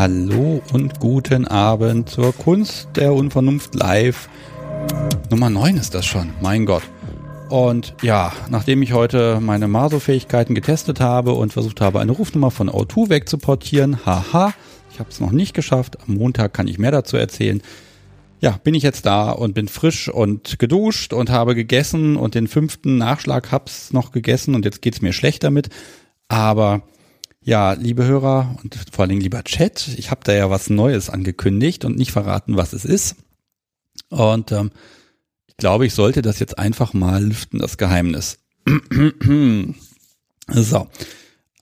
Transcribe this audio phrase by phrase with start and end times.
[0.00, 4.30] Hallo und guten Abend zur Kunst der Unvernunft live.
[5.30, 6.84] Nummer 9 ist das schon, mein Gott.
[7.50, 12.70] Und ja, nachdem ich heute meine Maso-Fähigkeiten getestet habe und versucht habe, eine Rufnummer von
[12.70, 14.54] O2 wegzuportieren, haha,
[14.90, 15.98] ich habe es noch nicht geschafft.
[16.08, 17.60] Am Montag kann ich mehr dazu erzählen.
[18.40, 22.48] Ja, bin ich jetzt da und bin frisch und geduscht und habe gegessen und den
[22.48, 25.68] fünften Nachschlag hab's noch gegessen und jetzt geht's mir schlecht damit.
[26.28, 26.84] Aber
[27.42, 31.08] ja, liebe Hörer und vor allen Dingen lieber Chat, ich habe da ja was Neues
[31.08, 33.16] angekündigt und nicht verraten, was es ist.
[34.10, 34.70] Und ähm,
[35.46, 38.38] ich glaube, ich sollte das jetzt einfach mal lüften, das Geheimnis.
[40.48, 40.88] so.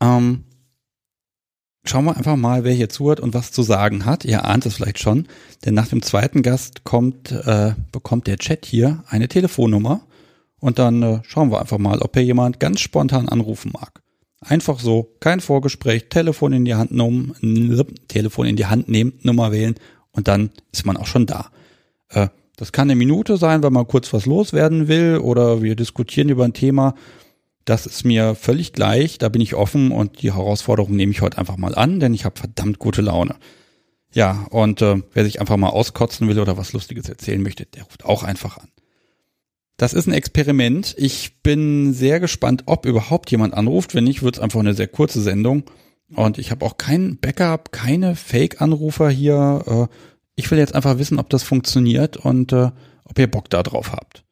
[0.01, 0.45] Ähm,
[1.85, 4.25] schauen wir einfach mal, wer hier zuhört und was zu sagen hat.
[4.25, 5.29] Ihr ahnt es vielleicht schon,
[5.65, 10.07] denn nach dem zweiten Gast kommt, äh, bekommt der Chat hier eine Telefonnummer
[10.59, 14.03] und dann äh, schauen wir einfach mal, ob hier jemand ganz spontan anrufen mag.
[14.41, 17.35] Einfach so, kein Vorgespräch, Telefon in die Hand nehmen,
[18.07, 19.75] Telefon in die Hand nehmen, Nummer wählen
[20.13, 21.51] und dann ist man auch schon da.
[22.11, 26.29] Äh, das kann eine Minute sein, weil man kurz was loswerden will oder wir diskutieren
[26.29, 26.95] über ein Thema.
[27.65, 31.39] Das ist mir völlig gleich, da bin ich offen und die Herausforderung nehme ich heute
[31.39, 33.37] einfach mal an, denn ich habe verdammt gute Laune.
[34.13, 37.85] Ja, und äh, wer sich einfach mal auskotzen will oder was Lustiges erzählen möchte, der
[37.85, 38.69] ruft auch einfach an.
[39.79, 40.97] Das ist ein Experiment.
[40.99, 43.95] Ich bin sehr gespannt, ob überhaupt jemand anruft.
[43.95, 45.63] Wenn nicht, wird es einfach eine sehr kurze Sendung.
[46.15, 49.89] Und ich habe auch kein Backup, keine Fake-Anrufer hier.
[49.91, 49.95] Äh,
[50.35, 52.73] ich will jetzt einfach wissen, ob das funktioniert und äh,
[53.05, 54.25] ob ihr Bock da drauf habt.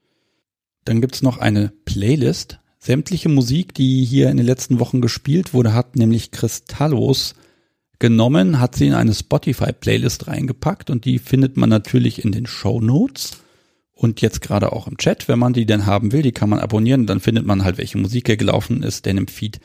[0.85, 2.59] Dann gibt's noch eine Playlist.
[2.81, 7.35] Sämtliche Musik, die hier in den letzten Wochen gespielt wurde, hat nämlich Kristallos
[8.01, 12.81] genommen, hat sie in eine Spotify-Playlist reingepackt und die findet man natürlich in den Show
[12.81, 13.39] Notes
[13.97, 16.61] und jetzt gerade auch im Chat, wenn man die denn haben will, die kann man
[16.61, 19.59] abonnieren, dann findet man halt, welche Musik hier gelaufen ist, denn im Feed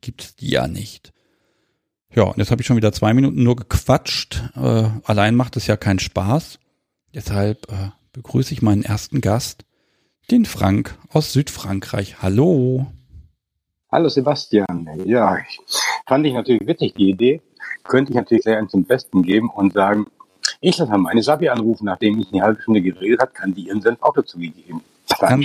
[0.00, 1.12] gibt's die ja nicht.
[2.14, 4.44] Ja, und jetzt habe ich schon wieder zwei Minuten nur gequatscht.
[4.54, 6.60] Äh, allein macht es ja keinen Spaß.
[7.12, 9.64] Deshalb äh, begrüße ich meinen ersten Gast,
[10.30, 12.22] den Frank aus Südfrankreich.
[12.22, 12.86] Hallo.
[13.90, 14.88] Hallo Sebastian.
[15.06, 15.38] Ja,
[16.06, 17.42] fand ich natürlich witzig die Idee.
[17.82, 20.06] Könnte ich natürlich sehr zum Besten geben und sagen,
[20.62, 23.82] ich lasse meine Sabi anrufen, nachdem ich eine halbe Stunde geredet habe, kann die ihren
[23.82, 24.82] Senf auch dazu geben.
[25.18, 25.44] Kann,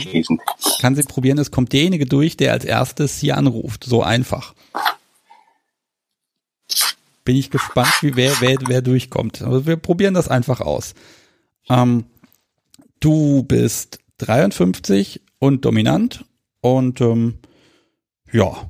[0.80, 3.84] kann sie probieren, es kommt derjenige durch, der als erstes sie anruft.
[3.84, 4.54] So einfach.
[7.26, 9.42] Bin ich gespannt, wie wer, wer, wer durchkommt.
[9.42, 10.94] Also wir probieren das einfach aus.
[11.68, 12.06] Ähm,
[13.00, 16.26] du bist 53 und dominant
[16.62, 17.40] und ähm,
[18.32, 18.70] ja,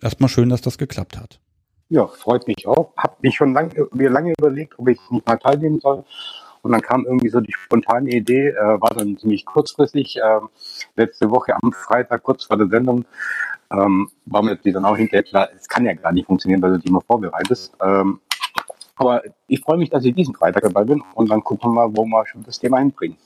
[0.00, 1.38] erstmal schön, dass das geklappt hat.
[1.90, 2.92] Ja, freut mich auch.
[2.96, 6.04] Hab mich schon lang, mir lange überlegt, ob ich nicht mal teilnehmen soll.
[6.62, 10.40] Und dann kam irgendwie so die spontane Idee, äh, war dann ziemlich kurzfristig, äh,
[10.96, 13.04] letzte Woche am Freitag, kurz vor der Sendung,
[13.70, 16.78] ähm, war mir dann auch hinterher klar, es kann ja gar nicht funktionieren, weil du
[16.78, 17.74] dich immer vorbereitest.
[17.80, 18.20] Ähm,
[18.96, 21.96] aber ich freue mich, dass ich diesen Freitag dabei bin und dann gucken wir mal,
[21.96, 23.16] wo wir schon das Thema hinbringen.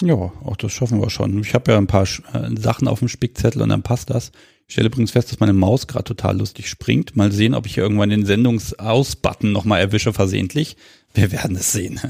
[0.00, 1.38] Ja, auch das schaffen wir schon.
[1.40, 4.32] Ich habe ja ein paar äh, Sachen auf dem Spickzettel und dann passt das.
[4.66, 7.16] Ich stelle übrigens fest, dass meine Maus gerade total lustig springt.
[7.16, 10.76] Mal sehen, ob ich irgendwann den Sendungsaus-Button nochmal erwische versehentlich.
[11.12, 12.00] Wir werden es sehen.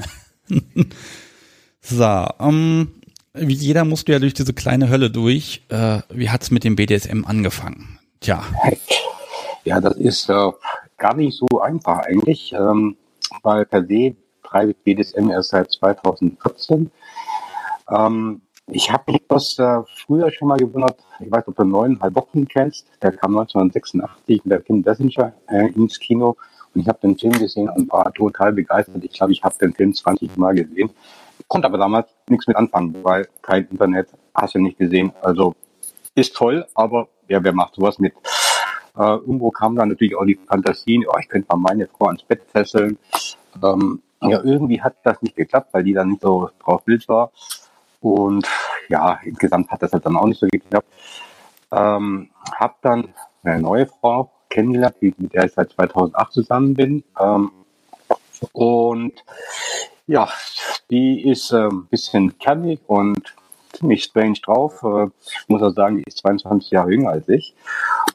[1.81, 2.91] so, ähm,
[3.33, 5.63] wie jeder musst du ja durch diese kleine Hölle durch.
[5.69, 7.99] Äh, wie hat's mit dem BDSM angefangen?
[8.21, 8.43] Tja.
[9.65, 10.51] Ja, das ist äh,
[10.97, 12.95] gar nicht so einfach eigentlich, ähm,
[13.43, 16.89] weil per se treibe ich BDSM erst seit 2014.
[17.89, 22.15] Ähm, ich habe mich das äh, früher schon mal gewundert, ich weiß, ob du neuneinhalb
[22.15, 26.35] Wochen kennst, der kam 1986 mit der Kim Bessinger äh, ins Kino
[26.73, 29.03] und ich habe den Film gesehen und war total begeistert.
[29.03, 30.89] Ich glaube, ich habe den Film 20 Mal gesehen,
[31.47, 35.13] konnte aber damals nichts mit anfangen, weil kein Internet, hast du nicht gesehen.
[35.21, 35.55] Also
[36.15, 38.13] ist toll, aber ja, wer macht sowas mit?
[38.97, 42.23] Äh, irgendwo kamen dann natürlich auch die Fantasien, oh, ich könnte mal meine Frau ans
[42.23, 42.97] Bett fesseln.
[43.63, 47.31] Ähm, ja, irgendwie hat das nicht geklappt, weil die dann nicht so drauf wild war.
[47.99, 48.47] Und
[48.89, 50.87] ja, insgesamt hat das halt dann auch nicht so geklappt.
[51.71, 57.03] Ähm, hab dann eine neue Frau kennengelernt, mit der ich seit 2008 zusammen bin.
[57.19, 57.51] Ähm,
[58.53, 59.13] und
[60.07, 60.29] ja,
[60.89, 63.35] die ist äh, ein bisschen kernig und
[63.73, 64.83] ziemlich strange drauf.
[64.83, 65.07] Äh,
[65.47, 67.55] muss auch sagen, die ist 22 Jahre jünger als ich.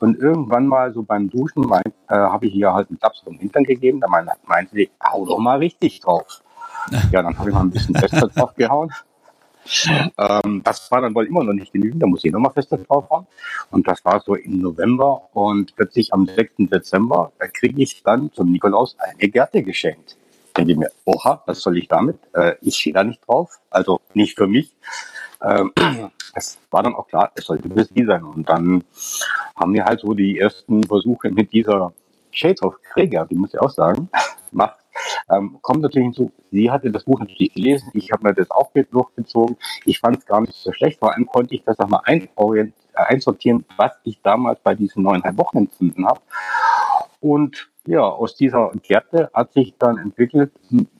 [0.00, 3.64] Und irgendwann mal so beim Duschen äh, habe ich ihr halt einen Klaps vom Hintern
[3.64, 4.00] gegeben.
[4.00, 6.42] Da meinte sie, hau doch mal richtig drauf.
[7.12, 8.90] Ja, dann habe ich mal ein bisschen fester drauf gehauen.
[10.18, 13.08] Ähm, das war dann wohl immer noch nicht genügend, da muss ich nochmal fester drauf
[13.10, 13.26] haben.
[13.70, 16.54] Und das war so im November und plötzlich am 6.
[16.70, 20.16] Dezember da kriege ich dann zum Nikolaus eine Gerte geschenkt.
[20.56, 22.18] Denke ich mir, oha, was soll ich damit?
[22.34, 24.74] Äh, ich stehe da nicht drauf, also nicht für mich.
[25.42, 25.72] Ähm,
[26.34, 28.24] es war dann auch klar, es sollte für sie sein.
[28.24, 28.82] Und dann
[29.56, 31.92] haben wir halt so die ersten Versuche mit dieser
[32.32, 34.08] Shades of Krieger, die muss ich auch sagen.
[34.50, 34.76] macht.
[35.30, 38.70] Ähm, kommt natürlich hinzu, sie hatte das Buch natürlich gelesen, ich habe mir das auch
[38.72, 39.56] durchgezogen.
[39.84, 42.70] Ich fand es gar nicht so schlecht, vor allem konnte ich das auch mal äh,
[42.94, 46.20] einsortieren, was ich damals bei diesen neuneinhalb Wochen empfunden habe.
[47.20, 50.52] Und ja, aus dieser Gerte hat sich dann entwickelt,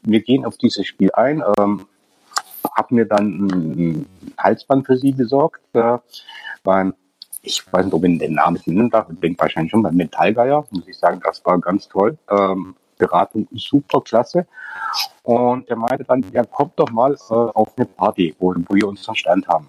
[0.02, 1.86] wir gehen auf dieses Spiel ein, ähm,
[2.76, 4.06] habe mir dann ein
[4.38, 5.98] Halsband für sie besorgt, äh,
[6.62, 6.94] beim
[7.42, 10.66] ich weiß nicht, ob ich den Namen nennen darf, ich denke wahrscheinlich schon beim Metallgeier,
[10.70, 12.18] muss ich sagen, das war ganz toll.
[12.28, 14.46] Ähm, Beratung super klasse.
[15.22, 18.88] Und er meinte dann, ja, kommt doch mal äh, auf eine Party, wo, wo wir
[18.88, 19.68] uns Stand haben.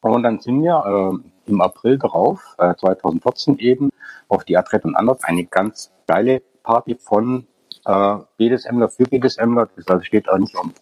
[0.00, 0.84] Und dann sind wir
[1.16, 3.90] äh, im April darauf, äh, 2014 eben,
[4.28, 7.46] auf die Adrett und anders, eine ganz geile Party von
[7.86, 10.72] äh, BDSMler für BDSMler, das also steht auch nicht um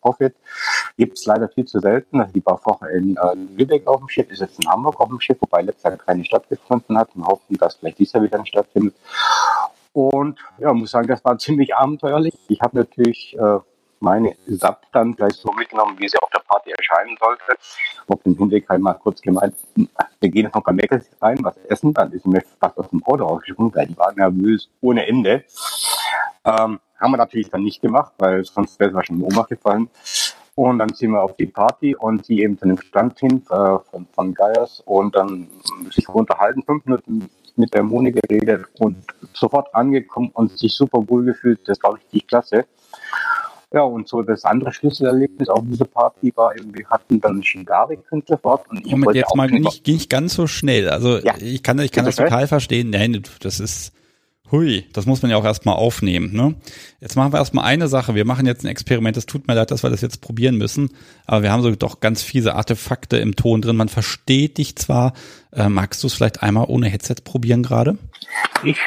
[0.00, 0.34] Profit,
[0.96, 2.20] gibt es leider viel zu selten.
[2.20, 5.08] Also die war vorher in äh, Lübeck auf dem Schiff, ist jetzt in Hamburg auf
[5.08, 7.10] dem Schiff, wobei letztes Jahr keine stattgefunden hat.
[7.14, 8.94] Wir hoffen, dass vielleicht dieses Jahr wieder stattfindet.
[9.92, 12.34] Und ja, muss sagen, das war ziemlich abenteuerlich.
[12.48, 13.58] Ich habe natürlich äh,
[14.00, 17.58] meine SAP dann gleich so mitgenommen, wie sie auf der Party erscheinen sollte.
[18.06, 21.92] Auf dem Hinweg mal kurz gemeint, wir gehen jetzt noch bei Meckles rein, was essen.
[21.94, 25.44] Dann ist mir fast aus dem Auto rausgesprungen, weil die waren nervös ohne Ende.
[26.44, 29.88] Ähm, haben wir natürlich dann nicht gemacht, weil sonst wäre es wahrscheinlich in Oma gefallen.
[30.54, 33.78] Und dann sind wir auf die Party und sie eben zu dem Stand hin äh,
[33.90, 35.46] von, von Geiers und dann
[35.90, 38.96] sich unterhalten, fünf Minuten mit der Moni geredet und
[39.34, 41.60] sofort angekommen und sich super wohl gefühlt.
[41.66, 42.64] Das war richtig klasse.
[43.72, 48.38] Ja, und so das andere Schlüsselerlebnis auf dieser Party war eben, wir hatten dann Shigari-Künstler
[48.38, 50.88] fort und ich Moment, jetzt mal nicht, nicht ganz so schnell.
[50.88, 51.34] Also ja.
[51.38, 52.88] ich kann, ich kann das total verstehen.
[52.90, 53.92] Nein, das ist,
[54.50, 56.32] hui, das muss man ja auch erstmal aufnehmen.
[56.32, 56.54] Ne?
[57.00, 58.14] Jetzt machen wir erstmal eine Sache.
[58.14, 59.16] Wir machen jetzt ein Experiment.
[59.16, 60.90] Es tut mir leid, dass wir das jetzt probieren müssen,
[61.26, 63.76] aber wir haben so doch ganz fiese Artefakte im Ton drin.
[63.76, 65.12] Man versteht dich zwar.
[65.52, 67.98] Äh, magst du es vielleicht einmal ohne Headset probieren gerade?
[68.64, 68.78] Ich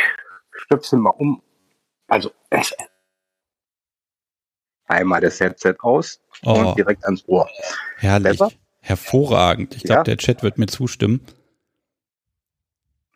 [0.51, 1.41] stöpsel mal um.
[2.07, 2.31] Also
[4.87, 6.53] einmal das Headset aus oh.
[6.53, 7.49] und direkt ans Ohr.
[7.97, 8.37] Herrlich.
[8.37, 8.51] Besser?
[8.81, 9.75] Hervorragend.
[9.75, 10.03] Ich glaube, ja.
[10.03, 11.21] der Chat wird mir zustimmen.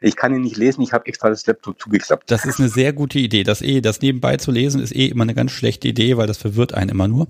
[0.02, 2.30] Ich kann ihn nicht lesen, ich habe extra das Laptop zugeklappt.
[2.30, 3.44] Das ist eine sehr gute Idee.
[3.44, 6.38] Das eh, das nebenbei zu lesen, ist eh immer eine ganz schlechte Idee, weil das
[6.38, 7.28] verwirrt einen immer nur.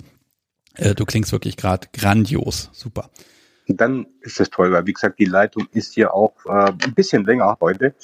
[0.76, 2.70] Äh, du klingst wirklich gerade grandios.
[2.74, 3.10] Super.
[3.68, 7.26] Dann ist es toll, weil wie gesagt, die Leitung ist hier auch äh, ein bisschen
[7.26, 7.96] länger heute.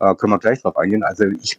[0.00, 1.02] Äh, können wir gleich drauf eingehen.
[1.02, 1.58] Also ich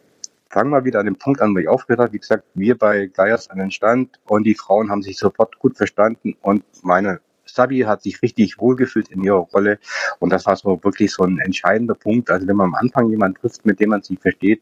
[0.49, 2.13] fange mal wieder an dem Punkt an, wo ich aufgehört habe.
[2.13, 5.75] Wie gesagt, wir bei Geiers an den Stand und die Frauen haben sich sofort gut
[5.75, 9.79] verstanden und meine Sabi hat sich richtig wohlgefühlt in ihrer Rolle
[10.19, 12.29] und das war so wirklich so ein entscheidender Punkt.
[12.29, 14.61] Also wenn man am Anfang jemanden trifft, mit dem man sich versteht,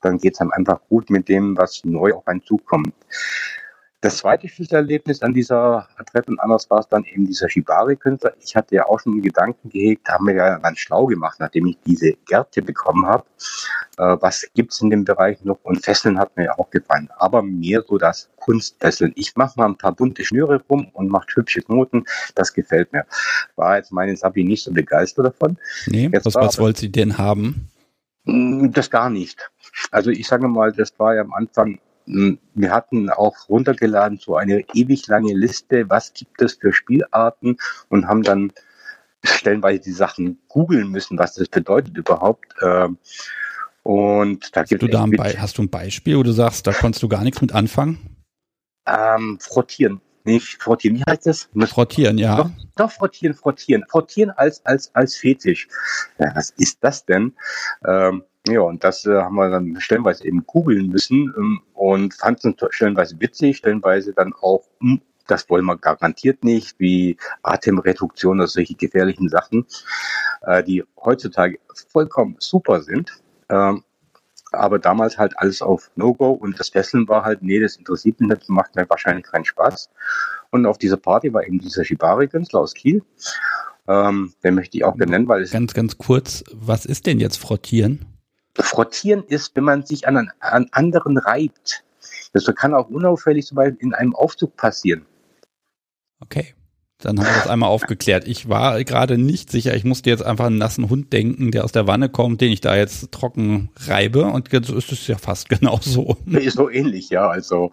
[0.00, 2.92] dann geht es einem einfach gut mit dem, was neu auf einen zukommt.
[4.04, 8.34] Das zweite Schlüsselerlebnis an dieser Adresse und anders war es dann eben dieser Shibari-Künstler.
[8.38, 11.68] Ich hatte ja auch schon einen Gedanken gehegt, haben wir ja ganz schlau gemacht, nachdem
[11.68, 13.24] ich diese Gärte bekommen habe.
[13.96, 15.58] Äh, was gibt's in dem Bereich noch?
[15.62, 17.08] Und Fesseln hat mir ja auch gefallen.
[17.16, 19.12] Aber mehr so das Kunstfesseln.
[19.16, 22.04] Ich mache mal ein paar bunte Schnüre rum und mache hübsche Knoten.
[22.34, 23.06] Das gefällt mir.
[23.56, 25.56] War jetzt meine Sabi nicht so begeistert davon.
[25.86, 27.70] Nee, jetzt was, was wollt sie denn haben?
[28.24, 29.50] Mm, das gar nicht.
[29.90, 34.36] Also ich sage mal, das war ja am Anfang hm, wir hatten auch runtergeladen so
[34.36, 37.56] eine ewig lange Liste, was gibt es für Spielarten
[37.88, 38.52] und haben dann
[39.22, 42.54] stellenweise die Sachen googeln müssen, was das bedeutet überhaupt.
[42.62, 42.98] Ähm,
[43.82, 47.02] und da gibt du da ein hast du ein Beispiel, wo du sagst, da konntest
[47.02, 47.98] du gar nichts mit anfangen?
[48.86, 50.00] Ähm, frottieren.
[50.26, 51.50] Nicht frottieren, wie heißt das?
[51.68, 52.36] Frottieren, ja.
[52.36, 53.84] Doch, doch, frottieren, frottieren.
[53.90, 55.68] Frottieren als, als, als Fetisch.
[56.18, 57.34] Ja, was ist das denn?
[57.86, 62.54] Ähm, ja, und das äh, haben wir dann stellenweise eben googeln müssen ähm, und fanden
[62.58, 68.46] es stellenweise witzig, stellenweise dann auch, hm, das wollen wir garantiert nicht, wie Atemreduktion oder
[68.46, 69.66] solche gefährlichen Sachen,
[70.42, 71.58] äh, die heutzutage
[71.88, 73.12] vollkommen super sind.
[73.48, 73.82] Ähm,
[74.52, 78.28] aber damals halt alles auf No-Go und das Fesseln war halt, nee, das interessiert mich
[78.28, 79.90] nicht, macht mir wahrscheinlich keinen Spaß.
[80.50, 83.02] Und auf dieser Party war eben dieser Shibari-Künstler aus Kiel.
[83.88, 85.50] Ähm, den möchte ich auch benennen, weil es.
[85.50, 88.13] Ganz, ganz kurz, was ist denn jetzt Frottieren?
[88.58, 91.84] Frottieren ist, wenn man sich an, an anderen reibt.
[92.32, 95.06] Das kann auch unauffällig zum Beispiel in einem Aufzug passieren.
[96.20, 96.54] Okay.
[96.98, 98.26] Dann haben wir das einmal aufgeklärt.
[98.26, 99.74] Ich war gerade nicht sicher.
[99.74, 102.62] Ich musste jetzt einfach einen nassen Hund denken, der aus der Wanne kommt, den ich
[102.62, 104.24] da jetzt trocken reibe.
[104.24, 106.16] Und so ist es ja fast genauso.
[106.26, 107.28] Ist so ähnlich, ja.
[107.28, 107.72] Also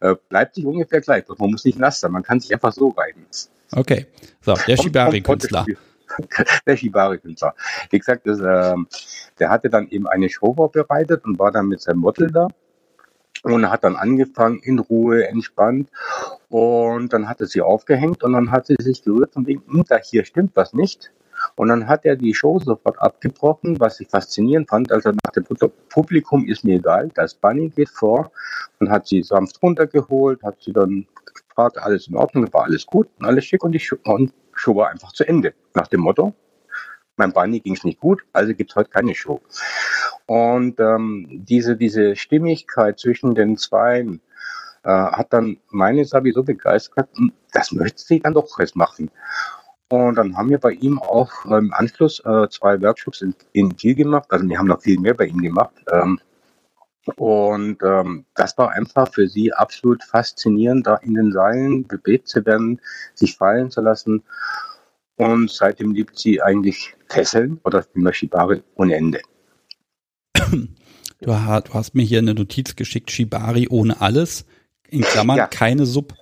[0.00, 1.24] äh, bleibt sich ungefähr gleich.
[1.36, 2.12] Man muss nicht nass sein.
[2.12, 3.26] Man kann sich einfach so reiben.
[3.72, 4.06] Okay.
[4.40, 5.66] So, der Shibari-Künstler.
[6.66, 7.54] der Shibari-Künstler.
[7.90, 8.74] Wie gesagt, das, äh,
[9.38, 12.48] der hatte dann eben eine Show vorbereitet und war dann mit seinem Model da
[13.42, 15.90] und hat dann angefangen in Ruhe, entspannt
[16.48, 19.84] und dann hat er sie aufgehängt und dann hat sie sich gerührt und wegen, hm,
[19.88, 21.10] da hier stimmt was nicht
[21.56, 24.92] Und dann hat er die Show sofort abgebrochen, was ich faszinierend fand.
[24.92, 25.44] Also nach dem
[25.88, 28.30] Publikum ist mir egal, das Bunny geht vor
[28.78, 31.06] und hat sie sanft runtergeholt, hat sie dann
[31.48, 34.90] gefragt, alles in Ordnung, war alles gut und alles schick und die und Show war
[34.90, 35.54] einfach zu Ende.
[35.74, 36.34] Nach dem Motto,
[37.16, 39.40] mein Bunny ging es nicht gut, also gibt es heute keine Show.
[40.26, 44.20] Und ähm, diese, diese Stimmigkeit zwischen den Zweien
[44.84, 49.10] äh, hat dann meine Sabi so begeistert, hm, das möchte sie dann doch jetzt machen.
[49.88, 53.94] Und dann haben wir bei ihm auch im Anschluss äh, zwei Workshops in, in Kiel
[53.94, 54.26] gemacht.
[54.30, 55.74] Also wir haben noch viel mehr bei ihm gemacht.
[55.92, 56.18] Ähm,
[57.16, 62.44] und ähm, das war einfach für sie absolut faszinierend, da in den Seilen bewegt zu
[62.46, 62.80] werden,
[63.14, 64.22] sich fallen zu lassen.
[65.16, 69.20] Und seitdem liebt sie eigentlich Fesseln oder Shibari ohne Ende.
[71.20, 74.44] Du hast mir hier eine Notiz geschickt, Shibari ohne alles,
[74.88, 75.46] in Klammern ja.
[75.46, 76.14] keine Sub.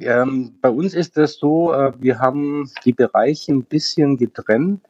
[0.00, 4.80] Ähm, bei uns ist das so, äh, wir haben die Bereiche ein bisschen getrennt.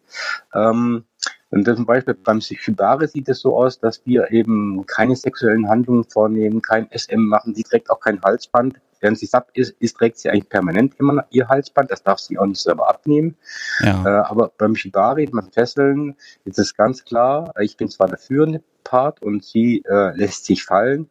[0.54, 1.04] Ähm,
[1.50, 6.04] und zum Beispiel beim Shibari sieht es so aus, dass wir eben keine sexuellen Handlungen
[6.04, 7.54] vornehmen, kein SM machen.
[7.54, 8.80] Sie trägt auch kein Halsband.
[9.00, 11.90] Während sie Sub ist, ist, trägt sie eigentlich permanent immer ihr Halsband.
[11.90, 13.36] Das darf sie auch nicht selber abnehmen.
[13.80, 14.04] Ja.
[14.04, 18.62] Äh, aber beim Shibari, beim Fesseln, ist es ganz klar, ich bin zwar der führende
[18.84, 21.08] Part und sie äh, lässt sich fallen.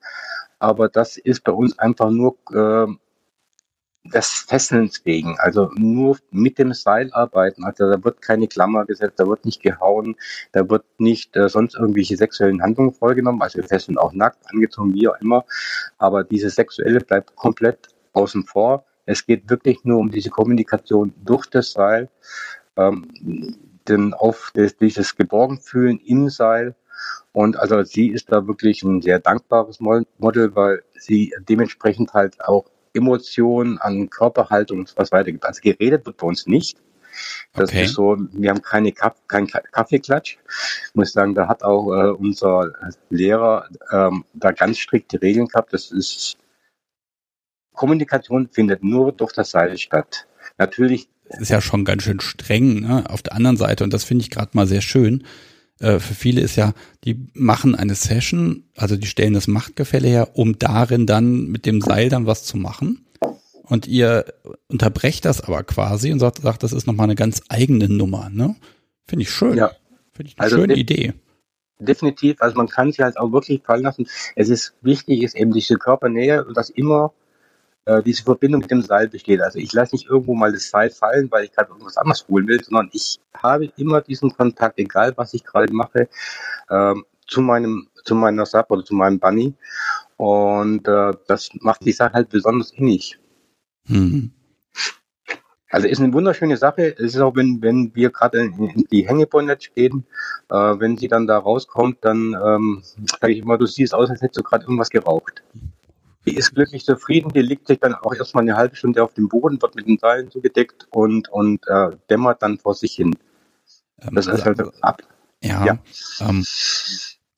[0.59, 2.93] Aber das ist bei uns einfach nur äh,
[4.13, 7.63] des Fesselns wegen, also nur mit dem Seil arbeiten.
[7.63, 10.15] Also da wird keine Klammer gesetzt, da wird nicht gehauen,
[10.51, 13.41] da wird nicht äh, sonst irgendwelche sexuellen Handlungen vorgenommen.
[13.41, 15.45] Also wir fesseln auch nackt, angezogen, wie auch immer.
[15.97, 18.85] Aber diese Sexuelle bleibt komplett außen vor.
[19.05, 22.09] Es geht wirklich nur um diese Kommunikation durch das Seil,
[22.77, 23.07] ähm,
[23.87, 26.75] denn auf dieses Geborgenfühlen im Seil.
[27.31, 32.65] Und also sie ist da wirklich ein sehr dankbares Model, weil sie dementsprechend halt auch
[32.93, 35.45] Emotionen, an Körperhaltung und was weiter gibt.
[35.45, 36.77] Also geredet wird bei uns nicht.
[37.53, 37.85] Das okay.
[37.85, 40.37] ist so, wir haben keine Kaff, keinen Kaffeeklatsch.
[40.87, 42.71] Ich muss sagen, da hat auch äh, unser
[43.09, 45.73] Lehrer ähm, da ganz strikte Regeln gehabt.
[45.73, 46.37] Das ist
[47.73, 50.27] Kommunikation findet nur durch das Seil statt.
[50.57, 51.07] Natürlich.
[51.29, 53.05] Das ist ja schon ganz schön streng, ne?
[53.09, 55.25] Auf der anderen Seite, und das finde ich gerade mal sehr schön,
[55.79, 60.29] äh, für viele ist ja, die machen eine Session, also die stellen das Machtgefälle her,
[60.33, 63.05] um darin dann mit dem Seil dann was zu machen.
[63.63, 64.25] Und ihr
[64.67, 68.55] unterbrecht das aber quasi und sagt, sagt das ist nochmal eine ganz eigene Nummer, ne?
[69.05, 69.55] Finde ich schön.
[69.55, 69.71] Ja.
[70.11, 71.13] Finde ich eine also schöne Idee.
[71.79, 74.07] Definitiv, also man kann sich halt auch wirklich fallen lassen.
[74.35, 77.13] Es ist wichtig, ist eben diese Körpernähe und das immer
[77.85, 79.41] äh, diese Verbindung mit dem Seil besteht.
[79.41, 82.47] Also ich lasse nicht irgendwo mal das Seil fallen, weil ich gerade irgendwas anderes holen
[82.47, 86.09] will, sondern ich habe immer diesen Kontakt, egal was ich gerade mache,
[86.69, 89.53] ähm, zu meinem, zu meiner Sub oder zu meinem Bunny.
[90.17, 93.19] Und äh, das macht die Sache halt besonders innig.
[93.87, 94.31] Mhm.
[95.71, 96.95] Also ist eine wunderschöne Sache.
[96.97, 100.05] Es ist auch, wenn, wenn wir gerade in, die Hängebondage gehen,
[100.49, 102.81] äh, wenn sie dann da rauskommt, dann ähm,
[103.19, 105.43] sage ich immer, du siehst aus, als hättest du gerade irgendwas geraucht.
[106.29, 109.29] Die ist glücklich zufrieden, die liegt sich dann auch erstmal eine halbe Stunde auf dem
[109.29, 113.15] Boden, wird mit den Seilen zugedeckt und, und äh, dämmert dann vor sich hin.
[114.01, 115.01] Ähm, das ist halt ab.
[115.41, 115.65] Ja.
[115.65, 115.79] ja.
[116.21, 116.45] Ähm,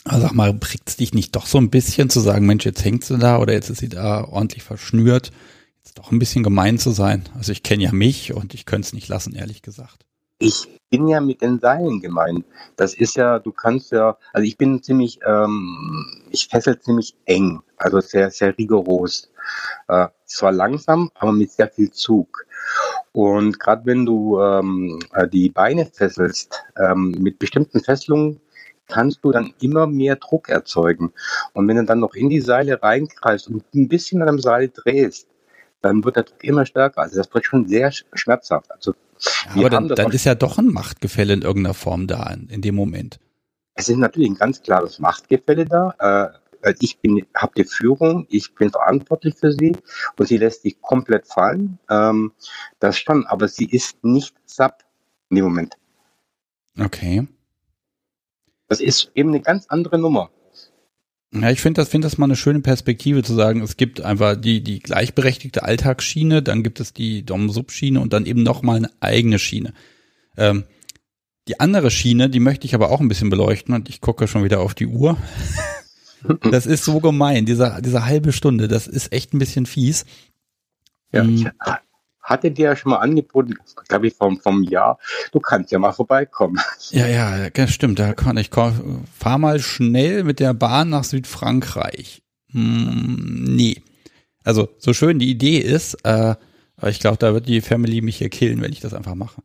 [0.04, 3.04] also sag mal, es dich nicht doch so ein bisschen zu sagen, Mensch, jetzt hängt
[3.04, 5.32] sie da oder jetzt ist sie da ordentlich verschnürt?
[5.84, 7.30] Jetzt doch ein bisschen gemein zu sein.
[7.36, 10.06] Also ich kenne ja mich und ich könnte es nicht lassen, ehrlich gesagt.
[10.44, 12.46] Ich bin ja mit den Seilen gemeint.
[12.76, 17.62] Das ist ja, du kannst ja, also ich bin ziemlich, ähm, ich fessel ziemlich eng,
[17.78, 19.32] also sehr, sehr rigoros.
[19.88, 22.48] Äh, zwar langsam, aber mit sehr viel Zug.
[23.12, 28.42] Und gerade wenn du ähm, äh, die Beine fesselst, ähm, mit bestimmten Fesselungen
[28.88, 31.14] kannst du dann immer mehr Druck erzeugen.
[31.54, 34.70] Und wenn du dann noch in die Seile reinkreist und ein bisschen an dem Seil
[34.70, 35.28] drehst,
[35.84, 37.02] dann wird der Druck immer stärker.
[37.02, 38.72] Also das wird schon sehr schmerzhaft.
[38.72, 42.48] Also ja, aber dann, dann ist ja doch ein Machtgefälle in irgendeiner Form da in,
[42.48, 43.20] in dem Moment.
[43.76, 45.96] Es ist natürlich ein ganz klares Machtgefälle da.
[46.64, 49.76] Äh, ich bin, habe die Führung, ich bin verantwortlich für sie
[50.18, 51.80] und sie lässt sich komplett fallen.
[51.90, 52.34] Ähm,
[52.80, 54.76] das schon, aber sie ist nicht Sub
[55.30, 55.78] in dem Moment.
[56.80, 57.28] Okay.
[58.68, 60.30] Das ist eben eine ganz andere Nummer.
[61.34, 64.36] Ja, ich finde das, finde das mal eine schöne Perspektive zu sagen, es gibt einfach
[64.36, 69.40] die, die gleichberechtigte Alltagsschiene, dann gibt es die Dom-Sub-Schiene und dann eben nochmal eine eigene
[69.40, 69.74] Schiene.
[70.36, 70.66] Ähm,
[71.48, 74.44] die andere Schiene, die möchte ich aber auch ein bisschen beleuchten und ich gucke schon
[74.44, 75.18] wieder auf die Uhr.
[76.52, 80.06] das ist so gemein, diese, diese halbe Stunde, das ist echt ein bisschen fies.
[81.14, 81.52] Ja, ich, hm
[82.32, 83.56] hatte dir ja schon mal angeboten,
[83.88, 84.98] glaube ich, vom, vom Jahr,
[85.32, 86.58] du kannst ja mal vorbeikommen.
[86.90, 88.00] Ja, ja, das stimmt.
[88.00, 92.24] Da kann ich fahr mal schnell mit der Bahn nach Südfrankreich.
[92.52, 93.82] Hm, nee.
[94.44, 96.36] Also, so schön die Idee ist, äh,
[96.78, 99.42] aber ich glaube, da wird die Family mich hier killen, wenn ich das einfach mache.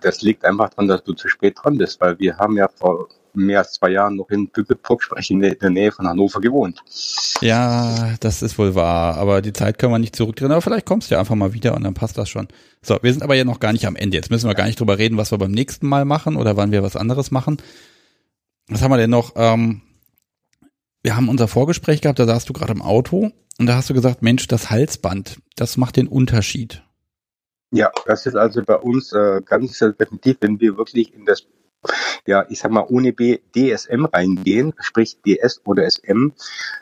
[0.00, 3.08] Das liegt einfach daran, dass du zu spät dran bist, weil wir haben ja vor
[3.36, 6.82] mehr als zwei Jahren noch in Bückeburg, in der Nähe von Hannover gewohnt.
[7.40, 11.10] Ja, das ist wohl wahr, aber die Zeit können wir nicht zurückdrehen, aber vielleicht kommst
[11.10, 12.48] du ja einfach mal wieder und dann passt das schon.
[12.82, 14.16] So, wir sind aber ja noch gar nicht am Ende.
[14.16, 16.72] Jetzt müssen wir gar nicht drüber reden, was wir beim nächsten Mal machen oder wann
[16.72, 17.58] wir was anderes machen.
[18.68, 19.32] Was haben wir denn noch?
[19.36, 19.82] Ähm,
[21.02, 23.94] wir haben unser Vorgespräch gehabt, da saßt du gerade im Auto und da hast du
[23.94, 26.82] gesagt, Mensch, das Halsband, das macht den Unterschied.
[27.70, 31.46] Ja, das ist also bei uns äh, ganz definitiv, wenn wir wirklich in das,
[32.26, 36.32] ja, ich sag mal, ohne B DSM reingehen, sprich DS oder SM,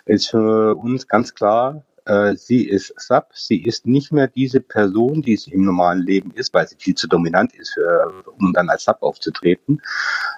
[0.06, 5.23] ist für uns ganz klar, äh, sie ist Sub, sie ist nicht mehr diese Person,
[5.23, 8.68] die sie im normalen Leben ist, weil sie viel zu dominant ist, für, um dann
[8.68, 9.80] als Sub aufzutreten.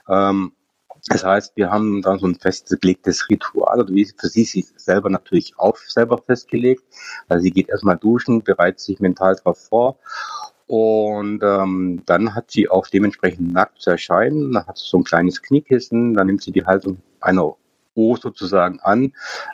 [0.08, 0.52] Ähm,
[1.08, 5.08] das heißt, wir haben dann so ein festgelegtes Ritual, oder wie für sie sich selber
[5.08, 6.82] natürlich auch selber festgelegt.
[7.28, 9.98] Also sie geht erstmal duschen, bereitet sich mental darauf vor
[10.66, 14.52] und ähm, dann hat sie auch dementsprechend nackt zu erscheinen.
[14.52, 17.56] Dann hat sie so ein kleines Kniekissen, dann nimmt sie die Haltung einer
[17.94, 19.12] O sozusagen an,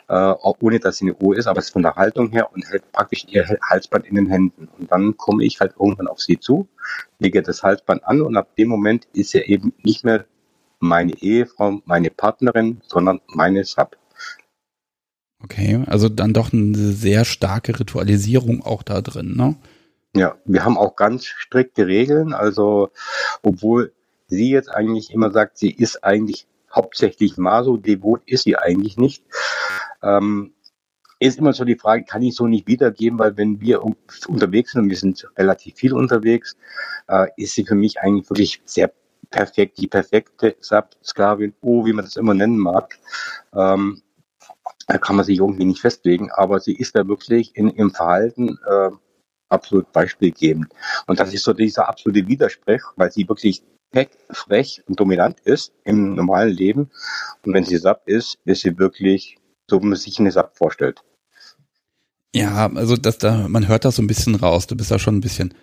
[0.09, 2.69] äh, ohne dass sie eine O ist, aber es ist von der Haltung her und
[2.69, 4.67] hält praktisch ihr Halsband in den Händen.
[4.77, 6.67] Und dann komme ich halt irgendwann auf sie zu,
[7.19, 10.25] lege das Halsband an und ab dem Moment ist sie eben nicht mehr
[10.79, 13.95] meine Ehefrau, meine Partnerin, sondern meine Sub.
[15.41, 19.55] Okay, also dann doch eine sehr starke Ritualisierung auch da drin, ne?
[20.15, 22.33] Ja, wir haben auch ganz strikte Regeln.
[22.33, 22.91] Also,
[23.41, 23.93] obwohl
[24.27, 29.23] sie jetzt eigentlich immer sagt, sie ist eigentlich hauptsächlich Maso, devot ist sie eigentlich nicht.
[30.01, 30.53] Ähm,
[31.19, 33.81] ist immer so die Frage, kann ich so nicht wiedergeben, weil wenn wir
[34.27, 36.57] unterwegs sind, und wir sind relativ viel unterwegs,
[37.07, 38.91] äh, ist sie für mich eigentlich wirklich sehr
[39.29, 40.55] perfekt, die perfekte
[41.03, 42.99] Sklavin, oh, wie man das immer nennen mag.
[43.53, 44.01] Ähm,
[44.87, 48.59] da kann man sich irgendwie nicht festlegen, aber sie ist da wirklich in ihrem Verhalten
[48.67, 48.89] äh,
[49.53, 50.67] absolut beispielgebend.
[51.07, 53.63] Und das ist so dieser absolute Widerspruch, weil sie wirklich
[54.31, 56.89] frech und dominant ist im normalen Leben.
[57.45, 59.37] Und wenn sie SAP ist, ist sie wirklich
[59.69, 61.03] so, wie man sich eine SAP vorstellt.
[62.35, 64.65] Ja, also das da, man hört das so ein bisschen raus.
[64.65, 65.53] Du bist da schon ein bisschen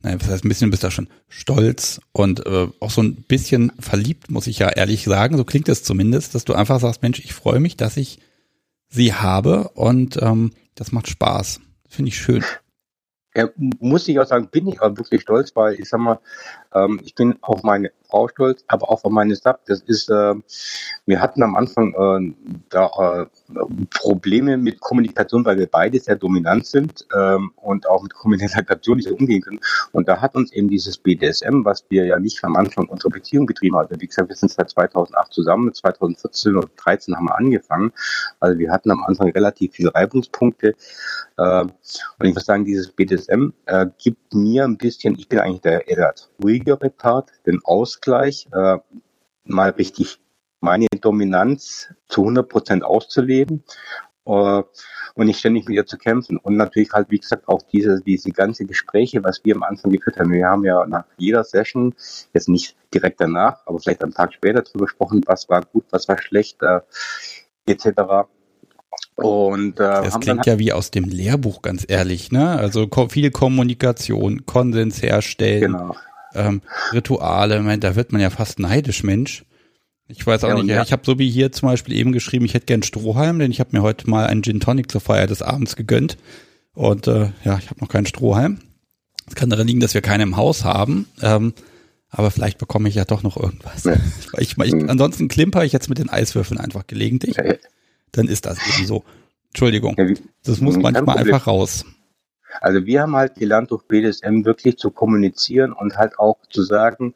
[0.00, 3.72] naja, was heißt ein bisschen, bist da schon stolz und äh, auch so ein bisschen
[3.80, 5.36] verliebt, muss ich ja ehrlich sagen.
[5.36, 8.20] So klingt es zumindest, dass du einfach sagst, Mensch, ich freue mich, dass ich
[8.88, 11.60] sie habe und ähm, das macht Spaß.
[11.88, 12.44] Finde ich schön.
[13.80, 16.18] Muss ich auch sagen, bin ich auch wirklich stolz, weil ich sag mal,
[16.74, 19.60] ähm, ich bin auf meine Frau stolz, aber auch auf meine Sub.
[19.66, 20.34] Das ist, äh,
[21.06, 22.34] wir hatten am Anfang äh,
[22.70, 22.90] da
[23.22, 23.26] äh,
[23.90, 29.10] Probleme mit Kommunikation, weil wir beide sehr dominant sind ähm, und auch mit Kommunikation nicht
[29.10, 29.60] umgehen können.
[29.92, 33.46] Und da hat uns eben dieses BDSM, was wir ja nicht am Anfang unserer Beziehung
[33.46, 33.88] getrieben haben.
[34.00, 37.92] Wie gesagt, wir sind seit 2008 zusammen, 2014 oder 2013 haben wir angefangen.
[38.40, 40.74] Also wir hatten am Anfang relativ viele Reibungspunkte.
[41.36, 41.74] Äh, und
[42.22, 46.14] ich muss sagen, dieses BDSM äh, gibt mir ein bisschen, ich bin eigentlich der eher
[46.42, 48.78] ruhigere Part, den Ausgleich, äh,
[49.44, 50.20] mal richtig
[50.60, 53.62] meine Dominanz zu 100 Prozent auszuleben
[54.26, 54.62] äh,
[55.14, 56.36] und nicht ständig mit ihr zu kämpfen.
[56.36, 60.18] Und natürlich halt, wie gesagt, auch diese, diese ganze Gespräche, was wir am Anfang geführt
[60.18, 60.32] haben.
[60.32, 61.94] Wir haben ja nach jeder Session,
[62.34, 66.08] jetzt nicht direkt danach, aber vielleicht am Tag später darüber gesprochen, was war gut, was
[66.08, 66.80] war schlecht, äh,
[67.66, 68.28] etc.
[69.18, 72.50] Und, äh, das klingt ja wie aus dem Lehrbuch, ganz ehrlich, ne?
[72.50, 75.96] Also ko viel Kommunikation, Konsens herstellen, genau.
[76.34, 79.44] ähm, Rituale, mein, da wird man ja fast neidisch, Mensch.
[80.06, 80.82] Ich weiß auch ja, nicht, ja.
[80.84, 83.58] ich habe so wie hier zum Beispiel eben geschrieben, ich hätte gern Strohhalm, denn ich
[83.58, 86.16] habe mir heute mal einen Gin Tonic zur Feier des Abends gegönnt.
[86.72, 88.60] Und äh, ja, ich habe noch keinen Strohhalm.
[89.26, 91.08] Es kann daran liegen, dass wir keinen im Haus haben.
[91.22, 91.54] Ähm,
[92.08, 93.82] aber vielleicht bekomme ich ja doch noch irgendwas.
[93.82, 93.96] Ja.
[94.38, 94.88] Ich, ich, ich, hm.
[94.88, 97.36] ansonsten klimper ich jetzt mit den Eiswürfeln einfach gelegentlich.
[98.12, 99.04] Dann ist das eben so.
[99.48, 99.94] Entschuldigung.
[99.96, 101.84] Ja, wie, das muss manchmal einfach raus.
[102.60, 107.14] Also wir haben halt gelernt, durch BDSM wirklich zu kommunizieren und halt auch zu sagen,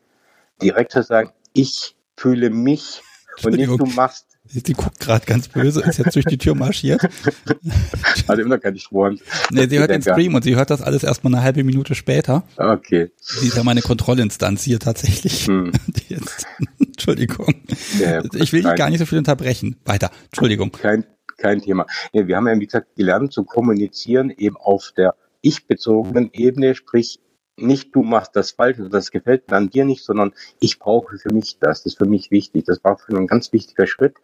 [0.60, 3.02] direkt zu sagen, ich fühle mich
[3.42, 4.31] und nicht du machst.
[4.54, 7.00] Die guckt gerade ganz böse, ist jetzt durch die Tür marschiert.
[8.26, 9.18] Also immer keine Schworen.
[9.50, 11.94] Nee, sie hört den Stream und sie hört das alles erst mal eine halbe Minute
[11.94, 12.44] später.
[12.56, 13.10] Okay.
[13.20, 15.46] Sie ist ja meine Kontrollinstanz hier tatsächlich.
[15.46, 15.72] Hm.
[16.08, 16.46] Jetzt,
[16.78, 17.54] Entschuldigung.
[17.98, 19.76] Ja, ich will dich gar nicht so viel unterbrechen.
[19.84, 20.10] Weiter.
[20.26, 20.72] Entschuldigung.
[20.72, 21.04] Kein,
[21.38, 21.86] kein Thema.
[22.12, 27.18] Wir haben ja, wie gesagt, gelernt zu kommunizieren eben auf der ich-bezogenen Ebene, sprich
[27.56, 31.18] nicht du machst das falsch oder das gefällt mir an dir nicht, sondern ich brauche
[31.18, 31.82] für mich das.
[31.82, 32.64] Das ist für mich wichtig.
[32.66, 34.16] Das war für mich ein ganz wichtiger Schritt.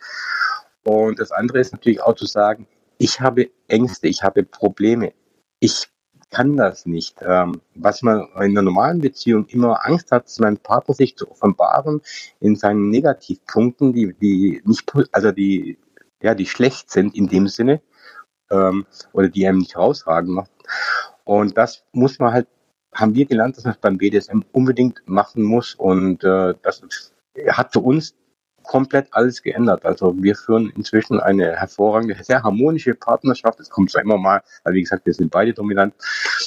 [0.84, 2.66] Und das andere ist natürlich auch zu sagen,
[2.98, 5.12] ich habe Ängste, ich habe Probleme.
[5.60, 5.88] Ich
[6.30, 7.16] kann das nicht.
[7.22, 12.02] Ähm, was man in einer normalen Beziehung immer Angst hat, seinen Partner sich zu offenbaren
[12.40, 15.78] in seinen Negativpunkten, die, die nicht, also die,
[16.22, 17.80] ja, die schlecht sind in dem Sinne,
[18.50, 20.50] ähm, oder die einem nicht rausragen macht.
[21.24, 22.48] Und das muss man halt
[22.92, 26.82] haben wir gelernt, dass man es beim BDSM unbedingt machen muss und äh, das
[27.48, 28.14] hat für uns
[28.68, 29.84] komplett alles geändert.
[29.84, 33.58] Also wir führen inzwischen eine hervorragende, sehr harmonische Partnerschaft.
[33.58, 35.94] Es kommt zwar immer mal, weil wie gesagt, wir sind beide dominant,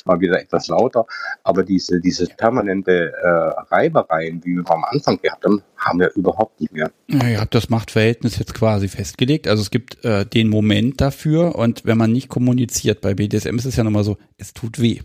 [0.06, 1.06] mal wieder etwas lauter,
[1.44, 3.28] aber diese, diese permanente äh,
[3.74, 6.92] Reibereien, wie wir am Anfang gehabt haben, haben wir überhaupt nicht mehr.
[7.08, 9.48] Ja, ihr habt das Machtverhältnis jetzt quasi festgelegt.
[9.48, 13.66] Also es gibt äh, den Moment dafür und wenn man nicht kommuniziert, bei BDSM ist
[13.66, 15.02] es ja nochmal so, es tut weh.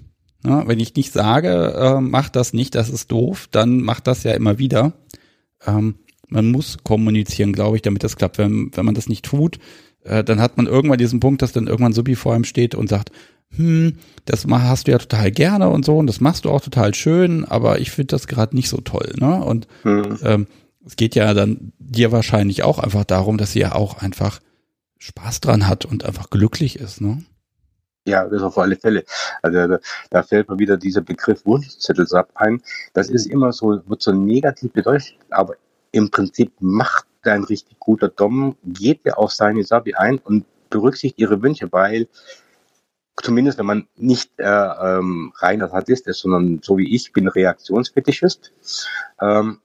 [0.46, 4.22] Ja, wenn ich nicht sage, äh, mach das nicht, das ist doof, dann macht das
[4.22, 4.92] ja immer wieder.
[5.66, 5.96] Ähm,
[6.28, 8.38] man muss kommunizieren, glaube ich, damit das klappt.
[8.38, 9.58] Wenn, wenn man das nicht tut,
[10.04, 12.88] äh, dann hat man irgendwann diesen Punkt, dass dann irgendwann Subi vor einem steht und
[12.88, 13.10] sagt,
[13.54, 16.94] hm, das hast du ja total gerne und so und das machst du auch total
[16.94, 19.14] schön, aber ich finde das gerade nicht so toll.
[19.18, 19.42] Ne?
[19.42, 20.18] Und mhm.
[20.22, 20.46] ähm,
[20.84, 24.40] es geht ja dann dir wahrscheinlich auch einfach darum, dass sie ja auch einfach
[24.98, 27.00] Spaß dran hat und einfach glücklich ist.
[27.00, 27.24] Ne?
[28.06, 29.04] Ja, das auf alle Fälle.
[29.42, 29.78] Also da,
[30.10, 32.62] da fällt mir wieder dieser Begriff Wunschzettelsab ein.
[32.94, 35.56] Das ist immer so, wird so negativ bedeutet, aber
[35.90, 41.18] im Prinzip macht ein richtig guter Dom, geht er auf seine Sabi ein und berücksichtigt
[41.18, 42.06] ihre Wünsche, weil
[43.20, 48.52] zumindest wenn man nicht äh, ähm, reiner Sadist ist, sondern so wie ich bin Reaktionsfetischist,
[49.20, 49.58] ähm,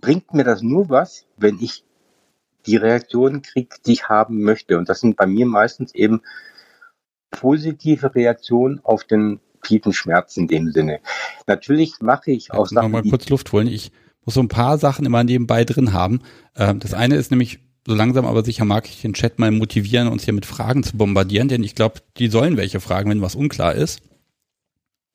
[0.00, 1.84] bringt mir das nur was, wenn ich
[2.66, 4.78] die Reaktionen kriege, die ich haben möchte.
[4.78, 6.22] Und das sind bei mir meistens eben
[7.30, 11.00] positive Reaktionen auf den tiefen Schmerz in dem Sinne.
[11.46, 12.90] Natürlich mache ich auch Sachen.
[12.90, 13.66] Noch mal kurz Luft holen.
[13.66, 13.92] Ich
[14.24, 16.20] muss so ein paar Sachen immer nebenbei drin haben.
[16.56, 20.08] Ähm, das eine ist nämlich, so langsam aber sicher mag ich den Chat mal motivieren,
[20.08, 23.34] uns hier mit Fragen zu bombardieren, denn ich glaube, die sollen welche fragen, wenn was
[23.34, 24.02] unklar ist.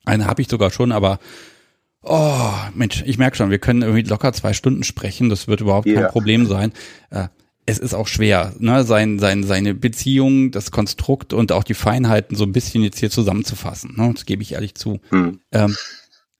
[0.04, 1.18] Eine habe ich sogar schon, aber
[2.02, 5.86] oh, Mensch, ich merke schon, wir können irgendwie locker zwei Stunden sprechen, das wird überhaupt
[5.86, 6.02] yeah.
[6.02, 6.72] kein Problem sein.
[7.66, 12.36] Es ist auch schwer, ne, sein, sein, seine Beziehung, das Konstrukt und auch die Feinheiten
[12.36, 13.94] so ein bisschen jetzt hier zusammenzufassen.
[13.96, 15.00] Ne, das gebe ich ehrlich zu.
[15.10, 15.40] Hm.
[15.50, 15.76] Ähm,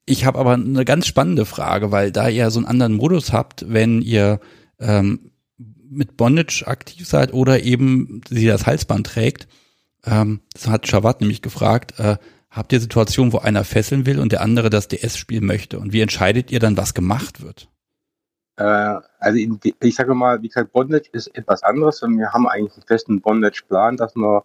[0.06, 3.64] ich habe aber eine ganz spannende Frage, weil da ihr so einen anderen Modus habt,
[3.68, 4.40] wenn ihr
[4.78, 5.32] ähm,
[5.90, 9.48] mit Bondage aktiv seid oder eben sie das Halsband trägt.
[10.04, 12.18] Ähm, das hat Shavat nämlich gefragt, äh,
[12.50, 15.78] habt ihr Situationen, wo einer fesseln will und der andere das DS spielen möchte?
[15.80, 17.68] Und wie entscheidet ihr dann, was gemacht wird?
[18.56, 22.48] Äh, also in, ich sage mal, wie gesagt, Bondage ist etwas anderes und wir haben
[22.48, 24.42] eigentlich einen festen Bondage-Plan, dass wir,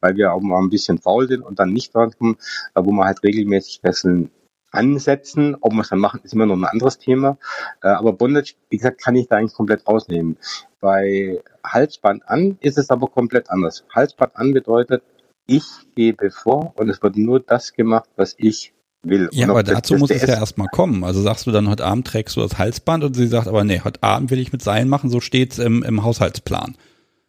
[0.00, 2.36] weil wir auch mal ein bisschen faul sind und dann nicht drankommen,
[2.74, 4.30] äh, wo wir halt regelmäßig fesseln
[4.72, 5.56] ansetzen.
[5.60, 7.38] Ob wir es dann machen, ist immer noch ein anderes Thema.
[7.82, 10.36] Äh, aber Bondage, wie gesagt, kann ich da eigentlich komplett rausnehmen.
[10.80, 13.84] Bei Halsband an ist es aber komplett anders.
[13.94, 15.02] Halsband an bedeutet,
[15.46, 15.64] ich
[15.96, 19.28] gebe vor und es wird nur das gemacht, was ich will.
[19.32, 21.04] Ja, aber dazu muss es ja erstmal kommen.
[21.04, 23.80] Also sagst du dann, heute Abend trägst du das Halsband und sie sagt, aber nee,
[23.82, 26.76] heute Abend will ich mit Seilen machen, so steht's im, im Haushaltsplan.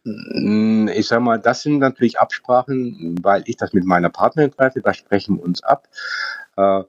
[0.04, 4.80] Mm, ich sag mal, das sind natürlich Absprachen, weil ich das mit meiner Partnerin treffe,
[4.80, 5.88] da sprechen wir uns ab.
[6.56, 6.82] Äh,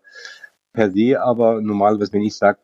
[0.73, 2.57] per se, aber normalerweise, wenn ich sage,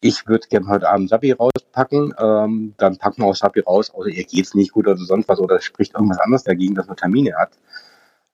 [0.00, 4.08] ich würde gerne heute Abend Sapi rauspacken, ähm, dann packen wir auch Sapi raus, außer
[4.08, 7.34] ihr geht's nicht gut oder sonst was oder spricht irgendwas anderes dagegen, dass man Termine
[7.36, 7.52] hat.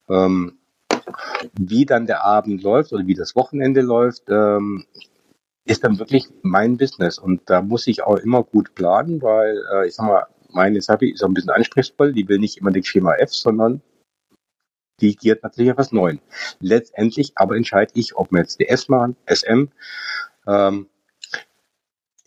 [0.08, 0.58] Ähm,
[1.58, 4.84] wie dann der Abend läuft oder wie das Wochenende läuft, ähm,
[5.64, 9.86] ist dann wirklich mein Business und da muss ich auch immer gut planen, weil äh,
[9.86, 12.84] ich sag mal, meine Sapi ist auch ein bisschen anspruchsvoll, die will nicht immer den
[12.84, 13.80] Schema F, sondern
[15.00, 16.18] die giert natürlich auf was Neues.
[16.60, 19.68] Letztendlich aber entscheide ich, ob wir jetzt DS machen, SM.
[20.46, 20.88] Ähm,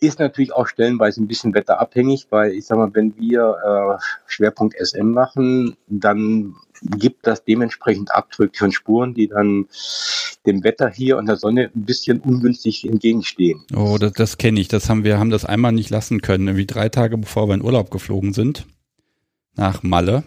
[0.00, 4.76] ist natürlich auch stellenweise ein bisschen wetterabhängig, weil ich sag mal, wenn wir äh, Schwerpunkt
[4.78, 9.66] SM machen, dann gibt das dementsprechend Abdrücke von Spuren, die dann
[10.44, 13.64] dem Wetter hier und der Sonne ein bisschen ungünstig entgegenstehen.
[13.74, 14.68] Oh, das, das kenne ich.
[14.68, 16.46] Das haben wir haben das einmal nicht lassen können.
[16.48, 18.66] Irgendwie drei Tage bevor wir in Urlaub geflogen sind
[19.56, 20.24] nach Malle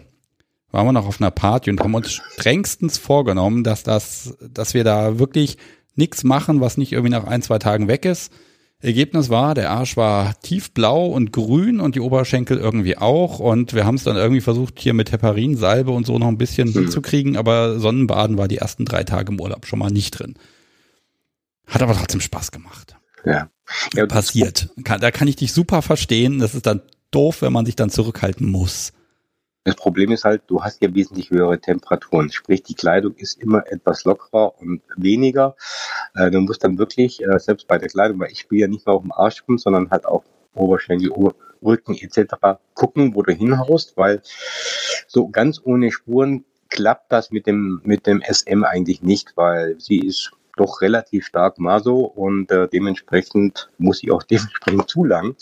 [0.72, 4.84] waren wir noch auf einer Party und haben uns strengstens vorgenommen, dass das, dass wir
[4.84, 5.56] da wirklich
[5.96, 8.32] nichts machen, was nicht irgendwie nach ein, zwei Tagen weg ist.
[8.82, 13.38] Ergebnis war, der Arsch war tiefblau und grün und die Oberschenkel irgendwie auch.
[13.38, 16.68] Und wir haben es dann irgendwie versucht, hier mit Heparinsalbe und so noch ein bisschen
[16.68, 16.72] mhm.
[16.72, 20.34] hinzukriegen, aber Sonnenbaden war die ersten drei Tage im Urlaub schon mal nicht drin.
[21.66, 22.96] Hat aber trotzdem Spaß gemacht.
[23.24, 23.50] Ja.
[23.94, 24.70] ja Passiert.
[24.76, 26.38] Da kann ich dich super verstehen.
[26.38, 28.92] Das ist dann doof, wenn man sich dann zurückhalten muss.
[29.64, 32.32] Das Problem ist halt, du hast ja wesentlich höhere Temperaturen.
[32.32, 35.54] Sprich, die Kleidung ist immer etwas lockerer und weniger.
[36.14, 38.86] Äh, du musst dann wirklich, äh, selbst bei der Kleidung, weil ich spiele ja nicht
[38.86, 42.34] nur auf dem Arsch rum, sondern halt auch Oberschenkel, Ober Rücken etc.
[42.72, 44.22] gucken, wo du hinhaust, weil
[45.06, 49.98] so ganz ohne Spuren klappt das mit dem, mit dem SM eigentlich nicht, weil sie
[49.98, 55.36] ist doch relativ stark Maso und äh, dementsprechend muss sie auch dementsprechend zu lang.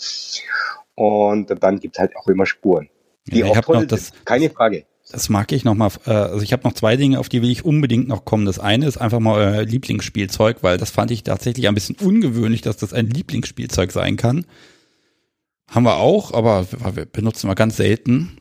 [0.95, 2.89] Und dann gibt es halt auch immer Spuren.
[3.27, 4.85] Die ja, auch toll das, Keine Frage.
[5.11, 5.91] Das mag ich noch mal.
[6.05, 8.45] Äh, also ich habe noch zwei Dinge, auf die will ich unbedingt noch kommen.
[8.45, 12.61] Das eine ist einfach mal euer Lieblingsspielzeug, weil das fand ich tatsächlich ein bisschen ungewöhnlich,
[12.61, 14.45] dass das ein Lieblingsspielzeug sein kann.
[15.67, 18.37] Haben wir auch, aber wir benutzen wir ganz selten.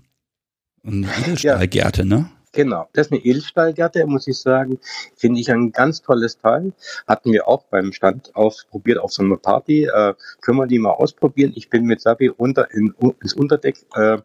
[0.85, 2.07] Edelstahlgärte, ja.
[2.07, 2.31] ne?
[2.53, 4.79] Genau, das ist eine Edelstahlgärte, muss ich sagen.
[5.17, 6.73] Finde ich ein ganz tolles Teil.
[7.07, 9.85] Hatten wir auch beim Stand ausprobiert auf so einer Party.
[9.85, 11.53] Äh, können wir die mal ausprobieren?
[11.55, 14.19] Ich bin mit Sabi unter in, ins Unterdeck äh,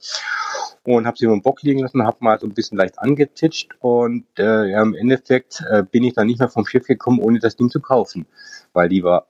[0.83, 3.71] und habe sie über den Bock liegen lassen, habe mal so ein bisschen leicht angetitscht
[3.79, 7.39] und äh, ja, im Endeffekt äh, bin ich dann nicht mehr vom Schiff gekommen, ohne
[7.39, 8.25] das Ding zu kaufen,
[8.73, 9.27] weil die war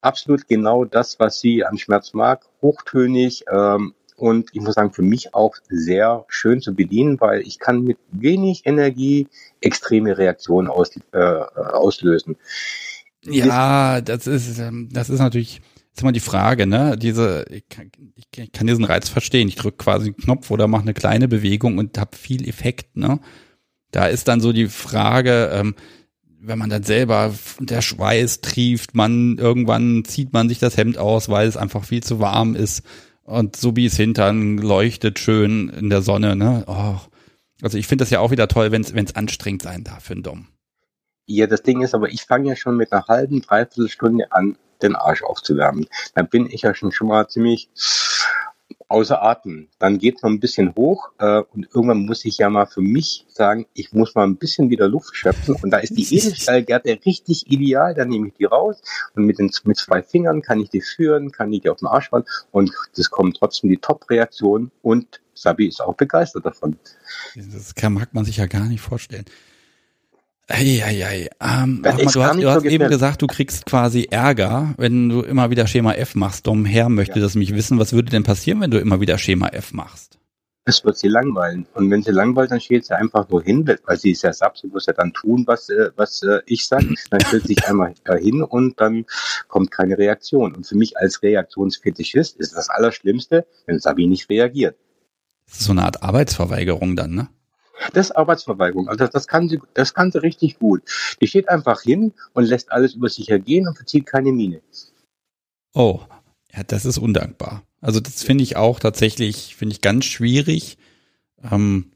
[0.00, 5.02] absolut genau das, was sie an Schmerz mag, hochtönig, ähm, und ich muss sagen, für
[5.02, 9.28] mich auch sehr schön zu bedienen, weil ich kann mit wenig Energie
[9.60, 12.36] extreme Reaktionen aus, äh, auslösen.
[13.24, 16.96] Ja, das ist, ähm, das ist natürlich, das ist immer die Frage, ne?
[16.96, 17.90] Diese, ich kann,
[18.36, 19.48] ich kann diesen Reiz verstehen.
[19.48, 23.20] Ich drücke quasi einen Knopf oder mache eine kleine Bewegung und habe viel Effekt, ne?
[23.92, 25.74] Da ist dann so die Frage, ähm,
[26.40, 31.28] wenn man dann selber der Schweiß trieft, man irgendwann zieht man sich das Hemd aus,
[31.28, 32.82] weil es einfach viel zu warm ist
[33.24, 36.64] und Subis Hintern leuchtet schön in der Sonne, ne?
[36.66, 36.96] Oh.
[37.62, 40.22] Also ich finde das ja auch wieder toll, wenn es anstrengend sein darf für einen
[40.22, 40.48] Dom.
[41.26, 44.56] Ja, das Ding ist aber, ich fange ja schon mit einer halben, dreiviertel Stunde an,
[44.82, 45.86] den Arsch aufzuwärmen.
[46.14, 47.70] Dann bin ich ja schon, schon mal ziemlich
[48.92, 49.68] außer Atem.
[49.78, 52.82] Dann geht es noch ein bisschen hoch äh, und irgendwann muss ich ja mal für
[52.82, 56.98] mich sagen, ich muss mal ein bisschen wieder Luft schöpfen und da ist die Edelstahlgärte
[57.04, 57.94] richtig ideal.
[57.94, 58.82] Dann nehme ich die raus
[59.14, 61.88] und mit, den, mit zwei Fingern kann ich die führen, kann ich die auf den
[61.88, 66.76] Arsch fahren und das kommt trotzdem die Top-Reaktion und Sabi ist auch begeistert davon.
[67.34, 69.24] Das kann, mag man sich ja gar nicht vorstellen.
[70.48, 71.30] Eieiei.
[71.40, 75.50] Ähm, mal, du hast, du hast eben gesagt, du kriegst quasi Ärger, wenn du immer
[75.50, 76.46] wieder Schema F machst.
[76.46, 77.24] Dom Herr möchte ja.
[77.24, 77.78] das mich wissen.
[77.78, 80.18] Was würde denn passieren, wenn du immer wieder Schema F machst?
[80.64, 81.66] Es wird sie langweilen.
[81.74, 84.58] Und wenn sie langweilt, dann steht sie einfach nur hin, weil sie ist ja satt,
[84.58, 86.94] sie muss ja dann tun, was, äh, was äh, ich sage.
[87.10, 89.04] Dann stellt sie sich einmal hin und dann
[89.48, 90.54] kommt keine Reaktion.
[90.54, 94.76] Und für mich als Reaktionsfetischist ist das Allerschlimmste, wenn Sabi nicht reagiert.
[95.46, 97.28] Das ist so eine Art Arbeitsverweigerung dann, ne?
[97.92, 98.88] Das ist Arbeitsverweigerung.
[98.88, 100.82] Also das kann sie, das kann sie richtig gut.
[101.20, 104.60] Die steht einfach hin und lässt alles über sich ergehen und verzieht keine Miene.
[105.74, 106.00] Oh,
[106.54, 107.62] ja, das ist undankbar.
[107.80, 110.78] Also das finde ich auch tatsächlich, finde ich ganz schwierig.
[111.50, 111.92] Ähm,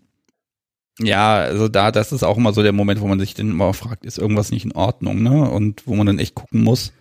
[0.98, 3.74] ja, also da, das ist auch immer so der Moment, wo man sich dann immer
[3.74, 5.48] fragt, ist irgendwas nicht in Ordnung, ne?
[5.50, 6.92] Und wo man dann echt gucken muss.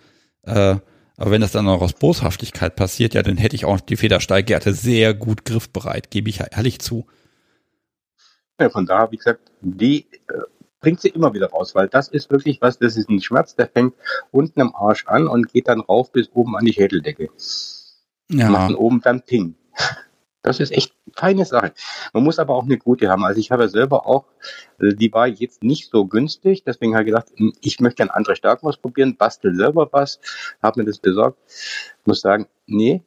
[0.44, 0.76] Äh,
[1.18, 4.74] aber wenn das dann auch aus Boshaftigkeit passiert, ja, dann hätte ich auch die Federstallgärte
[4.74, 7.06] sehr gut griffbereit, gebe ich ehrlich zu.
[8.60, 10.42] Ja, von daher, wie gesagt, die äh,
[10.80, 13.68] bringt sie immer wieder raus, weil das ist wirklich was, das ist ein Schmerz, der
[13.68, 13.96] fängt
[14.32, 17.30] unten am Arsch an und geht dann rauf bis oben an die Schädeldecke.
[18.30, 18.50] Ja.
[18.50, 19.56] Macht dann oben dann Ping.
[20.46, 21.74] Das ist echt eine feine Sache.
[22.14, 23.26] Man muss aber auch eine gute haben.
[23.26, 24.26] Also ich habe ja selber auch,
[24.80, 28.14] äh, die war jetzt nicht so günstig, deswegen habe ich gedacht, hm, ich möchte gerne
[28.14, 30.20] andere Stärken ausprobieren, bastel selber was,
[30.62, 31.40] habe mir das besorgt.
[32.06, 33.02] Muss sagen, nee,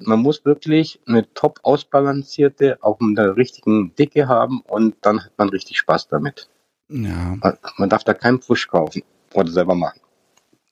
[0.00, 5.32] man muss wirklich eine top ausbalancierte, auch mit der richtigen Dicke haben und dann hat
[5.36, 6.48] man richtig Spaß damit.
[6.88, 7.36] Ja.
[7.40, 9.02] Man, man darf da keinen Pfusch kaufen
[9.34, 10.00] oder selber machen.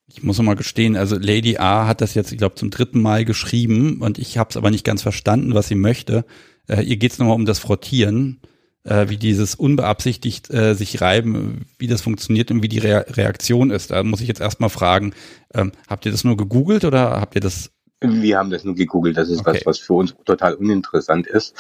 [0.07, 3.27] Ich muss mal gestehen, also Lady A hat das jetzt, ich glaube, zum dritten Mal
[3.27, 6.25] geschrieben und ich habe es aber nicht ganz verstanden, was sie möchte.
[6.67, 8.41] Äh, ihr geht es nochmal um das Frottieren,
[8.85, 13.71] äh, wie dieses unbeabsichtigt äh, sich reiben, wie das funktioniert und wie die Re Reaktion
[13.71, 13.91] ist.
[13.91, 15.13] Da muss ich jetzt erstmal fragen,
[15.53, 19.17] ähm, habt ihr das nur gegoogelt oder habt ihr das wir haben das nur gegoogelt.
[19.17, 19.55] Das ist okay.
[19.55, 21.55] was, was für uns total uninteressant ist.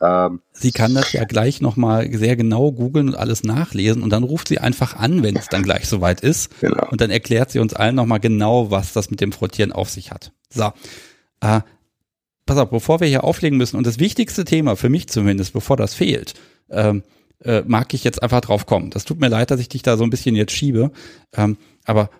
[0.00, 4.22] Ähm, sie kann das ja gleich nochmal sehr genau googeln und alles nachlesen und dann
[4.22, 6.60] ruft sie einfach an, wenn es dann gleich soweit ist.
[6.60, 6.88] Genau.
[6.90, 10.12] Und dann erklärt sie uns allen nochmal genau, was das mit dem Frottieren auf sich
[10.12, 10.32] hat.
[10.50, 10.72] So.
[11.40, 11.60] Äh,
[12.46, 15.76] pass auf, bevor wir hier auflegen müssen und das wichtigste Thema, für mich zumindest, bevor
[15.76, 16.34] das fehlt,
[16.70, 17.02] ähm,
[17.44, 18.90] äh, mag ich jetzt einfach drauf kommen.
[18.90, 20.92] Das tut mir leid, dass ich dich da so ein bisschen jetzt schiebe.
[21.34, 22.10] Ähm, aber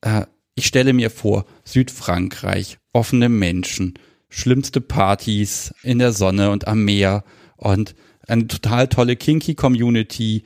[0.00, 0.22] äh,
[0.54, 3.94] ich stelle mir vor, Südfrankreich, offene Menschen,
[4.28, 7.24] schlimmste Partys in der Sonne und am Meer
[7.56, 7.94] und
[8.26, 10.44] eine total tolle Kinky-Community.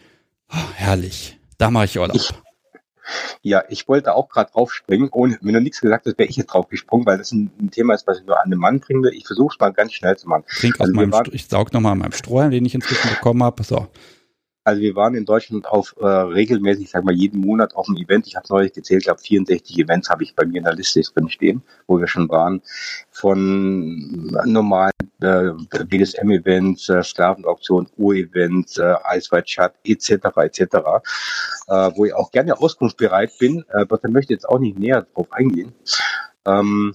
[0.51, 1.39] Oh, herrlich.
[1.59, 2.17] Da mache ich Urlaub.
[2.17, 2.33] Ich,
[3.43, 5.09] ja, ich wollte auch gerade draufspringen.
[5.13, 7.71] Ohne, wenn du nichts gesagt hast, wäre ich jetzt drauf gesprungen, weil das ein, ein,
[7.71, 9.13] Thema ist, was ich nur an den Mann bringen will.
[9.15, 10.45] Ich versuche es mal ganz schnell zu machen.
[10.49, 13.63] Trink also aus meinem, ich saug nochmal an meinem Strohhalm, den ich inzwischen bekommen habe.
[13.63, 13.89] So.
[14.67, 18.27] Also wir waren in Deutschland auf äh, regelmäßig, sag mal, jeden Monat auf einem Event.
[18.27, 21.29] Ich habe neulich gezählt, glaube 64 Events habe ich bei mir in der Liste drin
[21.29, 22.61] stehen, wo wir schon waren.
[23.13, 25.53] Von normalen äh,
[25.85, 30.11] BDSM-Events, äh, Sklavenauktion, U-Events, äh, Eisweit-Chat etc.
[30.37, 30.61] etc.
[31.69, 34.81] Äh, wo ich auch gerne auskunftsbereit bin, äh, aber da möchte ich jetzt auch nicht
[34.81, 35.77] näher drauf eingehen.
[36.45, 36.93] Ähm,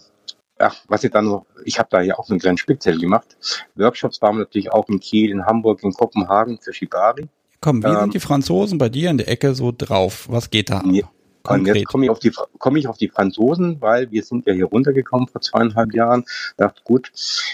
[0.59, 3.37] ach, was ich dann noch, ich habe da ja auch einen kleinen Speziell gemacht.
[3.75, 7.29] Workshops waren natürlich auch in Kiel, in Hamburg, in Kopenhagen für Shibari.
[7.61, 10.27] Komm, wie ähm, sind die Franzosen bei dir in der Ecke so drauf?
[10.29, 10.83] Was geht da?
[10.85, 11.03] Ja,
[11.47, 14.53] und jetzt komme ich, auf die, komme ich auf die Franzosen, weil wir sind ja
[14.53, 16.23] hier runtergekommen vor zweieinhalb Jahren.
[16.57, 17.11] Dachte, gut,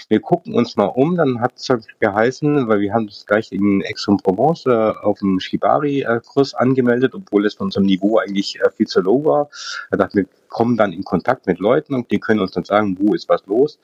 [0.08, 1.16] wir gucken uns mal um.
[1.16, 6.54] Dann hat es geheißen, weil wir haben uns gleich in Aix-en-Provence äh, auf dem Shibari-Kurs
[6.54, 9.48] angemeldet, obwohl es von unserem Niveau eigentlich äh, viel zu low war.
[9.90, 12.96] Da dachte wir kommen dann in Kontakt mit Leuten und die können uns dann sagen,
[12.98, 13.78] wo ist was los.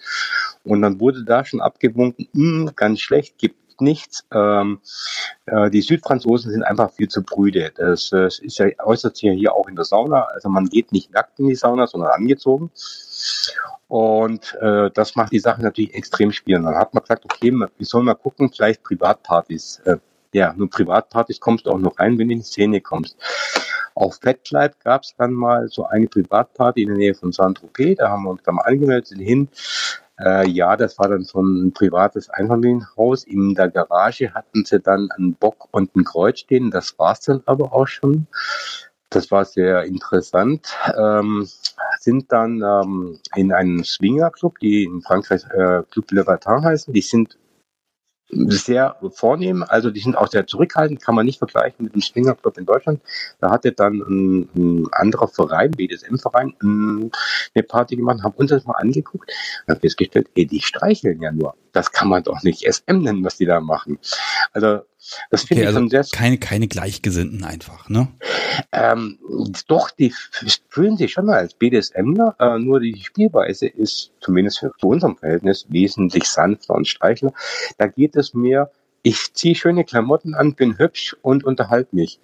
[0.65, 4.25] Und dann wurde da schon abgewunken, hm, ganz schlecht, gibt nichts.
[4.33, 4.81] Ähm,
[5.47, 7.73] äh, die Südfranzosen sind einfach viel zu brüde.
[7.77, 10.23] Das, das ist ja, äußert sich ja hier auch in der Sauna.
[10.23, 12.71] Also man geht nicht nackt in die Sauna, sondern angezogen.
[13.89, 16.65] Und äh, das macht die Sache natürlich extrem schwierig.
[16.65, 19.81] Dann hat man gesagt, okay, wir sollen mal gucken, vielleicht Privatpartys.
[19.85, 19.99] Äh,
[20.33, 23.17] ja, nur Privatpartys kommst du auch noch rein, wenn du in die Szene kommst.
[23.95, 27.99] Auf Fettleib gab es dann mal so eine Privatparty in der Nähe von Saint-Tropez.
[27.99, 29.49] Da haben wir uns dann mal angemeldet, sind hin.
[30.19, 33.25] Äh, ja, das war dann so ein privates Einfamilienhaus.
[33.25, 36.71] In der Garage hatten sie dann einen Bock und ein Kreuz stehen.
[36.71, 38.27] Das war's dann aber auch schon.
[39.11, 40.77] Das war sehr interessant.
[40.97, 41.49] Ähm,
[42.01, 46.93] sind dann ähm, in einem Swingerclub, die in Frankreich äh, Club Le Batin heißen.
[46.93, 47.39] Die sind
[48.35, 49.65] sehr vornehm.
[49.67, 53.01] Also die sind auch sehr zurückhaltend, kann man nicht vergleichen mit dem Swingerclub in Deutschland.
[53.41, 58.75] Da hatte dann ein, ein anderer Verein, BDSM-Verein, eine Party gemacht, haben uns das mal
[58.75, 59.31] angeguckt
[59.67, 61.55] und haben festgestellt, ey, die streicheln ja nur.
[61.73, 63.99] Das kann man doch nicht SM nennen, was die da machen.
[64.53, 64.81] Also
[65.31, 68.09] das finde okay, ich also schon sehr keine keine Gleichgesinnten einfach, ne?
[68.73, 69.19] Ähm,
[69.67, 70.15] doch, die
[70.69, 75.67] fühlen sich schon als BDSMler, äh, nur die Spielweise ist zumindest für, zu unserem Verhältnis
[75.69, 77.33] wesentlich sanfter und streichler.
[77.79, 78.71] Da geht es mehr,
[79.03, 82.19] ich ziehe schöne Klamotten an, bin hübsch und unterhalte mich.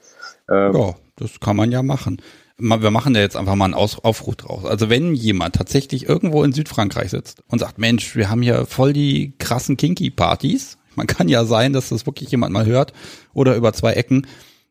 [0.48, 2.20] Ähm, ja, das kann man ja machen.
[2.56, 4.66] Wir machen da jetzt einfach mal einen Aufruf draus.
[4.66, 8.92] Also wenn jemand tatsächlich irgendwo in Südfrankreich sitzt und sagt, Mensch, wir haben hier voll
[8.92, 12.92] die krassen Kinky-Partys, man kann ja sein, dass das wirklich jemand mal hört
[13.32, 14.26] oder über zwei Ecken,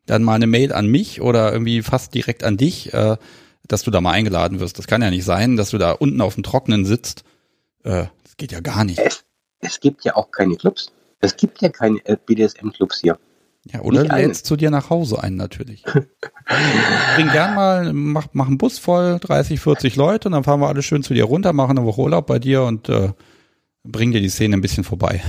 [0.06, 3.16] dann mal eine Mail an mich oder irgendwie fast direkt an dich, äh,
[3.66, 4.78] dass du da mal eingeladen wirst.
[4.78, 7.24] Das kann ja nicht sein, dass du da unten auf dem Trockenen sitzt.
[7.84, 8.98] Äh, das geht ja gar nicht.
[8.98, 9.24] Es,
[9.60, 10.92] es gibt ja auch keine Clubs.
[11.20, 13.18] Es gibt ja keine BDSM-Clubs hier.
[13.66, 15.82] Ja, oder du lädst zu dir nach Hause ein, natürlich.
[17.14, 20.68] Bring gern mal, mach, mach einen Bus voll, 30, 40 Leute und dann fahren wir
[20.68, 23.10] alle schön zu dir runter, machen eine Woche Urlaub bei dir und äh,
[23.84, 25.22] bring dir die Szene ein bisschen vorbei.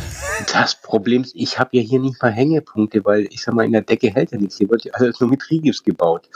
[0.54, 3.72] Das Problem ist, ich habe ja hier nicht mal Hängepunkte, weil ich sag mal, in
[3.72, 4.58] der Decke hält ja nichts.
[4.58, 6.30] Hier wird ja alles nur mit Rigips gebaut.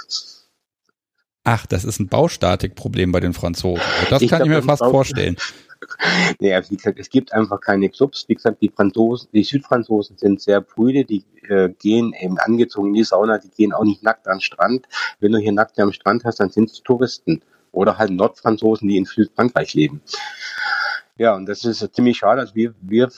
[1.43, 3.84] Ach, das ist ein Baustatikproblem bei den Franzosen.
[4.10, 5.36] Das ich kann ich mir fast vorstellen.
[6.39, 8.25] naja, wie gesagt, es gibt einfach keine Clubs.
[8.28, 12.93] Wie gesagt, die Franzosen, die Südfranzosen sind sehr brüde, die äh, gehen eben angezogen in
[12.95, 14.88] die Sauna, die gehen auch nicht nackt am Strand.
[15.19, 18.97] Wenn du hier nackt am Strand hast, dann sind es Touristen oder halt Nordfranzosen, die
[18.97, 20.01] in Südfrankreich leben.
[21.17, 22.41] Ja, und das ist ziemlich schade.
[22.41, 23.10] Also wir, wir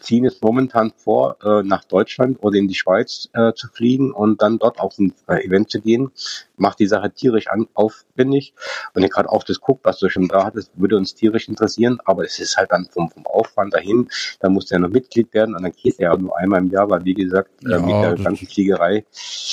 [0.00, 4.42] ziehen es momentan vor, äh, nach Deutschland oder in die Schweiz äh, zu fliegen und
[4.42, 6.10] dann dort auf ein äh, Event zu gehen.
[6.56, 8.54] Macht die Sache tierisch an, aufwendig.
[8.94, 11.98] Und ich gerade auch das guckt, was du schon da hattest, würde uns tierisch interessieren.
[12.04, 14.08] Aber es ist halt dann vom, vom Aufwand dahin.
[14.40, 16.70] Da musst du ja noch Mitglied werden und dann geht er ja nur einmal im
[16.70, 19.04] Jahr, weil wie gesagt, ja, mit der ganzen Fliegerei.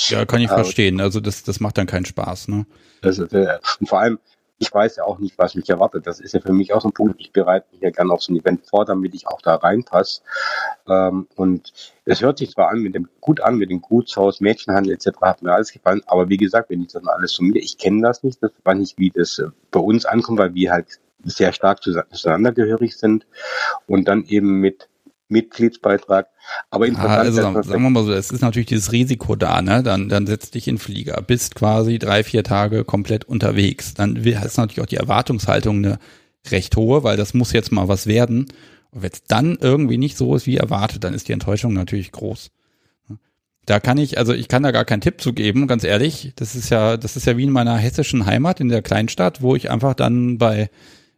[0.08, 1.00] Ja, kann ich äh, verstehen.
[1.00, 2.66] Also das, das macht dann keinen Spaß, ne?
[3.00, 4.18] Das ist, äh, und vor allem,
[4.58, 6.06] ich weiß ja auch nicht, was mich erwartet.
[6.06, 7.16] Das ist ja für mich auch so ein Punkt.
[7.18, 10.22] Ich bereite mich ja gerne auf so ein Event vor, damit ich auch da reinpasse.
[10.88, 11.72] Ähm, und
[12.04, 15.08] es hört sich zwar an mit dem gut an, mit dem Gutshaus, Mädchenhandel etc.
[15.20, 18.02] hat mir alles gefallen, aber wie gesagt, wenn ich das alles so mir, ich kenne
[18.02, 21.52] das nicht, das war nicht, wie das äh, bei uns ankommt, weil wir halt sehr
[21.52, 23.26] stark zusammenangehörig sind
[23.86, 24.88] und dann eben mit
[25.32, 26.28] Mitgliedsbeitrag.
[26.70, 29.62] Aber interessant ah, also sagen, sagen wir mal so, es ist natürlich dieses Risiko da,
[29.62, 29.82] ne?
[29.82, 33.94] Dann, dann setzt dich in Flieger, bist quasi drei, vier Tage komplett unterwegs.
[33.94, 35.98] Dann ist natürlich auch die Erwartungshaltung eine
[36.50, 38.46] recht hohe, weil das muss jetzt mal was werden.
[38.90, 42.12] Und wenn es dann irgendwie nicht so ist wie erwartet, dann ist die Enttäuschung natürlich
[42.12, 42.50] groß.
[43.64, 46.32] Da kann ich, also ich kann da gar keinen Tipp zu geben, ganz ehrlich.
[46.34, 49.54] Das ist ja, das ist ja wie in meiner hessischen Heimat in der Kleinstadt, wo
[49.54, 50.68] ich einfach dann bei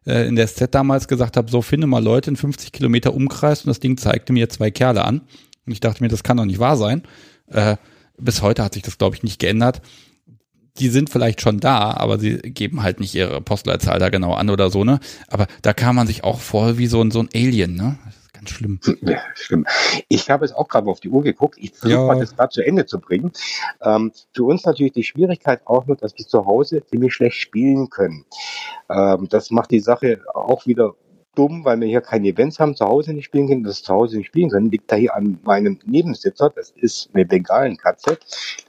[0.06, 3.62] äh, in der SZ damals gesagt habe, so finde mal Leute in 50 Kilometer Umkreis
[3.62, 5.22] und das Ding zeigte mir zwei Kerle an.
[5.66, 7.02] Und ich dachte mir, das kann doch nicht wahr sein.
[7.48, 7.76] Äh,
[8.18, 9.80] bis heute hat sich das, glaube ich, nicht geändert.
[10.78, 14.50] Die sind vielleicht schon da, aber sie geben halt nicht ihre Postleitzahl da genau an
[14.50, 14.98] oder so, ne?
[15.28, 17.96] Aber da kam man sich auch vor wie so ein, so ein Alien, ne?
[18.44, 18.80] Ganz schlimm.
[19.02, 19.66] Ja, schlimm.
[20.08, 21.56] Ich habe jetzt auch gerade auf die Uhr geguckt.
[21.58, 22.06] Ich versuche ja.
[22.06, 23.32] mal das gerade zu Ende zu bringen.
[23.82, 27.90] Ähm, für uns natürlich die Schwierigkeit auch nur, dass wir zu Hause ziemlich schlecht spielen
[27.90, 28.24] können.
[28.90, 30.94] Ähm, das macht die Sache auch wieder
[31.34, 34.18] dumm, weil wir hier keine Events haben, zu Hause nicht spielen können, das zu Hause
[34.18, 38.18] nicht spielen können, liegt da hier an meinem Nebensitzer, das ist eine Bengalenkatze,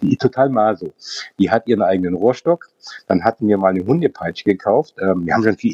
[0.02, 0.92] die ist total maso.
[1.38, 2.68] Die hat ihren eigenen Rohrstock,
[3.08, 5.74] dann hatten wir mal eine Hundepeitsche gekauft, ähm, wir haben schon viel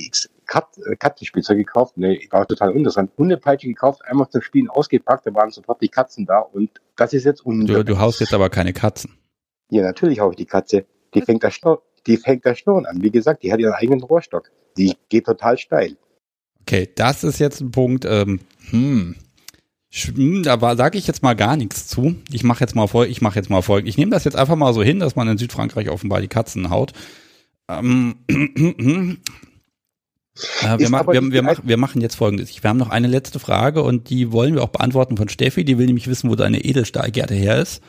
[0.51, 1.95] Kat äh, Katzenspielzeug gekauft.
[1.95, 3.11] Nee, war total uninteressant.
[3.17, 7.23] Hundepeitsche gekauft, einmal zum Spielen ausgepackt, da waren sofort die Katzen da und das ist
[7.23, 7.87] jetzt uninteressant.
[7.87, 9.17] Du, du haust jetzt aber keine Katzen.
[9.69, 10.85] Ja, natürlich hau ich die Katze.
[11.13, 13.01] Die fängt das Schnurren, die fängt das Schnurren an.
[13.01, 14.51] Wie gesagt, die hat ihren eigenen Rohrstock.
[14.77, 15.95] Die geht total steil.
[16.61, 18.41] Okay, das ist jetzt ein Punkt, ähm,
[18.71, 19.15] hm,
[19.89, 22.15] hm da sage ich jetzt mal gar nichts zu.
[22.29, 23.87] Ich mache jetzt mal voll, ich mache jetzt mal voll.
[23.87, 26.69] Ich nehme das jetzt einfach mal so hin, dass man in Südfrankreich offenbar die Katzen
[26.69, 26.91] haut.
[27.69, 28.15] Ähm,
[30.61, 32.51] äh, wir, ma wir, wir, mach wir, machen jetzt folgendes.
[32.63, 35.65] Wir haben noch eine letzte Frage und die wollen wir auch beantworten von Steffi.
[35.65, 37.81] Die will nämlich wissen, wo deine Edelstahlgärte her ist.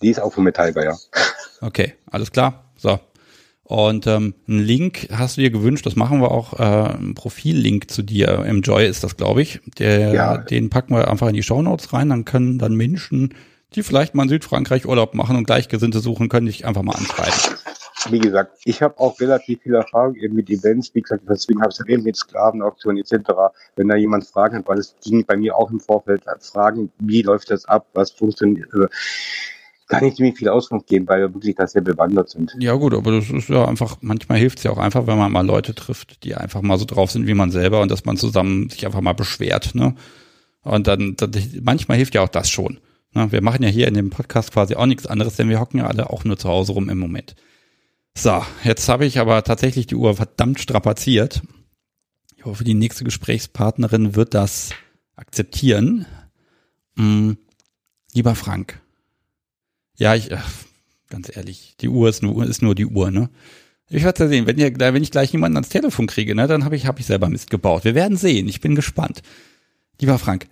[0.00, 0.96] Die ist auch von Metallbau, ja.
[1.60, 2.72] Okay, alles klar.
[2.76, 2.98] So.
[3.62, 7.88] Und ähm, einen Link hast du dir gewünscht, das machen wir auch, äh, ein Profillink
[7.88, 8.44] zu dir.
[8.44, 9.60] Im Joy ist das, glaube ich.
[9.78, 10.38] Der, ja.
[10.38, 13.34] Den packen wir einfach in die Shownotes rein, dann können dann Menschen,
[13.76, 17.32] die vielleicht mal in Südfrankreich Urlaub machen und Gleichgesinnte suchen, können dich einfach mal anschreiben
[18.10, 21.70] wie gesagt, ich habe auch relativ viel Erfahrung eben mit Events, wie gesagt, deswegen habe
[21.70, 23.30] ich es erwähnt, mit Sklavenauktionen etc.
[23.76, 27.22] Wenn da jemand Fragen hat, weil es ging bei mir auch im Vorfeld Fragen, wie
[27.22, 28.86] läuft das ab, was funktioniert, also,
[29.88, 32.54] kann ich ziemlich viel Auskunft geben, weil wir wirklich da sehr bewandert sind.
[32.58, 35.30] Ja gut, aber das ist ja einfach, manchmal hilft es ja auch einfach, wenn man
[35.30, 38.16] mal Leute trifft, die einfach mal so drauf sind wie man selber und dass man
[38.16, 39.94] zusammen sich einfach mal beschwert, ne?
[40.62, 41.32] Und dann, dann
[41.62, 42.78] manchmal hilft ja auch das schon.
[43.14, 43.32] Ne?
[43.32, 45.88] Wir machen ja hier in dem Podcast quasi auch nichts anderes, denn wir hocken ja
[45.88, 47.34] alle auch nur zu Hause rum im Moment.
[48.16, 51.42] So, jetzt habe ich aber tatsächlich die Uhr verdammt strapaziert.
[52.36, 54.70] Ich hoffe, die nächste Gesprächspartnerin wird das
[55.16, 56.06] akzeptieren.
[56.96, 57.38] Hm,
[58.12, 58.80] lieber Frank.
[59.96, 60.50] Ja, ich, ach,
[61.08, 63.30] ganz ehrlich, die Uhr ist nur, ist nur die Uhr, ne?
[63.88, 66.64] Ich werde ja sehen, wenn, ihr, wenn ich gleich jemanden ans Telefon kriege, ne, dann
[66.64, 67.84] habe ich, hab ich selber Mist gebaut.
[67.84, 69.22] Wir werden sehen, ich bin gespannt.
[70.00, 70.48] Lieber Frank,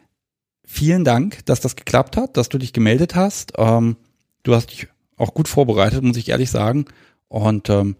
[0.64, 3.54] vielen Dank, dass das geklappt hat, dass du dich gemeldet hast.
[3.56, 3.96] Ähm,
[4.42, 6.84] du hast dich auch gut vorbereitet, muss ich ehrlich sagen.
[7.30, 7.96] Und ähm,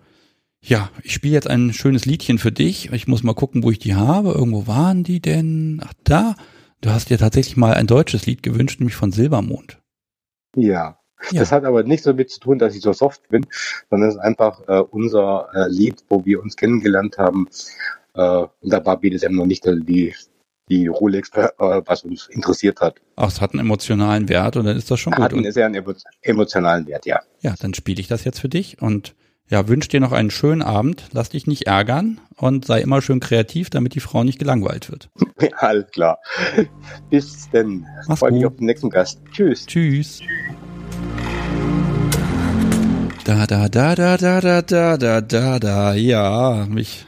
[0.61, 2.93] ja, ich spiele jetzt ein schönes Liedchen für dich.
[2.93, 4.33] Ich muss mal gucken, wo ich die habe.
[4.33, 5.81] Irgendwo waren die denn?
[5.83, 6.35] Ach, da.
[6.83, 9.81] Du hast dir tatsächlich mal ein deutsches Lied gewünscht, nämlich von Silbermond.
[10.57, 10.99] Ja.
[11.31, 11.41] ja.
[11.41, 13.47] Das hat aber nichts damit zu tun, dass ich so soft bin,
[13.89, 17.49] sondern es ist einfach äh, unser äh, Lied, wo wir uns kennengelernt haben.
[18.15, 18.21] Äh,
[18.61, 20.15] und da war BDSM noch nicht die,
[20.71, 23.01] die Rolex, äh, was uns interessiert hat.
[23.17, 25.25] Ach, es hat einen emotionalen Wert und dann ist das schon gut.
[25.25, 25.85] Hat einen sehr einen
[26.23, 27.21] emotionalen Wert, ja.
[27.41, 29.15] Ja, dann spiele ich das jetzt für dich und
[29.49, 33.19] ja, wünsche dir noch einen schönen Abend, lass dich nicht ärgern und sei immer schön
[33.19, 35.11] kreativ, damit die Frau nicht gelangweilt wird.
[35.41, 36.19] Ja, alles klar.
[37.09, 37.87] Bis denn.
[38.07, 39.23] Mach's Freue mich auf den nächsten Gast.
[39.33, 39.65] Tschüss.
[39.65, 40.21] Tschüss.
[43.25, 46.69] Da, da, da, da, da, da, da, da, da, da, ja.
[46.77, 47.07] Ich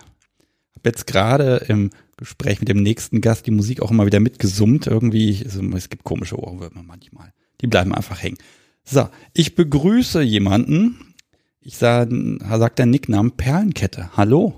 [0.76, 1.90] habe jetzt gerade im
[2.22, 4.86] Gespräch mit dem nächsten Gast die Musik auch immer wieder mitgesummt.
[4.86, 7.32] Irgendwie, es gibt komische Ohrwürmer manchmal.
[7.60, 8.38] Die bleiben einfach hängen.
[8.84, 11.14] So, ich begrüße jemanden,
[11.60, 14.16] ich sag, sag der Nicknamen Perlenkette.
[14.16, 14.54] Hallo.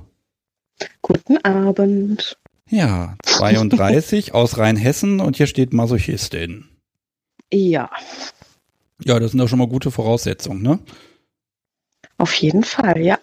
[1.01, 2.37] Guten Abend.
[2.69, 6.67] Ja, 32 aus Rheinhessen und hier steht Masochistin.
[7.51, 7.91] Ja.
[9.03, 10.81] Ja, das sind doch schon mal gute Voraussetzungen, ne?
[12.19, 13.19] Auf jeden Fall, ja.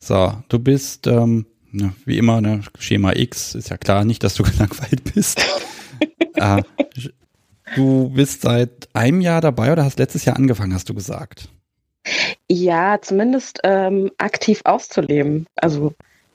[0.00, 1.46] So, du bist, ähm,
[2.04, 5.44] wie immer, ne, Schema X, ist ja klar, nicht, dass du gelangweilt bist.
[6.34, 6.62] äh,
[7.74, 11.48] du bist seit einem Jahr dabei oder hast letztes Jahr angefangen, hast du gesagt?
[12.48, 15.46] Ja, zumindest ähm, aktiv auszuleben.
[15.56, 15.94] Also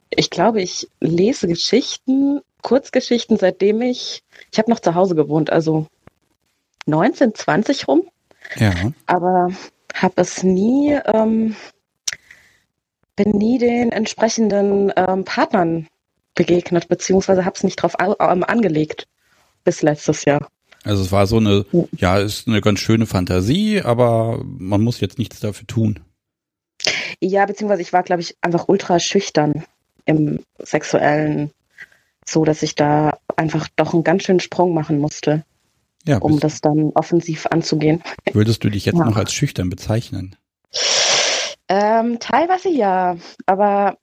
[0.09, 5.87] ich glaube, ich lese Geschichten, Kurzgeschichten, seitdem ich, ich habe noch zu Hause gewohnt, also
[6.85, 8.03] 19, 20 rum.
[8.57, 8.73] Ja.
[9.05, 9.49] Aber
[9.93, 11.55] habe es nie, ähm,
[13.23, 15.87] bin nie den entsprechenden ähm, Partnern
[16.35, 19.07] begegnet, beziehungsweise habe es nicht drauf an, angelegt
[19.63, 20.47] bis letztes Jahr.
[20.83, 21.65] Also es war so eine,
[21.95, 25.99] ja, ist eine ganz schöne Fantasie, aber man muss jetzt nichts dafür tun.
[27.19, 29.65] Ja, beziehungsweise ich war, glaube ich, einfach ultra schüchtern
[30.05, 31.51] im sexuellen,
[32.25, 35.43] so dass ich da einfach doch einen ganz schönen Sprung machen musste,
[36.07, 38.01] ja, um das dann offensiv anzugehen.
[38.33, 39.05] Würdest du dich jetzt ja.
[39.05, 40.35] noch als schüchtern bezeichnen?
[41.73, 43.15] Ähm, teilweise ja,
[43.45, 43.97] aber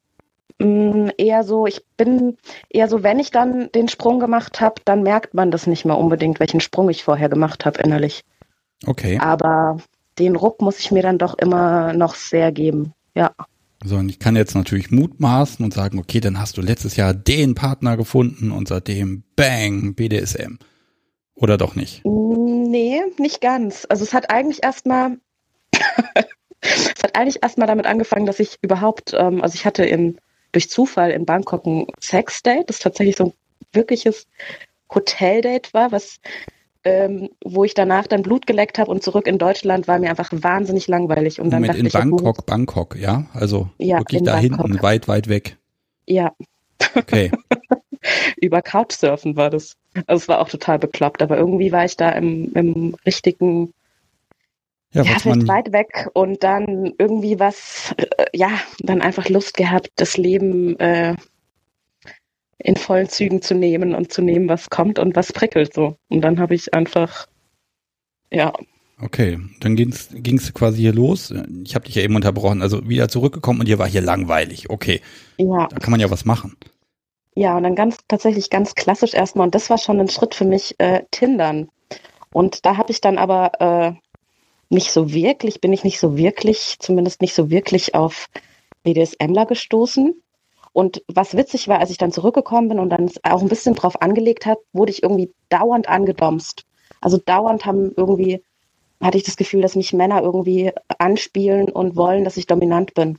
[0.60, 2.36] Mm, eher so, ich bin
[2.68, 5.96] eher so, wenn ich dann den Sprung gemacht habe, dann merkt man das nicht mehr
[5.96, 8.24] unbedingt, welchen Sprung ich vorher gemacht habe innerlich.
[8.84, 9.18] Okay.
[9.20, 9.78] Aber
[10.18, 13.32] den Ruck muss ich mir dann doch immer noch sehr geben, ja.
[13.84, 17.14] So, und ich kann jetzt natürlich mutmaßen und sagen, okay, dann hast du letztes Jahr
[17.14, 20.58] den Partner gefunden und seitdem Bang, BDSM.
[21.36, 22.04] Oder doch nicht?
[22.04, 23.86] Nee, nicht ganz.
[23.88, 25.18] Also es hat eigentlich erstmal
[26.60, 30.18] es hat eigentlich erstmal damit angefangen, dass ich überhaupt, ähm, also ich hatte in
[30.52, 33.32] durch Zufall in Bangkok ein Sexdate, das tatsächlich so ein
[33.72, 34.26] wirkliches
[34.92, 36.20] Hoteldate war, was
[36.84, 40.30] ähm, wo ich danach dann Blut geleckt habe und zurück in Deutschland war mir einfach
[40.32, 41.40] wahnsinnig langweilig.
[41.40, 43.26] Und dann Moment, in ich, Bangkok, Bangkok, ja?
[43.34, 44.66] Also ja, wirklich da Bangkok.
[44.66, 45.56] hinten, weit, weit weg.
[46.06, 46.32] Ja.
[46.94, 47.30] Okay.
[48.40, 49.76] Über Couchsurfen war das.
[50.06, 53.74] Also es war auch total bekloppt, aber irgendwie war ich da im, im richtigen
[54.92, 59.90] Ja, ja, vielleicht weit weg und dann irgendwie was, äh, ja, dann einfach Lust gehabt,
[59.96, 61.14] das Leben äh,
[62.58, 65.96] in vollen Zügen zu nehmen und zu nehmen, was kommt und was prickelt so.
[66.08, 67.26] Und dann habe ich einfach,
[68.32, 68.52] ja,
[69.00, 71.32] okay, dann ging's ging's quasi hier los.
[71.64, 74.70] Ich habe dich ja eben unterbrochen, also wieder zurückgekommen und hier war hier langweilig.
[74.70, 75.00] Okay,
[75.38, 76.56] ja, da kann man ja was machen.
[77.34, 80.44] ja, und dann ganz tatsächlich ganz klassisch erstmal, und das war schon ein Schritt für
[80.44, 81.68] mich, äh, Tindern.
[82.32, 83.92] Und da habe ich dann aber äh,
[84.70, 88.28] nicht so wirklich, bin ich nicht so wirklich, zumindest nicht so wirklich auf
[88.82, 90.22] BDSMler gestoßen.
[90.72, 94.00] Und was witzig war, als ich dann zurückgekommen bin und dann auch ein bisschen drauf
[94.00, 96.64] angelegt hat, wurde ich irgendwie dauernd angedomst.
[97.00, 98.42] Also dauernd haben irgendwie,
[99.00, 103.18] hatte ich das Gefühl, dass mich Männer irgendwie anspielen und wollen, dass ich dominant bin.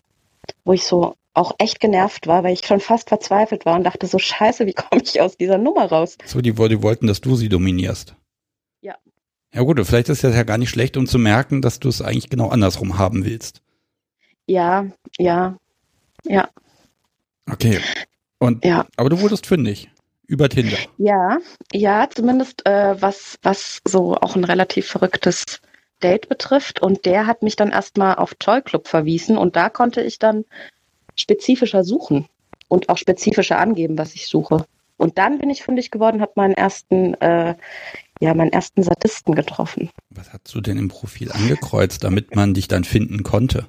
[0.63, 4.07] Wo ich so auch echt genervt war, weil ich schon fast verzweifelt war und dachte
[4.07, 6.17] so, scheiße, wie komme ich aus dieser Nummer raus?
[6.25, 8.15] So, die, die wollten, dass du sie dominierst.
[8.81, 8.95] Ja.
[9.53, 12.01] Ja gut, vielleicht ist das ja gar nicht schlecht, um zu merken, dass du es
[12.01, 13.61] eigentlich genau andersrum haben willst.
[14.45, 14.85] Ja,
[15.17, 15.57] ja,
[16.23, 16.49] ja,
[17.51, 17.79] Okay.
[18.39, 18.85] Und ja.
[18.95, 19.89] aber du wurdest fündig
[20.27, 20.77] über Tinder.
[20.97, 21.39] Ja,
[21.73, 25.61] ja, zumindest äh, was, was so auch ein relativ verrücktes
[26.01, 26.81] Date betrifft.
[26.81, 30.45] Und der hat mich dann erstmal auf Toy Club verwiesen und da konnte ich dann
[31.15, 32.27] spezifischer suchen
[32.67, 34.65] und auch spezifischer angeben, was ich suche.
[34.97, 37.55] Und dann bin ich fündig geworden, habe meinen ersten, äh,
[38.19, 39.89] ja, meinen ersten Sadisten getroffen.
[40.09, 43.67] Was hast du denn im Profil angekreuzt, damit man dich dann finden konnte?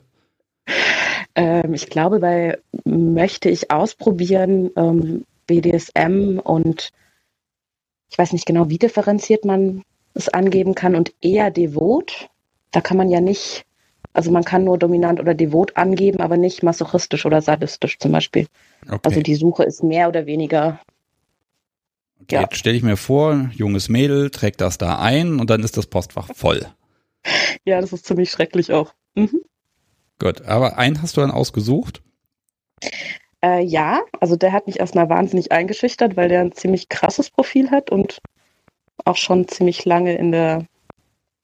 [1.34, 6.90] Ähm, ich glaube, bei möchte ich ausprobieren, ähm, BDSM und
[8.10, 9.82] ich weiß nicht genau, wie differenziert man
[10.14, 12.28] es angeben kann und eher devot.
[12.72, 13.64] Da kann man ja nicht,
[14.12, 18.46] also man kann nur dominant oder devot angeben, aber nicht masochistisch oder sadistisch zum Beispiel.
[18.86, 18.98] Okay.
[19.04, 20.80] Also die Suche ist mehr oder weniger,
[22.22, 22.40] okay ja.
[22.42, 25.86] Jetzt stelle ich mir vor, junges Mädel trägt das da ein und dann ist das
[25.86, 26.66] Postfach voll.
[27.64, 28.94] ja, das ist ziemlich schrecklich auch.
[29.14, 29.40] Mhm.
[30.18, 32.02] Gut, aber einen hast du dann ausgesucht.
[33.42, 37.70] Äh, ja, also der hat mich erstmal wahnsinnig eingeschüchtert, weil der ein ziemlich krasses Profil
[37.70, 38.20] hat und
[39.04, 40.66] auch schon ziemlich lange in der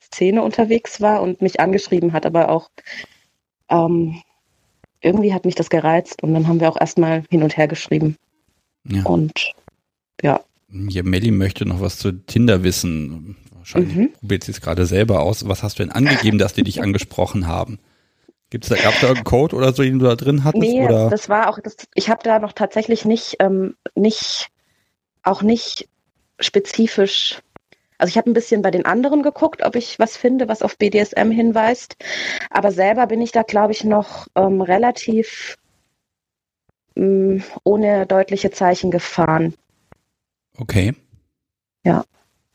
[0.03, 2.71] Szene unterwegs war und mich angeschrieben hat, aber auch
[3.71, 4.23] ähm,
[5.01, 8.17] irgendwie hat mich das gereizt und dann haben wir auch erstmal hin und her geschrieben.
[8.85, 9.05] Ja.
[9.05, 9.53] Und
[10.23, 13.37] ja, Hier, Melly möchte noch was zu Tinder wissen.
[13.53, 14.13] Wahrscheinlich Mhm.
[14.13, 15.49] probiert sie es gerade selber aus.
[15.49, 17.79] Was hast du denn angegeben, dass die dich angesprochen haben?
[18.51, 20.63] Gibt's da, gab's da irgendeinen Code oder so, den du da drin hattest?
[20.63, 21.11] nee, oder?
[21.11, 24.49] das war auch, das, ich habe da noch tatsächlich nicht, ähm, nicht,
[25.25, 25.89] auch nicht
[26.39, 27.41] spezifisch,
[27.99, 30.79] also ich habe ein bisschen bei den anderen geguckt, ob ich was finde, was auf
[30.79, 31.97] BDSM hinweist,
[32.51, 35.57] aber selber bin ich da, glaube ich, noch ähm, relativ
[36.95, 39.55] mh, ohne deutliche Zeichen gefahren.
[40.59, 40.95] Okay.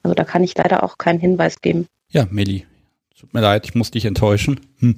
[0.03, 1.87] Also da kann ich leider auch keinen Hinweis geben.
[2.09, 2.65] Ja, Melli.
[3.17, 4.59] Tut mir leid, ich muss dich enttäuschen.
[4.79, 4.95] Hm.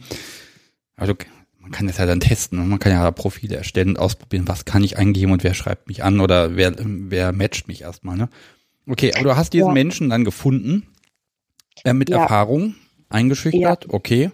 [0.96, 1.14] Also
[1.60, 2.60] man kann das ja dann testen.
[2.60, 5.88] und Man kann ja Profile erstellen und ausprobieren, was kann ich eingeben und wer schreibt
[5.88, 8.16] mich an oder wer, wer matcht mich erstmal.
[8.16, 8.30] Ne?
[8.88, 9.74] Okay, aber du hast diesen Ja.
[9.74, 10.88] Menschen dann gefunden,
[11.84, 12.22] äh, mit Ja.
[12.22, 12.76] Erfahrung,
[13.10, 14.32] eingeschüchtert, okay.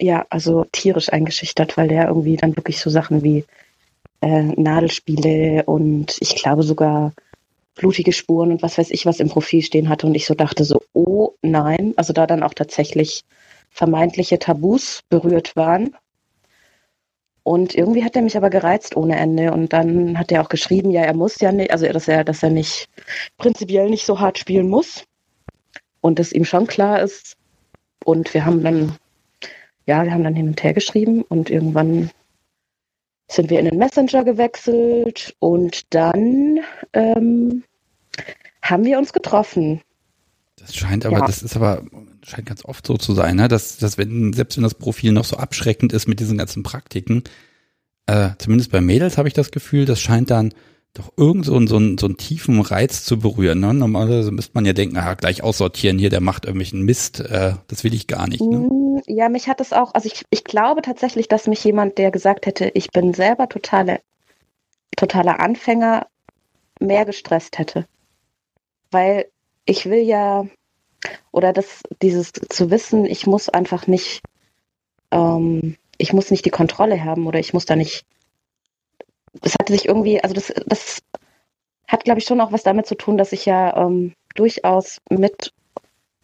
[0.00, 3.44] Ja, also tierisch eingeschüchtert, weil der irgendwie dann wirklich so Sachen wie
[4.22, 7.12] äh, Nadelspiele und ich glaube sogar
[7.74, 10.06] blutige Spuren und was weiß ich was im Profil stehen hatte.
[10.06, 13.22] Und ich so dachte so, oh nein, also da dann auch tatsächlich
[13.70, 15.96] vermeintliche Tabus berührt waren.
[17.44, 19.52] Und irgendwie hat er mich aber gereizt ohne Ende.
[19.52, 22.42] Und dann hat er auch geschrieben, ja, er muss ja nicht, also dass er, dass
[22.42, 22.88] er nicht
[23.38, 25.04] prinzipiell nicht so hart spielen muss.
[26.00, 27.36] Und das ihm schon klar ist.
[28.04, 28.96] Und wir haben dann
[29.86, 31.22] ja, wir haben dann hin und her geschrieben.
[31.22, 32.10] Und irgendwann
[33.32, 36.60] sind wir in den Messenger gewechselt und dann
[36.92, 37.64] ähm,
[38.62, 39.80] haben wir uns getroffen.
[40.56, 41.26] Das scheint aber, Ja.
[41.26, 41.82] das ist aber,
[42.22, 43.48] scheint ganz oft so zu sein, ne?
[43.48, 47.24] dass, dass wenn, selbst wenn das Profil noch so abschreckend ist mit diesen ganzen Praktiken,
[48.06, 50.52] äh, zumindest bei Mädels habe ich das Gefühl, das scheint dann
[50.94, 53.60] doch irgend so, so, einen, so einen tiefen Reiz zu berühren.
[53.60, 53.72] Ne?
[53.72, 57.82] Normalerweise müsste man ja denken, ah, gleich aussortieren hier, der macht irgendwelchen Mist, äh, das
[57.82, 58.42] will ich gar nicht.
[58.42, 58.58] Ne?
[58.58, 62.10] Mm, Ja, mich hat es auch, also ich, ich glaube tatsächlich, dass mich jemand, der
[62.10, 64.00] gesagt hätte, ich bin selber totale,
[64.96, 66.06] totaler Anfänger,
[66.78, 67.86] mehr gestresst hätte.
[68.90, 69.26] Weil
[69.64, 70.46] ich will ja,
[71.30, 74.20] oder das, dieses zu wissen, ich muss einfach nicht,
[75.10, 78.04] ähm, ich muss nicht die Kontrolle haben oder ich muss da nicht,
[79.40, 81.02] das hatte sich irgendwie, also das, das
[81.88, 85.52] hat, glaube ich, schon auch was damit zu tun, dass ich ja ähm, durchaus mit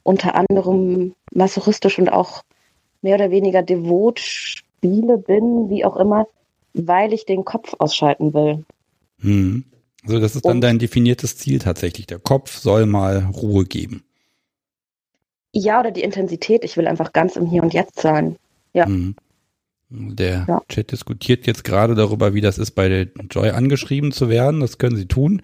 [0.02, 2.42] unter anderem masochistisch und auch
[3.02, 6.26] mehr oder weniger devot spiele bin, wie auch immer,
[6.72, 8.64] weil ich den Kopf ausschalten will.
[9.20, 9.64] Hm.
[10.04, 12.06] Also das ist dann Und- dein definiertes Ziel tatsächlich.
[12.06, 14.04] Der Kopf soll mal Ruhe geben.
[15.52, 16.64] Ja, oder die Intensität.
[16.64, 18.36] Ich will einfach ganz im Hier und Jetzt sein.
[18.74, 18.86] Ja.
[18.86, 19.16] Hm.
[19.90, 20.62] Der Ja.
[20.68, 24.60] Chat diskutiert jetzt gerade darüber, wie das ist, bei der Joy angeschrieben zu werden.
[24.60, 25.42] Das können sie tun.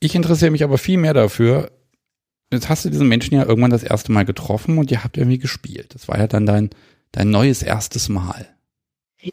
[0.00, 1.70] Ich interessiere mich aber viel mehr dafür.
[2.52, 5.38] Jetzt hast du diesen Menschen ja irgendwann das erste Mal getroffen und ihr habt irgendwie
[5.38, 5.94] gespielt.
[5.94, 6.70] Das war ja dann dein,
[7.12, 8.46] dein neues erstes Mal.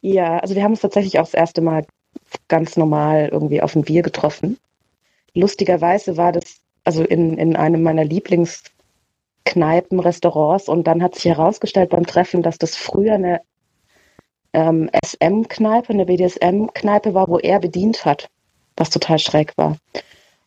[0.01, 1.85] Ja, also wir haben uns tatsächlich auch das erste Mal
[2.47, 4.57] ganz normal irgendwie auf ein Bier getroffen.
[5.33, 11.89] Lustigerweise war das also in, in einem meiner Lieblingskneipen, Restaurants und dann hat sich herausgestellt
[11.91, 13.41] beim Treffen, dass das früher eine
[14.55, 18.29] ähm, SM-Kneipe, eine BDSM-Kneipe war, wo er bedient hat,
[18.77, 19.77] was total schräg war.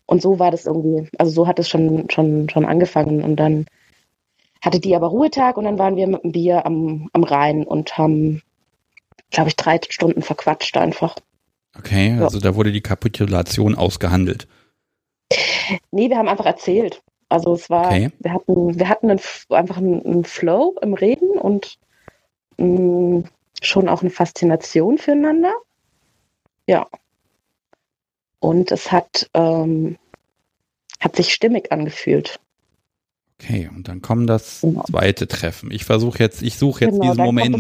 [0.07, 3.67] Und so war das irgendwie, also so hat es schon, schon, schon angefangen und dann
[4.63, 7.97] hatte die aber Ruhetag und dann waren wir mit dem Bier am, am Rhein und
[7.99, 8.43] haben
[9.31, 11.17] glaube ich, drei Stunden verquatscht einfach.
[11.77, 12.25] Okay, Ja.
[12.25, 14.49] also da wurde die Kapitulation ausgehandelt.
[15.91, 17.03] Nee, wir haben einfach erzählt.
[17.29, 18.11] Also es war, Okay.
[18.21, 21.79] wir hatten, wir hatten einen, einfach einen, einen Flow im Reden und
[22.57, 23.25] mh,
[23.63, 25.53] schon auch eine Faszination füreinander.
[26.67, 26.87] Ja.
[28.41, 29.97] Und es hat, ähm,
[31.01, 32.39] hat sich stimmig angefühlt.
[33.41, 34.83] Okay, und dann kommt das Genau.
[34.83, 35.71] zweite Treffen.
[35.71, 37.57] Ich versuche jetzt, ich suche jetzt Genau, diesen Moment,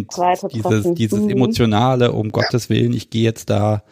[0.52, 0.94] dieses, Treffen.
[0.96, 1.30] dieses Mhm.
[1.30, 3.82] emotionale, um Gottes Willen, ich gehe jetzt da.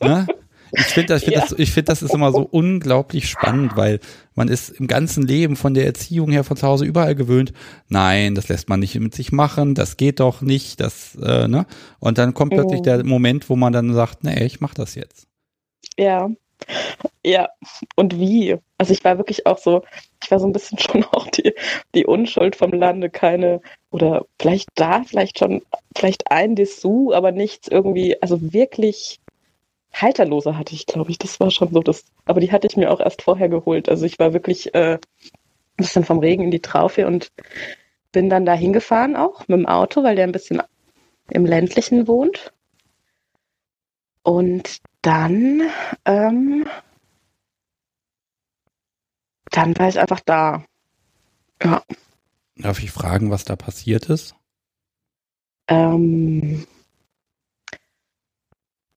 [0.00, 0.26] ne?
[0.74, 1.40] Ich finde, ich finde, Ja.
[1.40, 4.00] das, ich finde, das ist immer so unglaublich spannend, weil
[4.34, 7.52] man ist im ganzen Leben von der Erziehung her von zu Hause überall gewöhnt.
[7.88, 11.66] Nein, das lässt man nicht mit sich machen, das geht doch nicht, das, äh, ne?
[12.00, 12.84] Und dann kommt plötzlich Mhm.
[12.84, 15.26] der Moment, wo man dann sagt, nee, ich mach das jetzt.
[15.98, 16.30] Ja.
[17.24, 17.48] Ja.
[17.96, 18.56] Und wie?
[18.78, 19.82] Also ich war wirklich auch so,
[20.22, 21.52] ich war so ein bisschen schon auch die,
[21.94, 23.60] die Unschuld vom Lande, keine,
[23.90, 25.62] oder vielleicht da, vielleicht schon,
[25.96, 29.18] vielleicht ein Dessous, aber nichts irgendwie, also wirklich
[29.92, 31.18] halterlose hatte ich, glaube ich.
[31.18, 33.88] Das war schon so das, aber die hatte ich mir auch erst vorher geholt.
[33.88, 35.00] Also ich war wirklich äh, ein
[35.76, 37.30] bisschen vom Regen in die Traufe und
[38.12, 40.62] bin dann da hingefahren auch mit dem Auto, weil der ein bisschen
[41.30, 42.52] im ländlichen wohnt.
[44.22, 45.62] Und dann,
[46.04, 46.66] ähm,
[49.50, 50.64] dann war ich einfach da.
[51.62, 51.82] Ja.
[52.56, 54.36] Darf ich fragen, was da passiert ist?
[55.68, 56.66] Ähm,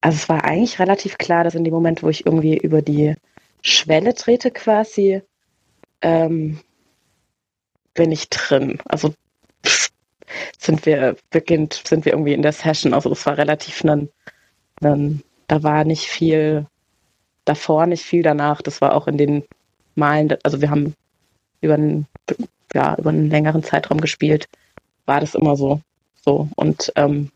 [0.05, 3.15] also es war eigentlich relativ klar, dass in dem Moment, wo ich irgendwie über die
[3.63, 5.23] Schwelle trete quasi,
[6.03, 6.59] ähm,
[7.95, 8.77] bin ich drin.
[8.85, 9.15] Also
[10.59, 12.93] sind wir beginnt, sind wir irgendwie in der Session.
[12.93, 14.09] Also das war relativ ein,
[14.83, 16.67] ein, da war nicht viel
[17.45, 18.61] davor, nicht viel danach.
[18.61, 19.43] Das war auch in den
[19.95, 20.93] Malen, also wir haben
[21.61, 22.05] über einen,
[22.75, 24.49] ja, über einen längeren Zeitraum gespielt,
[25.07, 25.81] war das immer so.
[26.23, 27.31] So, und ähm,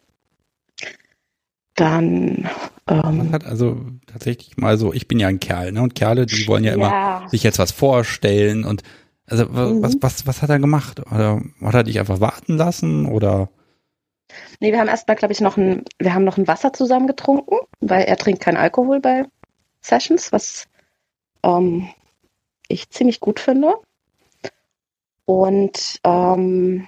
[1.79, 2.49] dann
[2.87, 5.81] Man ähm, hat also tatsächlich mal so, ich bin ja ein Kerl, ne?
[5.81, 8.83] Und Kerle, die wollen ja immer ja, sich jetzt was vorstellen und
[9.27, 9.83] also Mhm.
[9.83, 10.99] was, was, was hat er gemacht?
[11.11, 13.49] Oder hat er dich einfach warten lassen oder
[14.59, 17.57] nee, wir haben erstmal, glaube ich, noch ein, wir haben noch ein Wasser zusammen getrunken,
[17.79, 19.25] weil er trinkt keinen Alkohol bei
[19.81, 20.67] Sessions, was
[21.43, 21.89] ähm,
[22.67, 23.75] ich ziemlich gut finde.
[25.25, 26.87] Und ähm,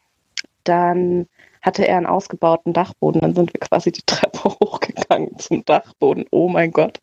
[0.63, 1.27] dann
[1.62, 3.22] hatte er einen ausgebauten Dachboden.
[3.22, 6.26] Dann sind wir quasi die Treppe hochgegangen zum Dachboden.
[6.32, 6.99] Oh mein Gott.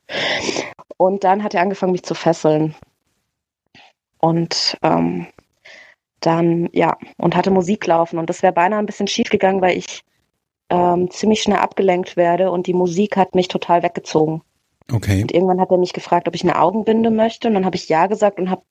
[0.97, 2.75] Und dann hat er angefangen, mich zu fesseln.
[4.19, 5.29] Und ähm,
[6.21, 8.19] dann, ja, und hatte Musik laufen.
[8.19, 10.03] Und das wäre beinahe ein bisschen schief gegangen, weil ich
[10.71, 14.43] ähm, ziemlich schnell abgelenkt werde und die Musik hat mich total weggezogen.
[14.93, 15.23] okay.
[15.23, 17.49] Und irgendwann hat er mich gefragt, ob ich eine Augenbinde möchte.
[17.49, 18.63] Und dann habe ich ja gesagt und habe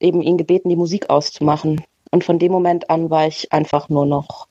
[0.00, 1.82] eben ihn gebeten, die Musik auszumachen.
[2.10, 4.48] Und von dem Moment an war ich einfach nur noch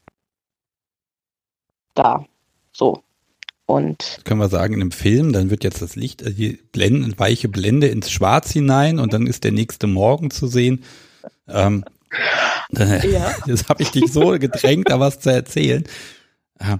[1.97, 2.25] da.
[2.71, 3.03] So.
[3.65, 7.19] Und Können wir sagen, in einem Film, dann wird jetzt das Licht, äh, die Blenden,
[7.19, 10.83] weiche Blende ins Schwarz hinein und dann ist der nächste Morgen zu sehen.
[11.47, 11.83] Ähm,
[12.75, 13.35] äh, Ja.
[13.45, 15.83] Jetzt habe ich dich so gedrängt, da was zu erzählen.
[16.59, 16.77] Äh,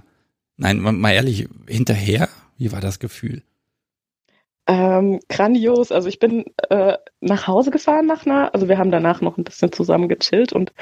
[0.56, 3.42] nein, mal mal ehrlich, hinterher, wie war das Gefühl?
[4.68, 5.90] ähm, grandios.
[5.90, 9.44] Also ich bin äh, nach Hause gefahren nach einer, also wir haben danach noch ein
[9.44, 10.72] bisschen zusammen gechillt und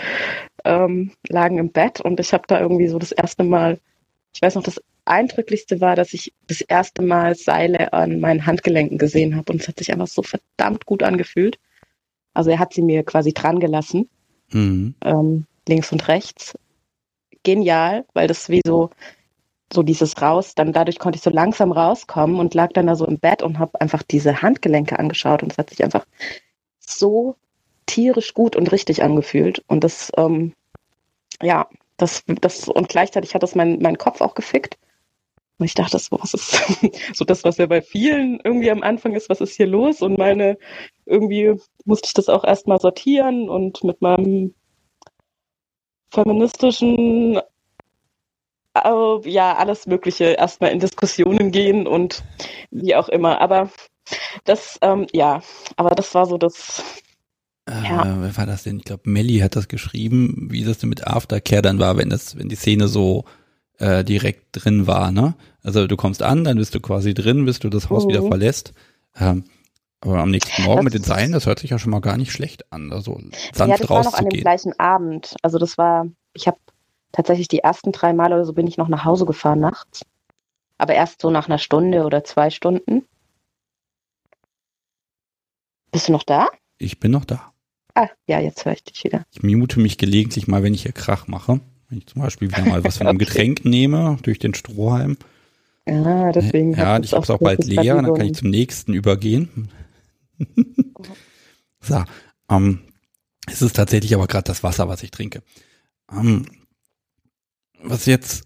[0.65, 3.79] ähm, lagen im Bett und ich habe da irgendwie so das erste Mal,
[4.37, 8.99] ich weiß noch, das Eindrücklichste war, dass ich das erste Mal Seile an meinen Handgelenken
[8.99, 11.59] gesehen habe und es hat sich einfach so verdammt gut angefühlt.
[12.35, 14.11] Also er hat sie mir quasi dran gelassen,
[14.53, 14.95] Mhm.
[15.03, 16.55] ähm, links und rechts.
[17.45, 18.91] Genial, weil das wie so
[19.73, 23.07] so dieses raus, dann dadurch konnte ich so langsam rauskommen und lag dann da so
[23.07, 26.07] im Bett und habe einfach diese Handgelenke angeschaut und es hat sich einfach
[26.79, 27.37] so
[27.87, 30.53] tierisch gut und richtig angefühlt und das ähm,
[31.43, 34.77] ja das das und gleichzeitig hat das mein mein Kopf auch gefickt
[35.59, 36.53] Und ich dachte so, was ist
[37.15, 40.03] so das, was ja bei vielen irgendwie am Anfang ist, was ist hier los?
[40.03, 40.59] Und meine,
[41.07, 44.55] irgendwie musste ich das auch erstmal sortieren und mit meinem
[46.13, 47.41] feministischen,
[48.75, 52.23] äh, ja, alles Mögliche erstmal in Diskussionen gehen und
[52.71, 53.41] wie auch immer.
[53.41, 53.71] Aber
[54.45, 55.43] das, ähm, ja,
[55.77, 56.83] aber das war so das.
[57.69, 58.17] Äh, ja.
[58.21, 58.79] Wer war das denn?
[58.79, 62.37] Ich glaube, Melly hat das geschrieben, wie das denn mit Aftercare dann war, wenn das,
[62.37, 63.25] wenn die Szene so
[63.79, 65.35] äh, direkt drin war, ne?
[65.63, 68.11] Also du kommst an, dann bist du quasi drin, bis du das Haus mhm.
[68.11, 68.73] wieder verlässt.
[69.19, 69.45] Ähm,
[70.01, 72.17] aber am nächsten Morgen das mit den Seilen, das hört sich ja schon mal gar
[72.17, 72.93] nicht schlecht an.
[72.93, 73.21] Also
[73.53, 75.35] sanft ja, das war noch an dem gleichen Abend.
[75.43, 76.59] Also das war, ich habe
[77.13, 80.03] tatsächlich die ersten drei Male oder so bin ich noch nach Hause gefahren nachts.
[80.79, 83.07] Aber erst so nach einer Stunde oder zwei Stunden.
[85.91, 86.49] Bist du noch da?
[86.79, 87.53] Ich bin noch da.
[87.97, 89.25] Ah, ja, jetzt höre ich dich wieder.
[89.33, 91.61] Ich mute mich gelegentlich mal, wenn ich hier Krach mache.
[91.89, 95.17] Wenn ich zum Beispiel wieder mal was von einem Getränk nehme durch den Strohhalm.
[95.89, 96.75] Ja, deswegen.
[96.75, 99.71] Ja, ich habe es auch bald leer, dann kann ich zum nächsten übergehen.
[101.81, 102.05] so,
[102.51, 102.81] ähm,
[103.47, 105.43] es ist tatsächlich aber gerade das Wasser, was ich trinke.
[106.13, 106.45] Ähm,
[107.83, 108.45] was jetzt,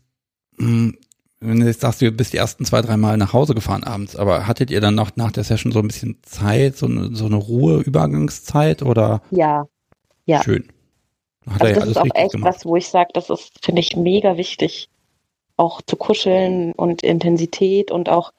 [0.59, 0.97] hm,
[1.41, 4.15] wenn du jetzt sagst, du bist die ersten zwei, drei Mal nach Hause gefahren abends,
[4.15, 7.27] aber hattet ihr dann noch nach der Session so ein bisschen Zeit, so eine, so
[7.27, 9.23] eine Ruhe, Übergangszeit oder?
[9.31, 9.67] Ja,
[10.27, 10.43] ja.
[10.43, 10.69] Schön.
[11.49, 12.55] Hat also das ist auch echt gemacht.
[12.55, 14.91] was, wo ich sage, das ist, finde ich, mega wichtig,
[15.57, 18.33] auch zu kuscheln und Intensität und auch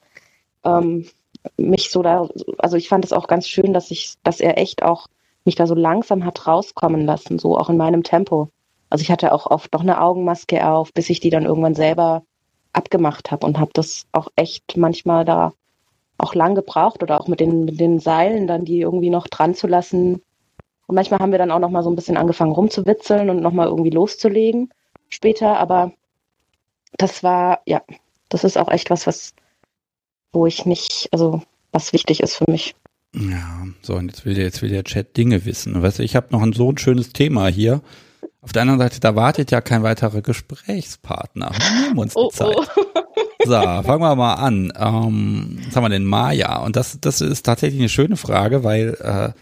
[0.64, 1.08] ähm,
[1.58, 2.30] mich so da,
[2.60, 5.08] also ich fand es auch ganz schön, dass ich, dass er echt auch
[5.44, 8.50] mich da so langsam hat rauskommen lassen, so auch in meinem Tempo.
[8.92, 12.24] Also ich hatte auch oft noch eine Augenmaske auf, bis ich die dann irgendwann selber
[12.74, 15.54] abgemacht habe und habe das auch echt manchmal da
[16.18, 19.56] auch lang gebraucht oder auch mit den, mit den Seilen dann die irgendwie noch dran
[19.56, 20.22] zu lassen,
[20.92, 23.54] und manchmal haben wir dann auch noch mal so ein bisschen angefangen rumzuwitzeln und noch
[23.54, 24.74] mal irgendwie loszulegen
[25.08, 25.58] später.
[25.58, 25.94] Aber
[26.98, 27.82] das war, ja,
[28.28, 29.34] das ist auch echt was, was,
[30.34, 32.76] wo ich nicht, also was wichtig ist für mich.
[33.16, 35.82] Ja, so, und jetzt will der, jetzt will der Chat Dinge wissen.
[35.82, 37.80] Weißt du, ich habe noch ein so ein schönes Thema hier.
[38.42, 41.52] Auf der anderen Seite, da wartet ja kein weiterer Gesprächspartner.
[41.52, 42.32] Wir nehmen uns die oh, oh.
[42.32, 42.58] Zeit.
[42.58, 42.92] Oh.
[43.46, 44.74] So, fangen wir mal an.
[44.76, 46.06] Ähm, was haben wir denn?
[46.06, 46.58] Maya.
[46.58, 49.34] Und das, das ist tatsächlich eine schöne Frage, weil äh,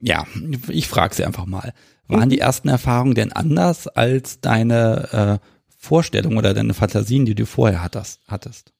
[0.00, 0.26] ja,
[0.68, 1.72] ich frage sie einfach mal.
[2.08, 5.46] Waren die ersten Erfahrungen denn anders als deine äh,
[5.78, 8.20] Vorstellung oder deine Fantasien, die du vorher hattest?
[8.26, 8.72] hattest?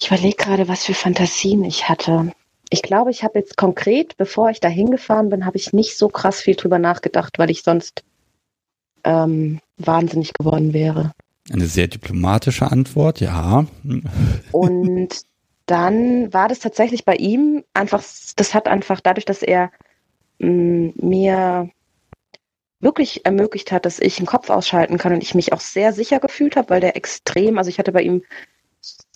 [0.00, 2.32] Ich überlege gerade, was für Fantasien ich hatte.
[2.70, 6.08] Ich glaube, ich habe jetzt konkret, bevor ich da hingefahren bin, habe ich nicht so
[6.08, 8.04] krass viel drüber nachgedacht, weil ich sonst
[9.02, 11.12] ähm, wahnsinnig geworden wäre.
[11.52, 13.66] Eine sehr diplomatische Antwort, ja.
[14.52, 15.08] Und
[15.66, 18.02] dann war das tatsächlich bei ihm einfach,
[18.36, 19.72] das hat einfach dadurch, dass er
[20.38, 21.70] mh, mm, mir
[22.80, 26.18] wirklich ermöglicht hat, dass ich den Kopf ausschalten kann und ich mich auch sehr sicher
[26.18, 28.22] gefühlt habe, weil der extrem, also ich hatte bei ihm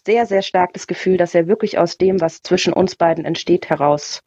[0.07, 3.71] sehr, sehr stark das Gefühl, dass er wirklich aus dem, was zwischen uns beiden entsteht,
[3.71, 4.21] heraus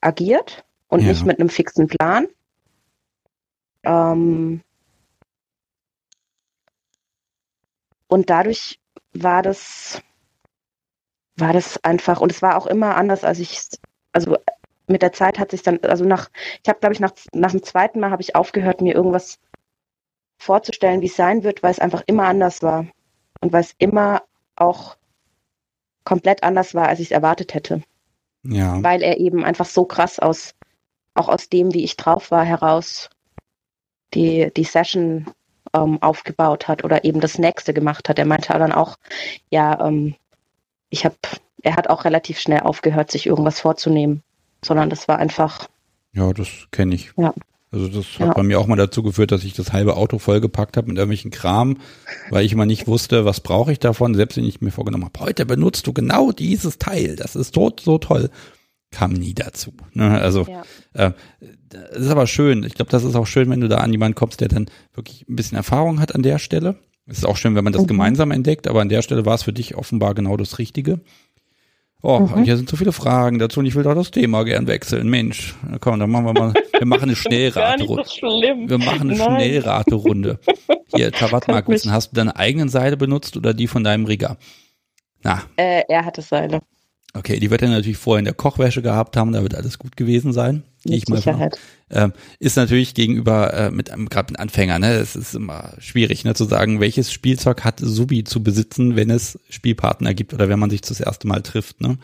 [0.00, 1.08] agiert und ja.
[1.08, 2.28] nicht mit einem fixen Plan.
[3.82, 4.62] Ähm
[8.08, 8.80] und dadurch
[9.12, 10.02] war das,
[11.36, 13.60] war das einfach, und es war auch immer anders, als ich,
[14.12, 14.36] also
[14.86, 16.30] mit der Zeit hat sich dann, also nach,
[16.62, 19.38] ich habe, glaube ich, nach, nach dem zweiten Mal habe ich aufgehört, mir irgendwas
[20.38, 22.86] vorzustellen, wie es sein wird, weil es einfach immer anders war.
[23.40, 24.22] Und weil es immer
[24.60, 24.96] auch
[26.04, 27.82] komplett anders war, als ich es erwartet hätte.
[28.42, 28.82] Ja.
[28.82, 30.54] Weil er eben einfach so krass aus,
[31.14, 33.10] auch aus dem, wie ich drauf war, heraus
[34.14, 35.26] die, die Session
[35.74, 38.18] ähm, aufgebaut hat oder eben das nächste gemacht hat.
[38.18, 38.96] Er meinte dann auch,
[39.50, 40.14] ja, ähm,
[40.88, 41.16] ich habe,
[41.62, 44.22] er hat auch relativ schnell aufgehört, sich irgendwas vorzunehmen,
[44.64, 45.68] sondern das war einfach.
[46.12, 47.12] Ja, das kenne ich.
[47.16, 47.32] Ja.
[47.72, 48.32] Also das hat ja.
[48.32, 51.30] bei mir auch mal dazu geführt, dass ich das halbe Auto vollgepackt habe mit irgendwelchen
[51.30, 51.78] Kram,
[52.30, 55.20] weil ich immer nicht wusste, was brauche ich davon, selbst wenn ich mir vorgenommen habe,
[55.20, 58.30] heute benutzt du genau dieses Teil, das ist so, so toll.
[58.90, 59.72] Kam nie dazu.
[59.92, 60.20] Ne?
[60.20, 60.62] Also ja.
[60.94, 61.12] äh,
[61.68, 62.64] das ist aber schön.
[62.64, 65.24] Ich glaube, das ist auch schön, wenn du da an jemanden kommst, der dann wirklich
[65.28, 66.76] ein bisschen Erfahrung hat an der Stelle
[67.10, 67.88] es ist auch schön, wenn man das mhm.
[67.88, 71.00] gemeinsam entdeckt, aber an der Stelle war es für dich offenbar genau das Richtige.
[72.02, 72.44] Oh, mhm.
[72.44, 75.08] hier sind so viele Fragen dazu und ich will doch das Thema gern wechseln.
[75.08, 78.04] Mensch, komm, dann machen wir mal, wir machen eine Schnellraterunde.
[78.06, 79.16] So wir machen eine.
[79.16, 80.38] Schnellraterunde.
[80.94, 84.38] Hier, Tavat Magnussen, hast du deine eigenen Seile benutzt oder die von deinem Rigger?
[85.22, 85.42] Na.
[85.56, 86.60] Äh, er hatte Seile.
[87.12, 89.96] Okay, die wird er natürlich vorher in der Kochwäsche gehabt haben, da wird alles gut
[89.96, 90.62] gewesen sein.
[90.84, 91.50] Gehe ich mal.
[91.90, 96.24] Ähm, ist natürlich gegenüber äh, mit einem gerade mit Anfängern, ne, es ist immer schwierig,
[96.24, 100.60] ne, zu sagen, welches Spielzeug hat Subi zu besitzen, wenn es Spielpartner gibt oder wenn
[100.60, 101.98] man sich das erste Mal trifft, ne?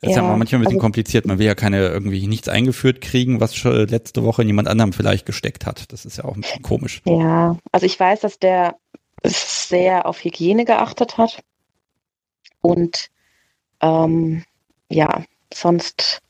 [0.00, 1.26] Das ist ja manchmal ein bisschen also, kompliziert.
[1.26, 4.92] Man will ja keine irgendwie nichts eingeführt kriegen, was schon letzte Woche in jemand anderem
[4.92, 5.92] vielleicht gesteckt hat.
[5.92, 7.02] Das ist ja auch ein bisschen komisch.
[7.04, 8.76] Ja, also ich weiß, dass der
[9.24, 11.42] sehr auf Hygiene geachtet hat.
[12.60, 13.10] Und
[13.80, 14.44] ähm,
[14.90, 16.22] ja, sonst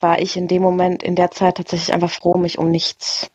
[0.00, 3.30] war ich in dem Moment, in der Zeit tatsächlich einfach froh, mich um nichts,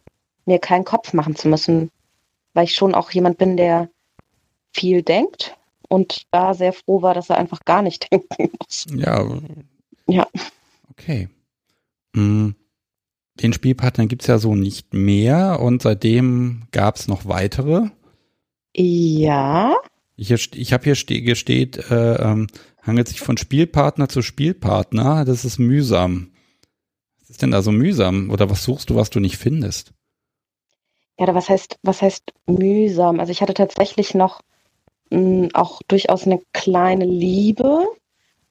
[0.46, 1.92] mir keinen Kopf machen zu müssen,
[2.54, 3.90] weil ich schon auch jemand bin, der
[4.74, 5.56] viel denkt
[5.90, 8.86] und da sehr froh war, dass er einfach gar nicht denken muss.
[8.94, 9.40] Ja.
[10.08, 10.28] Ja.
[10.92, 11.30] Okay.
[12.16, 12.56] Hm.
[13.42, 17.90] Den Spielpartner gibt es ja so nicht mehr und seitdem gab es noch weitere.
[18.76, 19.76] Ja.
[20.16, 22.48] Ich, ich habe hier ste steht, äh, ähm,
[22.86, 25.26] hangelt sich von Spielpartner zu Spielpartner.
[25.26, 26.32] Das ist mühsam.
[27.20, 28.30] Was ist denn da so mühsam?
[28.30, 29.94] Oder was suchst du, was du nicht findest?
[31.18, 33.20] Ja, was heißt, was heißt mühsam?
[33.20, 34.42] Also ich hatte tatsächlich noch
[35.10, 37.86] mh, hm, auch durchaus eine kleine Liebe,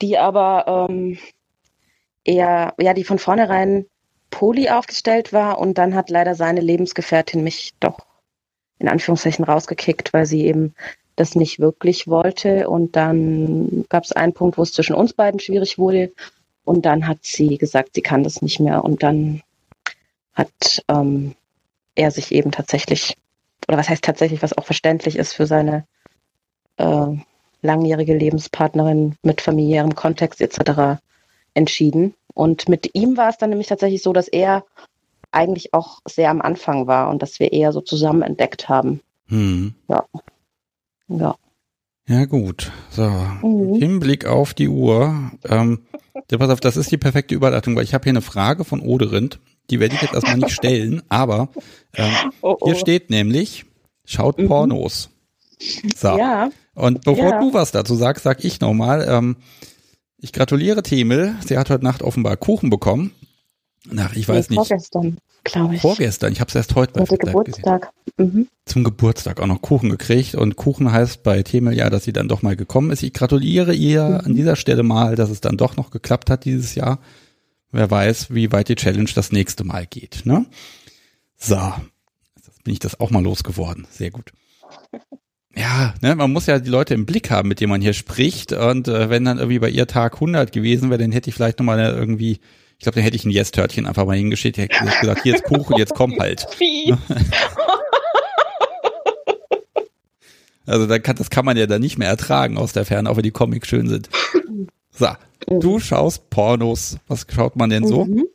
[0.00, 1.18] die aber ähm,
[2.24, 3.86] eher, ja, die von vornherein
[4.30, 7.98] poly aufgestellt war und dann hat leider seine Lebensgefährtin mich doch
[8.78, 10.74] in Anführungszeichen rausgekickt, weil sie eben
[11.16, 12.68] das nicht wirklich wollte.
[12.68, 16.12] Und dann gab es einen Punkt, wo es zwischen uns beiden schwierig wurde.
[16.64, 18.84] Und dann hat sie gesagt, sie kann das nicht mehr.
[18.84, 19.42] Und dann
[20.34, 21.34] hat ähm,
[21.94, 23.16] er sich eben tatsächlich,
[23.68, 25.86] oder was heißt tatsächlich, was auch verständlich ist für seine
[26.76, 27.06] äh,
[27.62, 31.00] langjährige Lebenspartnerin mit familiärem Kontext etc.
[31.54, 32.14] entschieden.
[32.34, 34.64] Und mit ihm war es dann nämlich tatsächlich so, dass er
[35.30, 39.00] eigentlich auch sehr am Anfang war und dass wir eher so zusammen entdeckt haben.
[39.28, 39.74] Hm.
[39.88, 40.04] Ja.
[41.08, 41.36] Ja.
[42.06, 42.70] Ja, gut.
[42.90, 43.76] So, mhm.
[43.76, 45.32] Hinblick auf die Uhr.
[45.48, 45.80] Ähm,
[46.28, 49.40] pass auf, das ist die perfekte Überleitung, weil ich habe hier eine Frage von Oderind.
[49.70, 51.48] Die werde ich jetzt erstmal nicht stellen, aber
[51.94, 52.66] ähm, oh, oh.
[52.66, 53.64] hier steht nämlich,
[54.04, 54.48] schaut mhm.
[54.48, 55.10] Pornos.
[55.96, 56.18] So.
[56.18, 56.50] Ja.
[56.74, 57.40] Und bevor ja.
[57.40, 59.36] du was dazu sagst, sag ich nochmal, ähm,
[60.18, 61.36] ich gratuliere Themel.
[61.46, 63.12] Sie hat heute Nacht offenbar Kuchen bekommen.
[63.90, 64.68] Nach, ich weiß nee, nicht.
[64.68, 65.80] Vorgestern, glaube ich.
[65.80, 67.92] Vorgestern, ich habe es erst heute bei Heute Geburtstag.
[68.16, 68.48] Mhm.
[68.64, 70.34] Zum Geburtstag auch noch Kuchen gekriegt.
[70.34, 73.02] Und Kuchen heißt bei Themel ja, dass sie dann doch mal gekommen ist.
[73.02, 74.20] Ich gratuliere ihr mhm.
[74.26, 76.98] an dieser Stelle mal, dass es dann doch noch geklappt hat dieses Jahr.
[77.72, 80.22] Wer weiß, wie weit die Challenge das nächste Mal geht.
[80.24, 80.46] Ne?
[81.36, 81.56] So,
[82.36, 83.86] jetzt bin ich das auch mal losgeworden.
[83.90, 84.32] Sehr gut.
[85.56, 88.52] Ja, ne, man muss ja die Leute im Blick haben, mit denen man hier spricht.
[88.52, 91.58] Und äh, wenn dann irgendwie bei ihr Tag 100 gewesen wäre, dann hätte ich vielleicht
[91.58, 92.40] nochmal irgendwie,
[92.78, 94.58] ich glaube, dann hätte ich ein Yes-Törtchen einfach mal hingeschickt.
[94.58, 96.46] Hätte gesagt, hier ist Kuchen, jetzt komm halt.
[100.66, 103.16] also da kann, das kann man ja dann nicht mehr ertragen aus der Ferne, auch
[103.16, 104.08] wenn die Comics schön sind.
[104.90, 105.08] So,
[105.46, 106.98] du schaust Pornos.
[107.08, 108.04] Was schaut man denn so?
[108.04, 108.26] Mhm.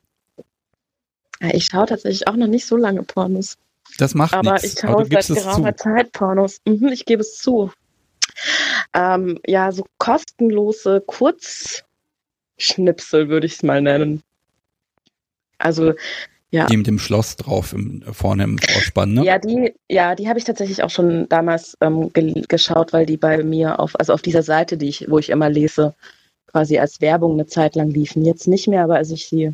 [1.53, 3.57] Ich schaue tatsächlich auch noch nicht so lange Pornos.
[3.97, 4.63] Das macht Aber nix.
[4.65, 6.59] ich schaue seit geraumer Zeit Pornos.
[6.65, 7.71] Mhm, ich gebe es zu.
[8.93, 14.21] Ähm, ja, so kostenlose Kurzschnipsel würde ich es mal nennen.
[15.59, 15.93] Also
[16.51, 16.65] ja.
[16.65, 19.23] Die mit dem Schloss drauf im, vorne im Vorspann, ne?
[19.23, 23.17] Ja, die, ja, die habe ich tatsächlich auch schon damals ähm, ge geschaut, weil die
[23.17, 25.93] bei mir auf, also auf dieser Seite, die ich, wo ich immer lese,
[26.47, 28.25] quasi als Werbung eine Zeit lang liefen.
[28.25, 29.53] Jetzt nicht mehr, aber als ich sie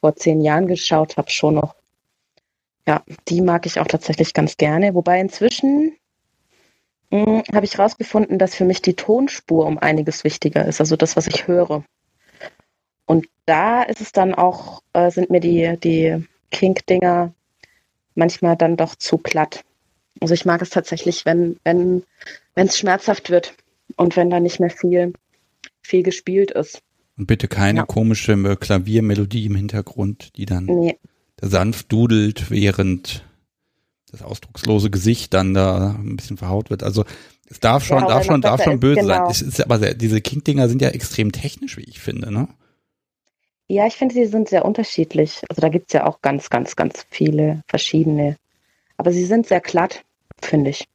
[0.00, 1.74] vor zehn Jahren geschaut habe, schon noch.
[2.86, 4.94] Ja, die mag ich auch tatsächlich ganz gerne.
[4.94, 5.96] Wobei inzwischen
[7.10, 11.16] hm, habe ich herausgefunden, dass für mich die Tonspur um einiges wichtiger ist, also das,
[11.16, 11.82] was ich höre.
[13.06, 17.32] Und da ist es dann auch, äh, sind mir die, die Kink-Dinger
[18.14, 19.64] manchmal dann doch zu glatt.
[20.20, 22.02] Also ich mag es tatsächlich, wenn, wenn,
[22.54, 23.54] wenn es schmerzhaft wird
[23.96, 25.12] und wenn da nicht mehr viel,
[25.82, 26.82] viel gespielt ist.
[27.16, 27.86] Und bitte keine ja.
[27.86, 30.64] komische Klaviermelodie im Hintergrund, die dann.
[30.66, 30.98] Nee,
[31.40, 33.24] sanft dudelt, während
[34.10, 36.82] das ausdruckslose Gesicht dann da ein bisschen verhaut wird.
[36.82, 37.04] Also
[37.48, 39.14] es darf schon, ja, darf schon, darf schon böse genau.
[39.14, 39.30] sein.
[39.30, 42.48] Es ist aber sehr, diese King-Dinger sind ja extrem technisch, wie ich finde, ne?
[43.68, 45.42] Ja, ich finde, sie sind sehr unterschiedlich.
[45.48, 48.36] Also da gibt's ja auch ganz, ganz, ganz viele verschiedene.
[48.96, 50.04] Aber sie sind sehr glatt,
[50.40, 50.86] finde ich.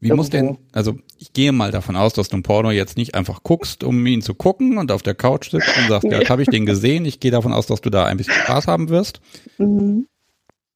[0.00, 0.22] Wie Irgendwo.
[0.22, 3.42] muss denn, also ich gehe mal davon aus, dass du ein Porno jetzt nicht einfach
[3.44, 6.12] guckst, um ihn zu gucken und auf der Couch sitzt und sagst, nee.
[6.12, 7.04] ja, jetzt habe ich den gesehen.
[7.04, 9.20] Ich gehe davon aus, dass du da ein bisschen Spaß haben wirst.
[9.58, 10.08] Mhm.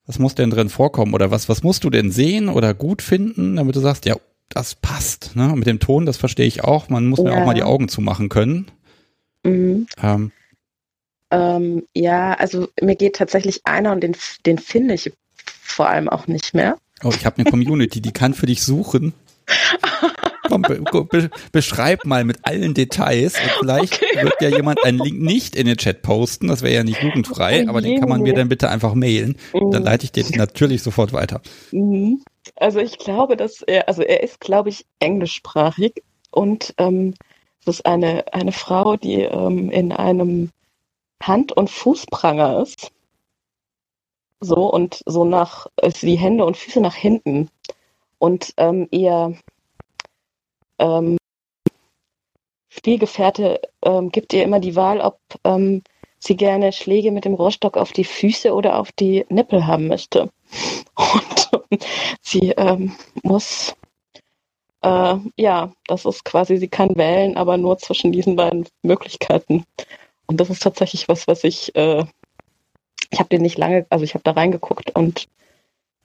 [0.06, 1.14] Was muss denn drin vorkommen?
[1.14, 4.16] Oder was, was musst du denn sehen oder gut finden, damit du sagst, ja,
[4.50, 5.34] das passt.
[5.34, 5.52] Ne?
[5.56, 6.88] Mit dem Ton, das verstehe ich auch.
[6.88, 7.24] Man muss ja.
[7.24, 8.70] mir auch mal die Augen zumachen können.
[9.42, 9.88] Mhm.
[10.00, 10.30] Ähm.
[11.30, 16.26] Ähm, ja, also mir geht tatsächlich einer und den, den finde ich vor allem auch
[16.26, 16.76] nicht mehr.
[17.02, 19.12] Oh, ich habe eine Community, die kann für dich suchen.
[20.48, 24.22] Komm, be be beschreib mal mit allen Details und vielleicht okay.
[24.22, 27.64] wird ja jemand einen Link nicht in den Chat posten, das wäre ja nicht jugendfrei,
[27.66, 29.36] oh aber den kann man mir dann bitte einfach mailen.
[29.52, 29.72] Mhm.
[29.72, 31.40] Dann leite ich dir natürlich sofort weiter.
[31.72, 32.22] Mhm.
[32.54, 37.14] Also ich glaube, dass er, also er ist, glaube ich, englischsprachig und ähm,
[37.64, 40.50] Das ist eine, eine Frau, die ähm, in einem
[41.22, 42.92] Hand- und Fußpranger ist.
[44.40, 47.50] So und so nach, ist die Hände und Füße nach hinten.
[48.18, 49.36] Und ähm, ihr
[50.78, 51.16] ähm,
[52.68, 55.82] Spielgefährte ähm, gibt ihr immer die Wahl, ob ähm,
[56.18, 60.30] sie gerne Schläge mit dem Rohrstock auf die Füße oder auf die Nippel haben möchte.
[60.94, 61.50] Und
[62.20, 63.74] sie ähm, muss,
[64.82, 69.64] äh, ja, das ist quasi, sie kann wählen, aber nur zwischen diesen beiden Möglichkeiten.
[70.26, 72.04] Und das ist tatsächlich was, was ich, äh,
[73.10, 75.26] ich habe den nicht lange, also ich habe da reingeguckt und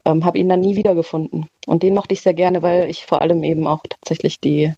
[0.06, 1.48] ähm, habe ihn dann nie wiedergefunden.
[1.66, 4.74] Und den mochte ich sehr gerne, weil ich vor allem eben auch tatsächlich die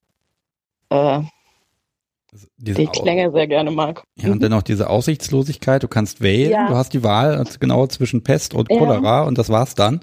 [0.90, 4.04] äh, Also diese die Klänge sehr gerne mag.
[4.16, 5.84] Ja, und dann auch diese Aussichtslosigkeit.
[5.84, 6.68] Du kannst wählen, Ja.
[6.68, 8.78] du hast die Wahl genau zwischen Pest und Ja.
[8.78, 10.02] Cholera und das war's dann.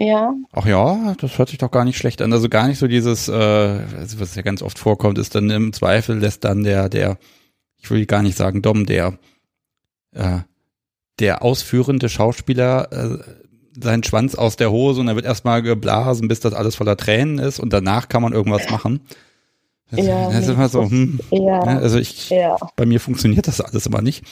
[0.00, 2.32] Ja, Ach ja, das hört sich doch gar nicht schlecht an.
[2.32, 3.32] Also gar nicht so dieses, äh,
[4.18, 7.18] was ja ganz oft vorkommt, ist dann im Zweifel lässt dann der, der,
[7.80, 9.18] ich will gar nicht sagen Dom, der,
[10.12, 10.38] äh,
[11.18, 13.18] der ausführende Schauspieler äh,
[13.80, 17.38] seinen Schwanz aus der Hose und dann wird erstmal geblasen, bis das alles voller Tränen
[17.38, 19.00] ist und danach kann man irgendwas machen.
[19.90, 22.56] Das, Ja, das ist immer so, hm, ja, ne, also ich, ja.
[22.76, 24.24] bei mir funktioniert das alles immer nicht.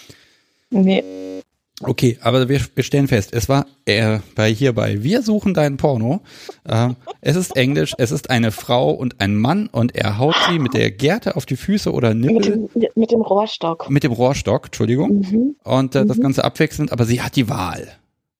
[0.71, 1.36] Nee.
[1.83, 5.77] Okay, aber wir, wir stellen fest, es war äh, bei hier bei Wir suchen deinen
[5.77, 6.23] Porno.
[6.67, 10.59] Ähm, es ist Englisch, es ist eine Frau und ein Mann und er haut sie
[10.59, 13.91] mit der Gerte auf die Füße oder Mit Nippel dem, mit dem Rohrstock.
[13.91, 15.19] mit dem Rohrstock, Entschuldigung.
[15.21, 15.57] Mhm.
[15.65, 16.23] Und äh, das Mhm.
[16.23, 17.87] Ganze abwechselnd, aber sie hat die Wahl.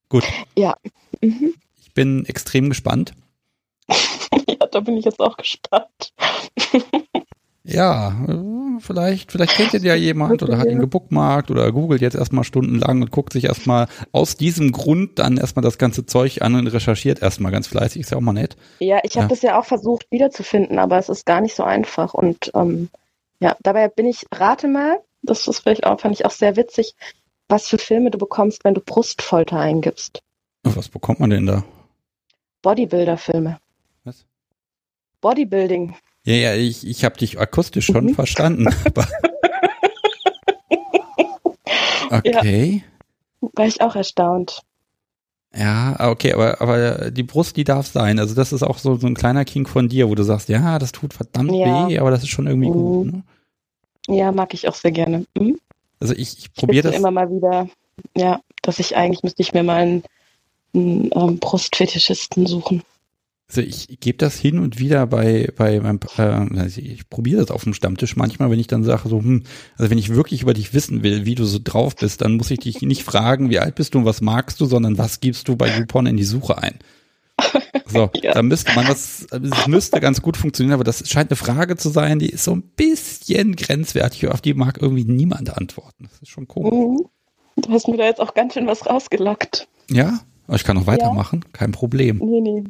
[0.09, 0.25] Gut,
[0.57, 0.77] Ja.
[1.21, 1.53] Mhm.
[1.83, 3.13] ich bin extrem gespannt.
[4.49, 6.15] ja, da bin ich jetzt auch gespannt.
[7.69, 8.15] Ja,
[8.81, 13.03] vielleicht, vielleicht kennt ihn ja jemand oder hat ihn gebookmarkt oder googelt jetzt erstmal stundenlang
[13.03, 17.23] und guckt sich erstmal aus diesem Grund dann erstmal das ganze Zeug an und recherchiert
[17.23, 18.57] erstmal ganz fleißig, ist ja auch mal nett.
[18.79, 19.29] Ja, ich habe Ja.
[19.29, 22.15] das ja auch versucht wiederzufinden, aber es ist gar nicht so einfach.
[22.15, 22.89] Und ähm,
[23.41, 26.95] ja, dabei bin ich, rate mal, das ist vielleicht auch, fand ich auch sehr witzig,
[27.49, 30.23] was für Filme du bekommst, wenn du Brustfolter eingibst.
[30.63, 31.65] Was bekommt man denn da?
[32.63, 33.59] Bodybuilder-Filme.
[34.05, 34.25] Was?
[35.21, 35.95] Bodybuilding.
[36.27, 38.15] Ja, ja, ich, ich habe dich akustisch schon Mhm.
[38.15, 38.69] verstanden.
[42.11, 42.85] Okay.
[43.41, 44.61] War ich auch erstaunt.
[45.55, 48.19] Ja, okay, aber, aber die Brust, die darf sein.
[48.21, 50.79] Also das ist auch so, so ein kleiner King von dir, wo du sagst, ja,
[50.79, 51.89] das tut verdammt Ja.
[51.89, 52.73] weh, aber das ist schon irgendwie Mhm.
[52.73, 53.13] gut.
[53.13, 53.23] Ne?
[54.17, 55.25] Ja, mag ich auch sehr gerne.
[55.37, 55.59] Mhm.
[55.99, 56.97] Also ich, ich Ich probiere das.
[56.97, 57.69] immer mal wieder,
[58.17, 60.03] ja, dass ich eigentlich müsste ich mir mal einen,
[60.75, 62.83] einen ähm, Brustfetischisten suchen.
[63.49, 67.53] Also ich gebe das hin und wieder bei, bei meinem, äh, also ich probiere das
[67.53, 69.45] auf dem Stammtisch manchmal, wenn ich dann sage so, hm,
[69.79, 72.51] also wenn ich wirklich über dich wissen will, wie du so drauf bist, dann muss
[72.51, 75.47] ich dich nicht fragen, wie alt bist du und was magst du, sondern was gibst
[75.47, 76.79] du bei YouPorn in die Suche ein.
[77.87, 78.35] So, Ja.
[78.35, 81.89] da müsste man das, es müsste ganz gut funktionieren, aber das scheint eine Frage zu
[81.91, 86.09] sein, die ist so ein bisschen grenzwertig, auf die mag irgendwie niemand antworten.
[86.11, 86.73] Das ist schon komisch.
[86.73, 87.07] Mhm.
[87.63, 89.69] Du hast mir da jetzt auch ganz schön was rausgelockt.
[89.89, 90.19] Ja,
[90.49, 92.19] aber ich kann noch weitermachen, kein Problem.
[92.19, 92.65] Nee, nee.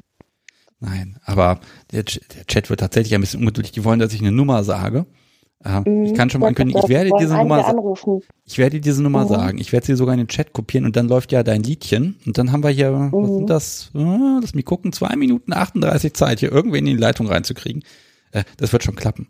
[0.81, 1.61] Nein, aber
[1.93, 3.73] der, der Chat wird tatsächlich ein bisschen ungeduldig.
[3.73, 5.07] Die wollen, dass ich eine Nummer sage.
[5.65, 8.21] Äh, ich kann schon mal ankündigen, ich werde diese Nummer, anrufen.
[8.45, 9.29] ich werde diese Nummer Mhm.
[9.29, 9.59] sagen.
[9.59, 12.17] Ich werde sie sogar in den Chat kopieren und dann läuft ja dein Liedchen.
[12.27, 13.37] Und dann haben wir hier, was Mhm.
[13.37, 13.91] sind das?
[13.95, 17.83] Äh, lass mich gucken, zwei Minuten 38 Zeit, hier irgendwen in die Leitung reinzukriegen.
[18.33, 19.29] Äh, das wird schon klappen.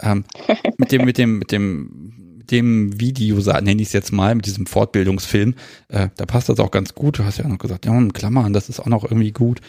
[0.00, 0.24] Ähm,
[0.78, 4.46] mit dem, mit dem, mit dem, mit dem Video, nenne ich es jetzt mal, mit
[4.46, 5.54] diesem Fortbildungsfilm,
[5.88, 7.20] äh, da passt das auch ganz gut.
[7.20, 9.60] Du hast ja noch gesagt, ja, Klammern, das ist auch noch irgendwie gut.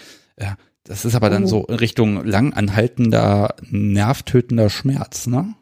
[0.42, 1.48] Ja, das ist aber dann Mhm.
[1.48, 5.56] so in Richtung lang anhaltender, nervtötender Schmerz, ne?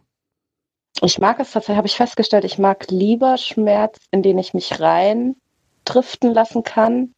[1.02, 4.80] Ich mag es tatsächlich, habe ich festgestellt, ich mag lieber Schmerz, in den ich mich
[4.80, 5.36] rein
[5.86, 7.14] driften lassen kann,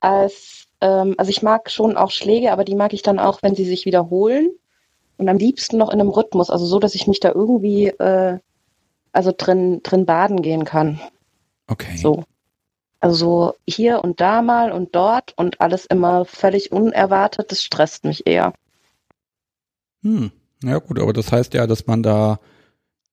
[0.00, 3.54] als, ähm, also ich mag schon auch Schläge, aber die mag ich dann auch, wenn
[3.54, 4.50] sie sich wiederholen
[5.16, 8.38] und am liebsten noch in einem Rhythmus, also so, dass ich mich da irgendwie, äh,
[9.12, 11.00] also drin, drin baden gehen kann.
[11.68, 11.96] Okay.
[11.96, 12.24] So.
[13.00, 18.04] Also so hier und da mal und dort und alles immer völlig unerwartet, das stresst
[18.04, 18.52] mich eher.
[20.02, 20.30] Hm.
[20.62, 22.40] Ja gut, aber das heißt ja, dass man da,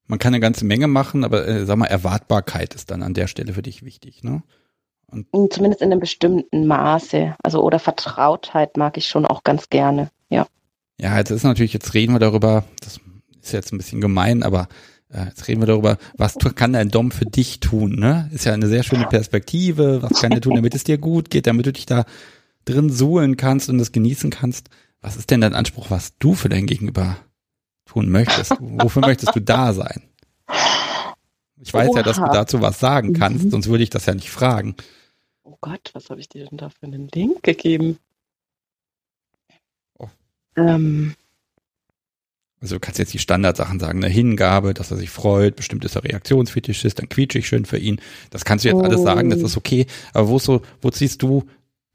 [0.08, 3.28] man kann eine ganze Menge machen, aber äh, sag mal, Erwartbarkeit ist dann an der
[3.28, 4.44] Stelle für dich wichtig, ne?
[5.08, 7.36] Und Zumindest in einem bestimmten Maße.
[7.44, 10.10] Also oder Vertrautheit mag ich schon auch ganz gerne.
[10.30, 10.48] Ja.
[11.00, 13.00] Ja, jetzt ist natürlich, jetzt reden wir darüber, das
[13.42, 14.68] ist jetzt ein bisschen gemein, aber
[15.14, 18.30] äh, jetzt reden wir darüber, was kann dein Dom für dich tun, ne?
[18.34, 21.48] Ist ja eine sehr schöne Perspektive, was kann er tun, damit es dir gut geht,
[21.48, 22.06] damit du dich da
[22.66, 24.70] drin suhlen kannst und es genießen kannst.
[25.02, 27.18] Was ist denn dein Anspruch, was du für dein Gegenüber
[27.86, 28.54] tun möchtest?
[28.60, 30.04] Wofür möchtest du da sein?
[31.62, 32.32] Ich weiß ja, dass du Oha.
[32.32, 33.50] dazu was sagen kannst, Mhm.
[33.52, 34.76] sonst würde ich das ja nicht fragen.
[35.44, 38.00] Oh Gott, was habe ich dir denn da für einen Link gegeben?
[40.00, 40.08] Oh.
[40.58, 41.16] Ähm,
[42.64, 45.98] Also du kannst jetzt die Standardsachen sagen, eine Hingabe, dass er sich freut, bestimmt ist
[45.98, 48.00] er Reaktionsfetischist, dann quietsche ich schön für ihn.
[48.30, 48.84] Das kannst du jetzt oh.
[48.84, 49.86] alles sagen, das ist okay.
[50.14, 51.44] Aber wo so, wo ziehst du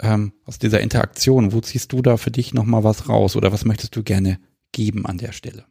[0.03, 3.65] ähm, aus dieser Interaktion, wo ziehst du da für dich nochmal was raus oder was
[3.65, 4.41] möchtest du gerne
[4.73, 5.65] geben an der Stelle?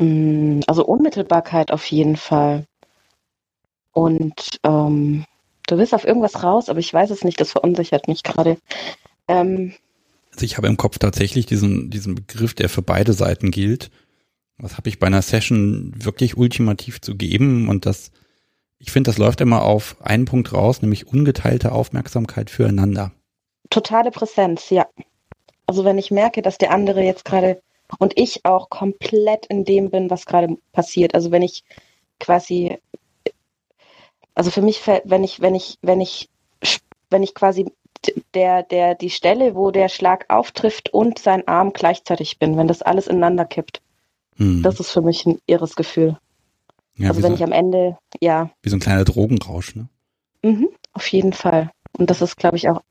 [0.00, 2.64] Mm, also Unmittelbarkeit auf jeden Fall.
[3.92, 5.24] Und ähm,
[5.68, 8.58] du willst auf irgendwas raus, aber ich weiß es nicht, das verunsichert mich gerade.
[9.28, 9.74] Ähm,
[10.42, 13.90] ich habe im Kopf tatsächlich diesen, diesen Begriff, der für beide Seiten gilt.
[14.58, 17.68] Was habe ich bei einer Session wirklich ultimativ zu geben?
[17.68, 18.10] Und das,
[18.78, 23.12] ich finde, das läuft immer auf einen Punkt raus, nämlich ungeteilte Aufmerksamkeit füreinander.
[23.70, 24.86] Totale Präsenz, ja.
[25.66, 27.60] Also wenn ich merke, dass der andere jetzt gerade
[27.98, 31.14] und ich auch komplett in dem bin, was gerade passiert.
[31.14, 31.64] Also wenn ich
[32.20, 32.78] quasi,
[34.34, 36.28] also für mich, wenn ich, wenn ich, wenn ich,
[37.10, 37.66] wenn ich quasi
[38.34, 42.82] der, der, die Stelle, wo der Schlag auftrifft und sein Arm gleichzeitig bin, wenn das
[42.82, 43.80] alles ineinander kippt.
[44.36, 44.62] Hm.
[44.62, 46.16] Das ist für mich ein irres Gefühl.
[46.96, 48.50] Ja, also wenn so, ich am Ende, ja.
[48.62, 49.88] Wie so ein kleiner Drogenrausch, ne?
[50.42, 51.70] Mhm, auf jeden Fall.
[51.96, 52.82] Und das ist, glaube ich, auch,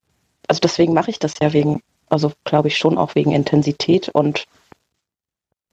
[0.48, 4.46] also deswegen mache ich das ja wegen, also glaube ich schon auch wegen Intensität und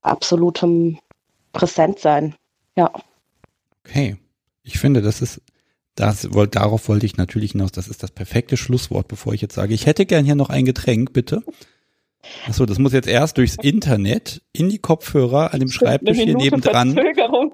[0.02, 0.98] absolutem
[1.52, 2.34] Präsentsein.
[2.76, 2.92] Ja.
[3.84, 4.16] Okay.
[4.62, 5.40] Ich finde, das ist
[5.94, 7.72] das, darauf wollte ich natürlich hinaus.
[7.72, 10.64] Das ist das perfekte Schlusswort, bevor ich jetzt sage, ich hätte gern hier noch ein
[10.64, 11.42] Getränk, bitte.
[12.46, 16.98] Achso, das muss jetzt erst durchs Internet in die Kopfhörer an dem Schreibtisch hier nebendran.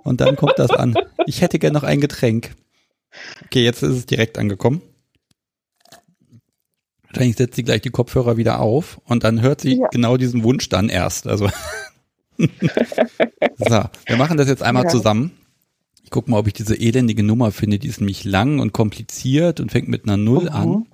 [0.04, 0.94] Und dann kommt das an.
[1.26, 2.54] Ich hätte gern noch ein Getränk.
[3.44, 4.82] Okay, jetzt ist es direkt angekommen.
[7.08, 9.88] Wahrscheinlich setzt sie gleich die Kopfhörer wieder auf und dann hört sie ja.
[9.88, 11.26] genau diesen Wunsch dann erst.
[11.26, 11.48] Also.
[12.38, 14.88] so, wir machen das jetzt einmal ja.
[14.90, 15.32] zusammen.
[16.10, 17.78] Ich gucke mal, ob ich diese elendige Nummer finde.
[17.78, 20.86] Die ist nämlich lang und kompliziert und fängt mit einer Null uh an.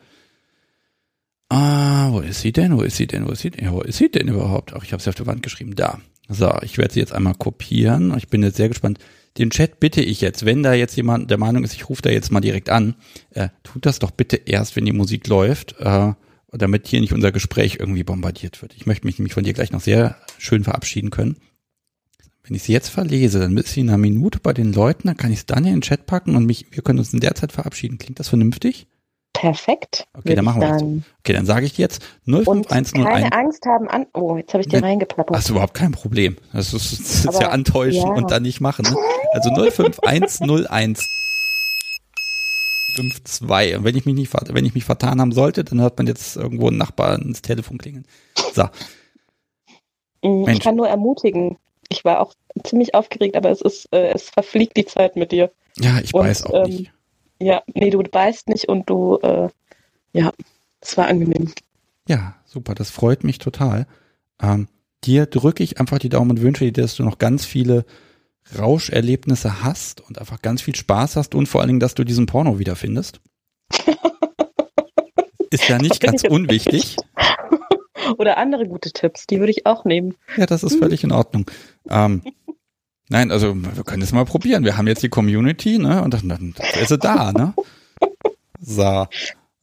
[1.49, 2.77] Ah, wo ist sie denn?
[2.77, 3.27] Wo ist sie denn?
[3.27, 3.73] Wo ist sie denn?
[3.73, 4.75] Wo ist sie denn überhaupt?
[4.75, 5.75] Ach, ich habe sie auf der Wand geschrieben.
[5.75, 6.01] Da.
[6.29, 8.15] So, ich werde sie jetzt einmal kopieren.
[8.19, 8.99] Ich bin jetzt sehr gespannt.
[9.39, 12.11] Den Chat bitte ich jetzt, wenn da jetzt jemand der Meinung ist, ich rufe da
[12.11, 12.95] jetzt mal direkt an,
[13.31, 16.13] äh, tut das doch bitte erst, wenn die Musik läuft, äh,
[16.53, 18.75] damit hier nicht unser Gespräch irgendwie bombardiert wird.
[18.77, 21.39] Ich möchte mich nämlich von dir gleich noch sehr schön verabschieden können.
[22.47, 25.17] Wenn ich sie jetzt verlese, dann ist sie in einer Minute bei den Leuten, dann
[25.17, 27.35] kann ich es dann in den Chat packen und mich, wir können uns in der
[27.35, 27.99] Zeit verabschieden.
[27.99, 28.87] Klingt das vernünftig?
[29.33, 30.07] Perfekt.
[30.15, 30.83] Okay, dann machen wir das.
[30.83, 32.93] Okay, dann sage ich jetzt 05101.
[32.95, 34.07] Und keine Angst haben an.
[34.15, 35.37] Oh, jetzt habe ich dir reingeplappert.
[35.37, 36.37] Hast du überhaupt kein Problem.
[36.53, 38.15] Das ist, das ist ja antäuschen ja.
[38.15, 38.85] und dann nicht machen.
[38.85, 38.97] Ne?
[39.33, 41.07] Also 05101 52.
[42.99, 46.37] Und wenn ich mich nicht, wenn ich mich vertan haben sollte, dann hört man jetzt
[46.37, 48.07] irgendwo einen Nachbar ins Telefon klingeln.
[48.55, 48.65] So.
[50.23, 51.59] Mm, ich kann nur ermutigen
[51.89, 52.35] ich war auch
[52.65, 55.51] ziemlich aufgeregt, aber es ist, äh, es verfliegt die Zeit mit dir.
[55.79, 56.93] Ja, ich und, beiß auch ähm, nicht.
[57.39, 59.49] Ja, nee, du beißt nicht und du, äh,
[60.13, 60.33] ja,
[60.81, 61.53] es war angenehm.
[62.09, 63.87] Ja, super, das freut mich total.
[64.41, 64.69] Ähm,
[65.05, 67.85] dir drücke ich einfach die Daumen und wünsche dir, dass du noch ganz viele
[68.59, 72.27] Rauscherlebnisse hast und einfach ganz viel Spaß hast und vor allen Dingen, dass du diesen
[72.27, 73.21] Porno wiederfindest.
[75.51, 76.97] Ist ja nicht ganz unwichtig.
[78.19, 80.15] Oder andere gute Tipps, die würde ich auch nehmen.
[80.37, 81.51] Ja, das ist völlig in Ordnung.
[81.89, 82.23] Ähm,
[83.09, 84.65] nein, also wir können es mal probieren.
[84.65, 86.03] Wir haben jetzt die Community, ne?
[86.03, 87.55] Und dann, dann ist sie da, ne?
[88.61, 89.07] So.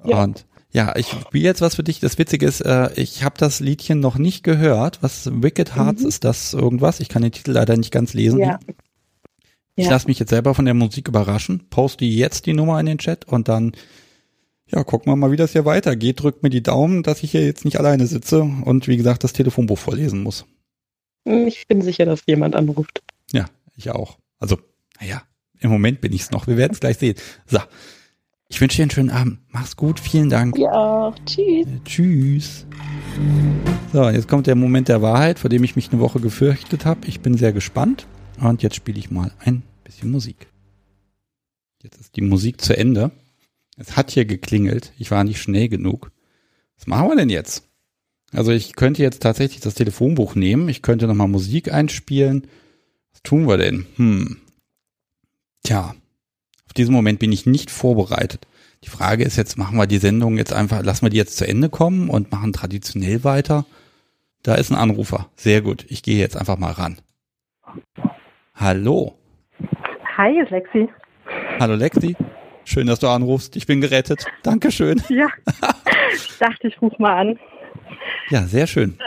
[0.06, 0.22] Ja.
[0.22, 2.02] Und ja, ich spiele jetzt was für dich.
[2.02, 5.02] Das Witzige ist, äh, ich habe das Liedchen noch nicht gehört.
[5.02, 6.08] Was Wicked Hearts mhm.
[6.10, 7.00] ist das irgendwas?
[7.00, 8.40] Ich kann den Titel leider nicht ganz lesen.
[8.40, 8.60] Ja.
[9.76, 9.92] Ich ja.
[9.92, 11.68] lasse mich jetzt selber von der Musik überraschen.
[11.70, 13.74] Poste jetzt die Nummer in den Chat und dann
[14.74, 16.22] ja, gucken wir mal, wie das hier weitergeht.
[16.22, 19.34] Drückt mir die Daumen, dass ich hier jetzt nicht alleine sitze und wie gesagt das
[19.34, 20.46] Telefonbuch vorlesen muss.
[21.26, 23.02] Ich bin sicher, dass jemand anruft.
[23.32, 23.46] Ja,
[23.76, 24.18] ich auch.
[24.40, 24.58] Also,
[25.00, 25.22] naja,
[25.60, 26.48] im Moment bin ich es noch.
[26.48, 27.16] Wir werden es gleich sehen.
[27.46, 27.60] So,
[28.50, 29.40] ich wünsche dir einen schönen Abend.
[29.50, 30.58] Mach's gut, vielen Dank.
[30.58, 31.68] Ja, tschüss.
[31.68, 32.66] Äh, tschüss.
[33.94, 37.08] So, jetzt kommt der Moment der Wahrheit, vor dem ich mich eine Woche gefürchtet habe.
[37.08, 38.08] Ich bin sehr gespannt
[38.42, 40.48] und jetzt spiele ich mal ein bisschen Musik.
[41.84, 43.12] Jetzt ist die Musik zu Ende.
[43.78, 44.92] Es hat hier geklingelt.
[44.98, 46.12] Ich war nicht schnell genug.
[46.78, 47.68] Was machen wir denn jetzt?
[48.32, 50.70] Also ich könnte jetzt tatsächlich das Telefonbuch nehmen.
[50.70, 52.48] Ich könnte nochmal Musik einspielen.
[53.12, 53.86] Was tun wir denn?
[53.96, 54.38] Hm.
[55.64, 55.96] Tja,
[56.66, 58.48] auf diesen Moment bin ich nicht vorbereitet.
[58.84, 61.48] Die Frage ist jetzt, machen wir die Sendung jetzt einfach, lassen wir die jetzt zu
[61.48, 63.66] Ende kommen und machen traditionell weiter?
[64.42, 65.30] Da ist ein Anrufer.
[65.36, 65.86] Sehr gut.
[65.88, 66.98] Ich gehe jetzt einfach mal ran.
[68.56, 69.18] Hallo.
[70.18, 70.90] Hi, Lexi.
[71.60, 72.16] Hallo Lexi.
[72.66, 73.56] Schön, dass du anrufst.
[73.56, 74.26] Ich bin gerettet.
[74.44, 75.02] Dankeschön.
[75.10, 75.28] Ja.
[76.16, 77.40] Ich dachte, ich rufe mal an.
[78.30, 78.98] Ja, sehr schön.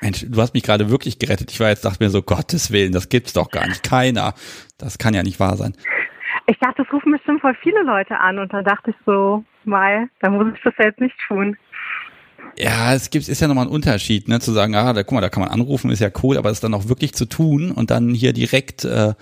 [0.00, 1.50] Mensch, du hast mich gerade wirklich gerettet.
[1.50, 3.82] Ich war jetzt, dachte mir so, Gottes Willen, das gibt's doch gar nicht.
[3.82, 4.34] Keiner.
[4.78, 5.74] Das kann ja nicht wahr sein.
[6.46, 10.08] Ich dachte, es rufen bestimmt voll viele Leute an und dann dachte ich so, mal,
[10.20, 11.56] da muss ich das jetzt nicht tun.
[12.58, 15.20] Ja, es gibt, ist ja nochmal ein Unterschied, ne, zu sagen, ah, da, guck mal,
[15.20, 17.90] da kann man anrufen, ist ja cool, aber es dann auch wirklich zu tun und
[17.90, 19.14] dann hier direkt äh,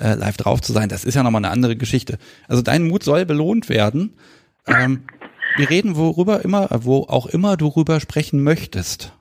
[0.00, 2.18] äh, live drauf zu sein, das ist ja nochmal eine andere Geschichte.
[2.48, 4.16] Also dein Mut soll belohnt werden.
[4.66, 5.04] Ähm,
[5.56, 9.16] wir reden worüber immer, wo auch immer du rüber sprechen möchtest.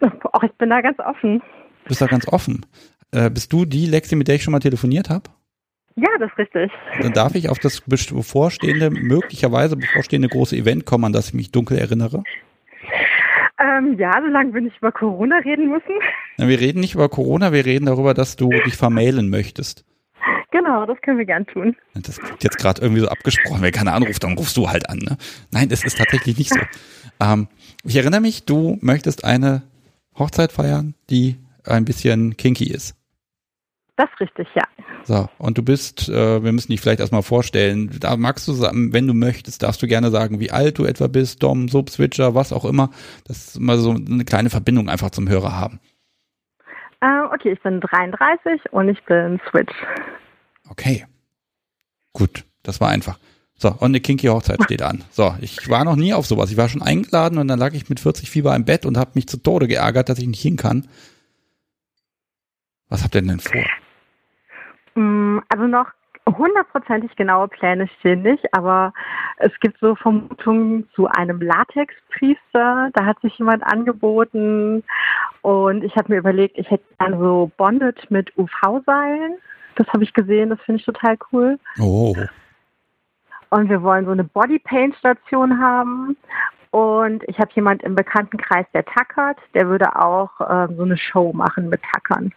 [0.00, 1.42] Auch ich bin da ganz offen.
[1.86, 2.66] Bist da ganz offen.
[3.10, 5.30] Äh, bist du die Lexi, mit der ich schon mal telefoniert habe?
[5.96, 6.70] Ja, das ist richtig.
[7.00, 11.50] Dann darf ich auf das bevorstehende, möglicherweise bevorstehende große Event kommen, an das ich mich
[11.50, 12.22] dunkel erinnere?
[13.60, 15.94] Ähm, ja, solange wir nicht über Corona reden müssen.
[16.38, 19.84] Wir reden nicht über Corona, wir reden darüber, dass du dich vermailen möchtest.
[20.52, 21.76] Genau, das können wir gern tun.
[21.94, 23.60] Das klingt jetzt gerade irgendwie so abgesprochen.
[23.60, 24.98] Wenn keiner anruft, dann rufst du halt an.
[24.98, 25.18] Ne?
[25.50, 26.60] Nein, das ist tatsächlich nicht so.
[27.20, 27.48] Ähm,
[27.82, 29.62] ich erinnere mich, du möchtest eine
[30.16, 32.94] Hochzeit feiern, die ein bisschen kinky ist.
[33.98, 34.62] Das ist richtig, ja.
[35.02, 39.08] So, und du bist, äh, wir müssen dich vielleicht erstmal vorstellen, da magst du, wenn
[39.08, 42.52] du möchtest, darfst du gerne sagen, wie alt du etwa bist, Dom, Sub, Switcher, was
[42.52, 42.90] auch immer,
[43.26, 45.80] dass mal so eine kleine Verbindung einfach zum Hörer haben.
[47.00, 49.74] Äh, okay, ich bin 33 und ich bin Switch.
[50.70, 51.04] Okay.
[52.12, 53.18] Gut, das war einfach.
[53.56, 55.02] So, und eine kinky Hochzeit steht an.
[55.10, 56.52] So, ich war noch nie auf sowas.
[56.52, 59.10] Ich war schon eingeladen und dann lag ich mit 40 Fieber im Bett und habe
[59.14, 60.86] mich zu Tode geärgert, dass ich nicht hin kann.
[62.88, 63.64] Was habt ihr denn vor?
[64.98, 65.86] Mm, Also noch
[66.26, 68.92] hundertprozentig genaue Pläne stehen nicht, aber
[69.38, 72.90] es gibt so Vermutungen zu einem Latexpriester.
[72.92, 74.82] Da hat sich jemand angeboten
[75.42, 79.36] und ich habe mir überlegt, ich hätte dann so bonded mit UV-Seilen.
[79.76, 81.58] Das habe ich gesehen, das finde ich total cool.
[81.78, 82.14] Oh,
[83.50, 86.16] Und wir wollen so eine Bodypaint-Station haben.
[86.72, 89.38] Und ich habe jemand im Bekanntenkreis, der tackert.
[89.54, 92.32] Der würde auch ähm, so eine Show machen mit Tackern.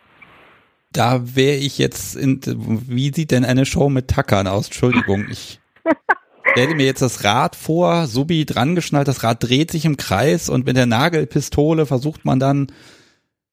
[0.93, 4.67] Da wäre ich jetzt in, wie sieht denn eine Show mit Tackern aus?
[4.67, 5.59] Entschuldigung, ich
[6.51, 10.49] stelle mir jetzt das Rad vor, Subi dran geschnallt, das Rad dreht sich im Kreis
[10.49, 12.67] und mit der Nagelpistole versucht man dann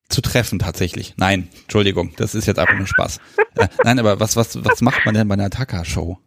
[0.09, 1.15] zu treffen tatsächlich.
[1.17, 3.21] Nein, Entschuldigung, das ist jetzt einfach nur Spaß.
[3.57, 6.19] äh, nein, aber was, was, was macht man denn bei einer Tacker-Show?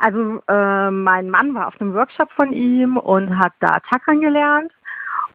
[0.00, 4.72] Also äh, mein Mann war auf einem Workshop von ihm und hat da Tackern gelernt.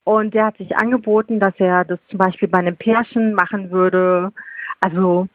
[0.03, 4.31] Und der hat sich angeboten, dass er das zum Beispiel bei einem Pärchen machen würde.
[4.79, 5.27] Also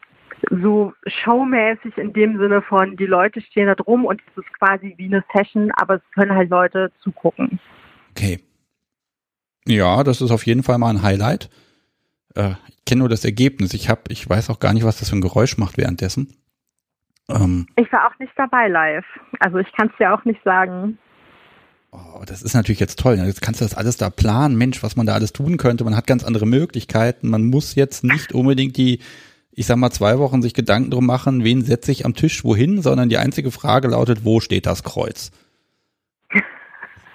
[0.50, 4.94] so showmäßig in dem Sinne von, die Leute stehen da drum und es ist quasi
[4.96, 7.60] wie eine Session, aber es können halt Leute zugucken.
[8.10, 8.40] Okay.
[9.66, 11.50] Ja, das ist auf jeden Fall mal ein Highlight.
[12.34, 13.74] Äh, ich kenne nur das Ergebnis.
[13.74, 16.34] Ich habe, ich weiß auch gar nicht, was das für ein Geräusch macht währenddessen.
[17.28, 19.04] Ähm, Ich war auch nicht dabei live.
[19.38, 20.98] Also ich kann es dir auch nicht sagen.
[21.92, 23.16] Oh, das ist natürlich jetzt toll.
[23.16, 24.56] Jetzt kannst du das alles da planen.
[24.56, 25.84] Mensch, was man da alles tun könnte.
[25.84, 27.28] Man hat ganz andere Möglichkeiten.
[27.30, 29.00] Man muss jetzt nicht unbedingt die,
[29.52, 32.82] ich sag mal, zwei Wochen sich Gedanken drum machen, wen setze ich am Tisch wohin,
[32.82, 35.30] sondern die einzige Frage lautet, wo steht das Kreuz?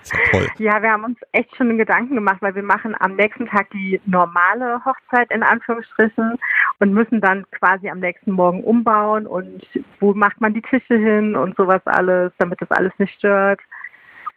[0.05, 0.47] Ist ja toll.
[0.59, 3.99] Ja, wir haben uns echt schon Gedanken gemacht, weil wir machen am nächsten Tag die
[4.05, 6.37] normale Hochzeit in Anführungsstrichen
[6.79, 9.65] und müssen dann quasi am nächsten Morgen umbauen und
[9.99, 13.59] wo macht man die Tische hin und sowas alles, damit das alles nicht stört.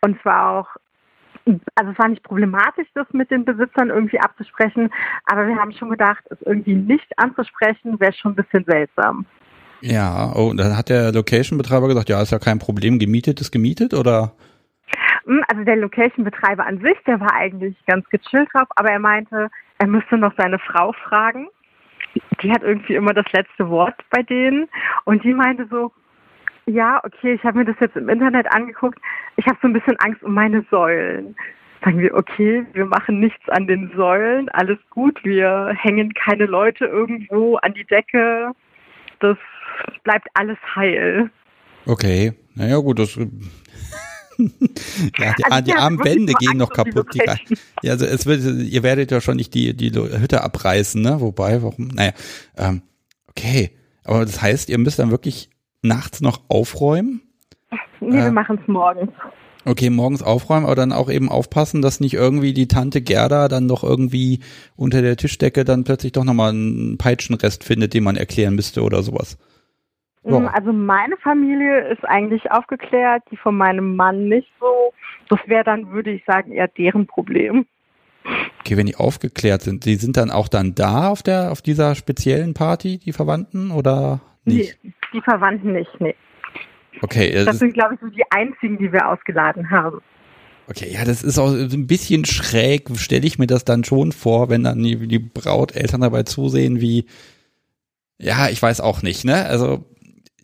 [0.00, 0.68] Und es war auch,
[1.74, 4.90] also es war nicht problematisch, das mit den Besitzern irgendwie abzusprechen,
[5.26, 9.26] aber wir haben schon gedacht, es irgendwie nicht anzusprechen, wäre schon ein bisschen seltsam.
[9.80, 13.94] Ja, oh, dann hat der Location-Betreiber gesagt, ja, ist ja kein Problem, gemietet ist gemietet
[13.94, 14.32] oder?
[15.24, 19.50] Hm, Also der Location-Betreiber an sich, der war eigentlich ganz gechillt drauf, aber er meinte,
[19.78, 21.48] er müsste noch seine Frau fragen.
[22.42, 24.68] Die hat irgendwie immer das letzte Wort bei denen.
[25.04, 25.92] Und die meinte so,
[26.68, 28.98] ja, okay, ich habe mir das jetzt im Internet angeguckt.
[29.36, 31.34] Ich habe so ein bisschen Angst um meine Säulen.
[31.82, 36.86] Sagen wir, okay, wir machen nichts an den Säulen, alles gut, wir hängen keine Leute
[36.86, 38.50] irgendwo an die Decke.
[39.20, 39.36] Das
[40.02, 41.30] bleibt alles heil.
[41.86, 43.26] Okay, naja gut, das ja,
[44.38, 47.14] die, Also die die armen Wände gehen noch kaputt.
[47.14, 47.22] Die,
[47.82, 51.20] ja, also es wird, ihr werdet ja schon nicht die, die Hütte abreißen, ne?
[51.20, 51.88] Wobei, warum?
[51.88, 52.12] Naja,
[52.56, 52.82] ähm,
[53.28, 53.70] okay.
[54.04, 55.50] Aber das heißt, ihr müsst dann wirklich
[55.82, 57.22] nachts noch aufräumen?
[58.00, 58.24] Nee, Äh.
[58.24, 59.10] wir machen es morgens.
[59.64, 63.68] Okay, morgens aufräumen, aber dann auch eben aufpassen, dass nicht irgendwie die Tante Gerda dann
[63.68, 64.40] doch irgendwie
[64.76, 69.02] unter der Tischdecke dann plötzlich doch nochmal einen Peitschenrest findet, den man erklären müsste oder
[69.02, 69.36] sowas.
[70.24, 70.38] Ja.
[70.38, 74.92] Mm, Also meine Familie ist eigentlich aufgeklärt, die von meinem Mann nicht so.
[75.28, 77.66] Das wäre dann, würde ich sagen, eher deren Problem.
[78.60, 81.94] Okay, wenn die aufgeklärt sind, die sind dann auch dann da auf der, auf dieser
[81.94, 84.78] speziellen Party, die Verwandten oder nicht?
[84.82, 86.14] Nee, die Verwandten nicht, nee.
[87.02, 90.00] Okay, das Das sind, glaube ich, so die einzigen, die wir ausgeladen haben.
[90.68, 94.12] okay, ja, das ist auch so ein bisschen schräg, stelle ich mir das dann schon
[94.12, 97.06] vor, wenn dann die, die Brauteltern dabei zusehen, wie,
[98.18, 99.46] ja, ich weiß auch nicht, ne?
[99.46, 99.84] Also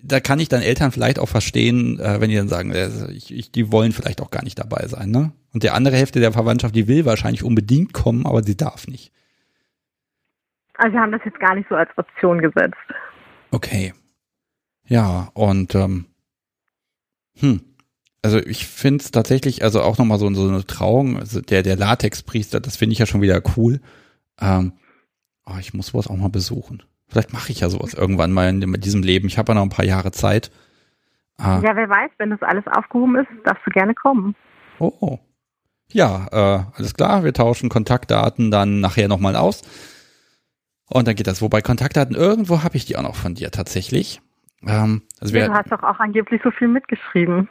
[0.03, 3.35] da kann ich dann Eltern vielleicht auch verstehen, äh, wenn die dann sagen, äh, ich,
[3.35, 5.33] ich, die wollen vielleicht auch gar nicht dabei sein, ne?
[5.53, 9.13] Und der andere Hälfte der Verwandtschaft, die will wahrscheinlich unbedingt kommen, aber sie darf nicht.
[10.77, 12.77] Also wir haben das jetzt gar nicht so als Option gesetzt.
[13.55, 13.95] Okay.
[14.89, 16.07] Ja, und ähm,
[17.39, 17.61] hm.
[18.21, 21.77] Also ich finde es tatsächlich, also auch nochmal so, so eine Trauung, also der, der
[21.77, 23.81] Latexpriester, das finde ich ja schon wieder cool.
[24.41, 24.73] Ähm,
[25.47, 26.83] oh, ich muss sowas auch mal besuchen.
[27.07, 29.29] Vielleicht mache ich ja sowas irgendwann mal in, diesem Leben.
[29.29, 30.51] Ich habe ja noch ein paar Jahre Zeit.
[31.37, 31.61] Ah.
[31.63, 34.35] Ja, wer weiß, wenn das alles aufgehoben ist, darfst du gerne kommen.
[34.81, 35.19] Oh.
[35.93, 37.23] Ja, äh, alles klar.
[37.23, 39.63] Wir tauschen Kontaktdaten dann nachher nochmal aus.
[40.89, 41.43] Und dann geht das.
[41.43, 44.21] Wobei Kontaktdaten, irgendwo habe ich die auch noch von dir tatsächlich.
[44.67, 47.49] Ähm, also ja, du hast doch auch angeblich so viel mitgeschrieben.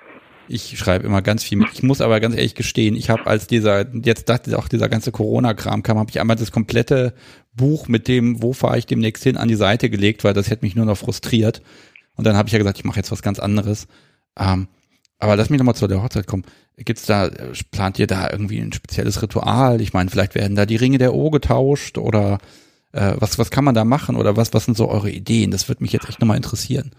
[0.48, 1.70] Ich schreibe immer ganz viel mit.
[1.72, 5.12] Ich muss aber ganz ehrlich gestehen, ich habe als dieser, jetzt dachte auch dieser ganze
[5.12, 7.14] Corona-Kram kam, habe ich einmal das komplette
[7.54, 10.66] Buch mit dem, wo fahre ich demnächst hin, an die Seite gelegt, weil das hätte
[10.66, 11.62] mich nur noch frustriert.
[12.16, 13.88] Und dann habe ich ja gesagt, ich mache jetzt was ganz anderes.
[14.38, 14.68] Ähm,
[15.18, 16.44] aber lass mich nochmal zu der Hochzeit kommen.
[16.76, 17.30] Gibt's da,
[17.72, 19.80] plant ihr da irgendwie ein spezielles Ritual?
[19.80, 22.40] Ich meine, vielleicht werden da die Ringe der O getauscht oder
[22.94, 25.52] äh, was, was kann man da machen oder was, was sind so eure Ideen?
[25.52, 26.92] Das würde mich jetzt echt nochmal interessieren.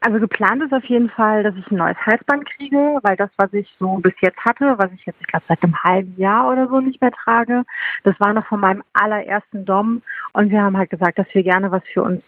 [0.00, 3.52] Also geplant ist auf jeden Fall, dass ich ein neues Halsband kriege, weil das, was
[3.52, 6.68] ich so bis jetzt hatte, was ich jetzt, ich glaube, seit einem halben Jahr oder
[6.68, 7.64] so nicht mehr trage,
[8.04, 10.02] das war noch von meinem allerersten Dom
[10.34, 12.22] und wir haben halt gesagt, dass wir gerne was für uns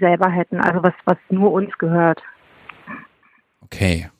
[0.00, 2.20] selber hätten, also was, was nur uns gehört.
[3.60, 4.10] Okay.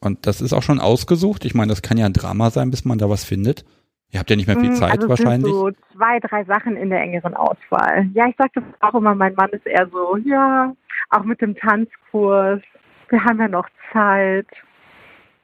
[0.00, 1.44] Und das ist auch schon ausgesucht?
[1.44, 3.64] Ich meine, das kann ja ein Drama sein, bis man da was findet.
[4.12, 5.52] Ihr habt ja nicht mehr viel hm, Zeit also wahrscheinlich.
[5.52, 8.08] Sind so zwei, drei Sachen in der engeren Auswahl.
[8.12, 10.74] Ja, ich sage das auch immer, mein Mann ist eher so, ja,
[11.10, 12.60] auch mit dem Tanzkurs.
[13.08, 14.48] Wir haben ja noch Zeit.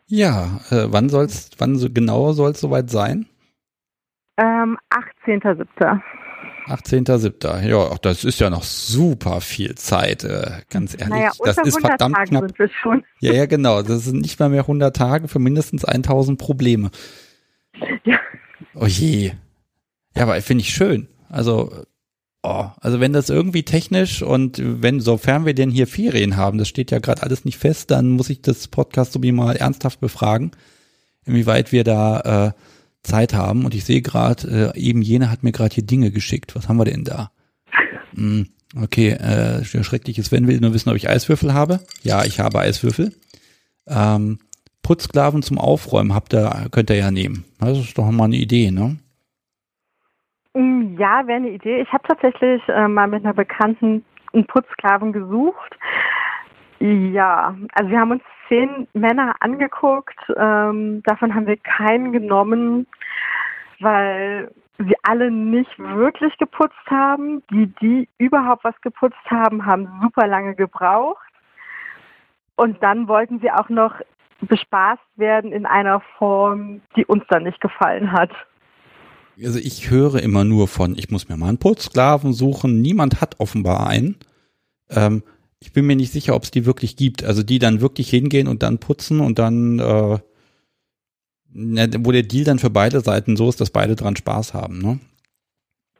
[0.06, 3.26] Ja, äh, wann soll's, wann so genau soll es soweit sein?
[4.36, 4.78] Ähm,
[5.24, 6.00] 18.07.
[6.66, 7.68] 18.07.
[7.68, 11.08] Ja, das ist ja noch super viel Zeit, äh, ganz ehrlich.
[11.08, 12.52] Naja, das ist verdammt Tage knapp.
[13.20, 13.82] Ja, ja, genau.
[13.82, 16.90] Das sind nicht mal mehr 100 Tage für mindestens 1000 Probleme.
[18.04, 18.18] Ja.
[18.74, 19.32] Oh je.
[20.14, 21.08] Ja, aber finde ich schön.
[21.28, 21.72] Also,
[22.42, 26.68] oh, also wenn das irgendwie technisch und wenn, sofern wir denn hier Ferien haben, das
[26.68, 30.00] steht ja gerade alles nicht fest, dann muss ich das Podcast so wie mal ernsthaft
[30.00, 30.52] befragen,
[31.24, 32.52] inwieweit wir da äh,
[33.02, 33.64] Zeit haben.
[33.64, 36.54] Und ich sehe gerade, äh, eben jene hat mir gerade hier Dinge geschickt.
[36.54, 37.30] Was haben wir denn da?
[38.14, 38.48] Hm,
[38.80, 41.80] okay, äh, schreckliches Wenn will nur wissen, ob ich Eiswürfel habe.
[42.02, 43.14] Ja, ich habe Eiswürfel.
[43.86, 44.38] Ähm,
[44.86, 47.44] Putzsklaven zum Aufräumen habt ihr, könnt ihr ja nehmen.
[47.58, 48.96] Das ist doch mal eine Idee, ne?
[50.54, 51.80] Mm, ja, wäre eine Idee.
[51.80, 55.76] Ich habe tatsächlich äh, mal mit einer Bekannten einen Putzsklaven gesucht.
[56.78, 60.18] Ja, also wir haben uns zehn Männer angeguckt.
[60.36, 62.86] Ähm, davon haben wir keinen genommen,
[63.80, 67.42] weil sie alle nicht wirklich geputzt haben.
[67.50, 71.26] Die, die überhaupt was geputzt haben, haben super lange gebraucht.
[72.54, 74.00] Und dann wollten sie auch noch
[74.40, 78.30] bespaßt werden in einer Form, die uns dann nicht gefallen hat.
[79.42, 82.80] Also ich höre immer nur von, ich muss mir mal einen Putzsklaven suchen.
[82.80, 84.16] Niemand hat offenbar einen.
[84.90, 85.22] Ähm,
[85.60, 87.24] ich bin mir nicht sicher, ob es die wirklich gibt.
[87.24, 90.18] Also die dann wirklich hingehen und dann putzen und dann, äh,
[91.52, 94.78] ne, wo der Deal dann für beide Seiten so ist, dass beide dran Spaß haben,
[94.78, 95.00] ne?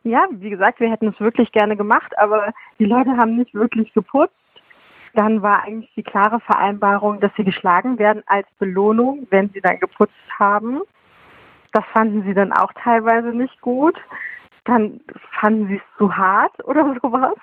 [0.05, 3.93] Ja, wie gesagt, wir hätten es wirklich gerne gemacht, aber die Leute haben nicht wirklich
[3.93, 4.37] geputzt
[5.15, 9.79] dann war eigentlich die klare Vereinbarung, dass sie geschlagen werden als Belohnung, wenn sie dann
[9.79, 10.81] geputzt haben.
[11.73, 13.97] Das fanden sie dann auch teilweise nicht gut.
[14.65, 15.01] Dann
[15.41, 17.35] fanden sie es zu hart oder sowas.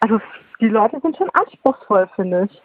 [0.00, 0.20] Also
[0.60, 2.62] die Leute sind schon anspruchsvoll, finde ich.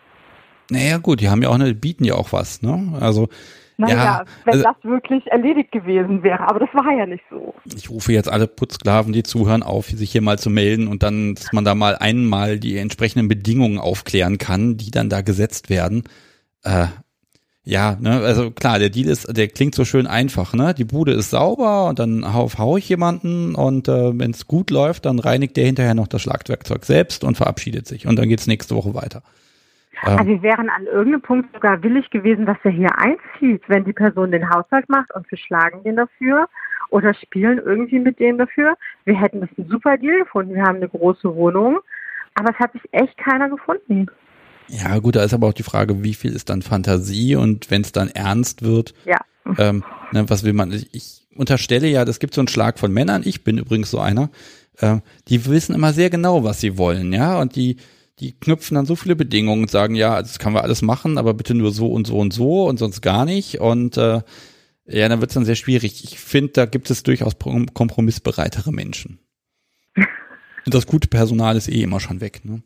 [0.70, 2.98] Naja gut, die haben ja auch eine, bieten ja auch was, ne?
[3.00, 3.28] Also
[3.78, 7.54] naja, ja, wenn also, das wirklich erledigt gewesen wäre, aber das war ja nicht so.
[7.76, 11.36] Ich rufe jetzt alle Putzsklaven, die zuhören, auf, sich hier mal zu melden und dann,
[11.36, 16.04] dass man da mal einmal die entsprechenden Bedingungen aufklären kann, die dann da gesetzt werden.
[16.64, 16.88] Äh,
[17.66, 20.74] ja, ne, also klar, der Deal ist, der klingt so schön einfach, ne?
[20.74, 24.70] Die Bude ist sauber und dann hau, hau ich jemanden und äh, wenn es gut
[24.70, 28.48] läuft, dann reinigt der hinterher noch das Schlagwerkzeug selbst und verabschiedet sich und dann geht's
[28.48, 29.24] nächste Woche weiter.
[30.06, 33.86] Ähm, also wir wären an irgendeinem Punkt sogar willig gewesen, dass er hier einzieht, wenn
[33.86, 36.48] die Person den Haushalt macht und wir schlagen den dafür
[36.90, 38.76] oder spielen irgendwie mit dem dafür.
[39.06, 40.56] Wir hätten das einen super Deal gefunden.
[40.56, 41.80] Wir haben eine große Wohnung,
[42.36, 44.08] aber es hat sich echt keiner gefunden.
[44.68, 47.82] Ja, gut, da ist aber auch die Frage, wie viel ist dann Fantasie und wenn
[47.82, 49.20] es dann ernst wird, ja.
[49.58, 50.72] ähm, ne, was will man?
[50.72, 54.30] Ich unterstelle ja, das gibt so einen Schlag von Männern, ich bin übrigens so einer,
[54.78, 54.98] äh,
[55.28, 57.78] die wissen immer sehr genau, was sie wollen, ja, und die
[58.20, 61.34] die knüpfen dann so viele Bedingungen und sagen, ja, das können wir alles machen, aber
[61.34, 63.60] bitte nur so und so und so und sonst gar nicht.
[63.60, 64.22] Und äh,
[64.86, 66.04] ja, dann wird es dann sehr schwierig.
[66.04, 69.20] Ich finde, da gibt es durchaus kompromissbereitere Menschen.
[70.66, 72.64] Und das gute Personal ist eh immer schon weg, ne?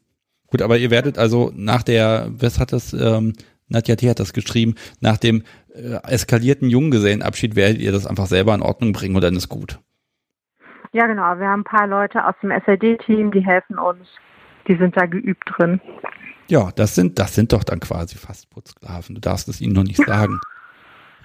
[0.48, 3.34] Gut, aber ihr werdet also nach der, was hat das, ähm,
[3.68, 4.10] Nadja T.
[4.10, 5.44] hat das geschrieben, nach dem
[5.74, 9.80] äh, eskalierten Junggesellenabschied werdet ihr das einfach selber in Ordnung bringen und dann ist gut.
[10.94, 11.38] Ja, genau.
[11.38, 14.08] Wir haben ein paar Leute aus dem SLD-Team, die helfen uns.
[14.68, 15.80] Die sind da geübt drin.
[16.48, 19.16] Ja, das sind, das sind doch dann quasi fast Putzsklaven.
[19.16, 20.40] Du darfst es ihnen noch nicht sagen.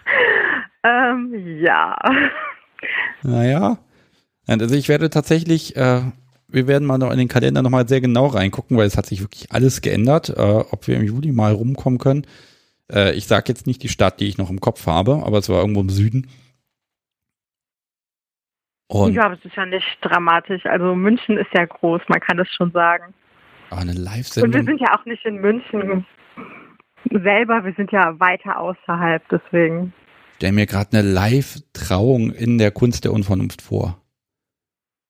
[0.85, 1.97] ähm, ja.
[3.23, 3.79] Naja.
[4.49, 6.03] Also ich werde tatsächlich, äh,
[6.49, 9.21] wir werden mal noch in den Kalender nochmal sehr genau reingucken, weil es hat sich
[9.21, 10.41] wirklich alles geändert, äh,
[10.71, 12.27] ob wir im Juli mal rumkommen können.
[12.93, 15.49] Äh, ich sage jetzt nicht die Stadt, die ich noch im Kopf habe, aber es
[15.49, 16.29] war irgendwo im Süden.
[18.89, 20.67] Und ja, es ist ja nicht dramatisch.
[20.67, 23.15] Also München ist ja groß, man kann das schon sagen.
[23.73, 24.51] Aber eine Live-Sendung.
[24.51, 26.05] Und wir sind ja auch nicht in München
[27.11, 29.95] selber, wir sind ja weiter außerhalb, deswegen.
[30.33, 33.97] Ich stelle mir gerade eine Live-Trauung in der Kunst der Unvernunft vor.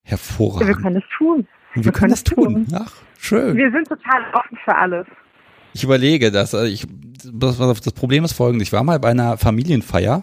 [0.05, 0.69] Hervorragend.
[0.69, 1.49] Wir können es tun.
[1.75, 2.67] Wir, wir können das tun.
[2.67, 2.67] tun.
[2.73, 3.57] Ach, schön.
[3.57, 5.07] Wir sind total offen für alles.
[5.75, 6.55] Ich überlege das.
[6.55, 6.87] Also ich,
[7.33, 8.69] das, das Problem ist folgendes.
[8.69, 10.23] Ich war mal bei einer Familienfeier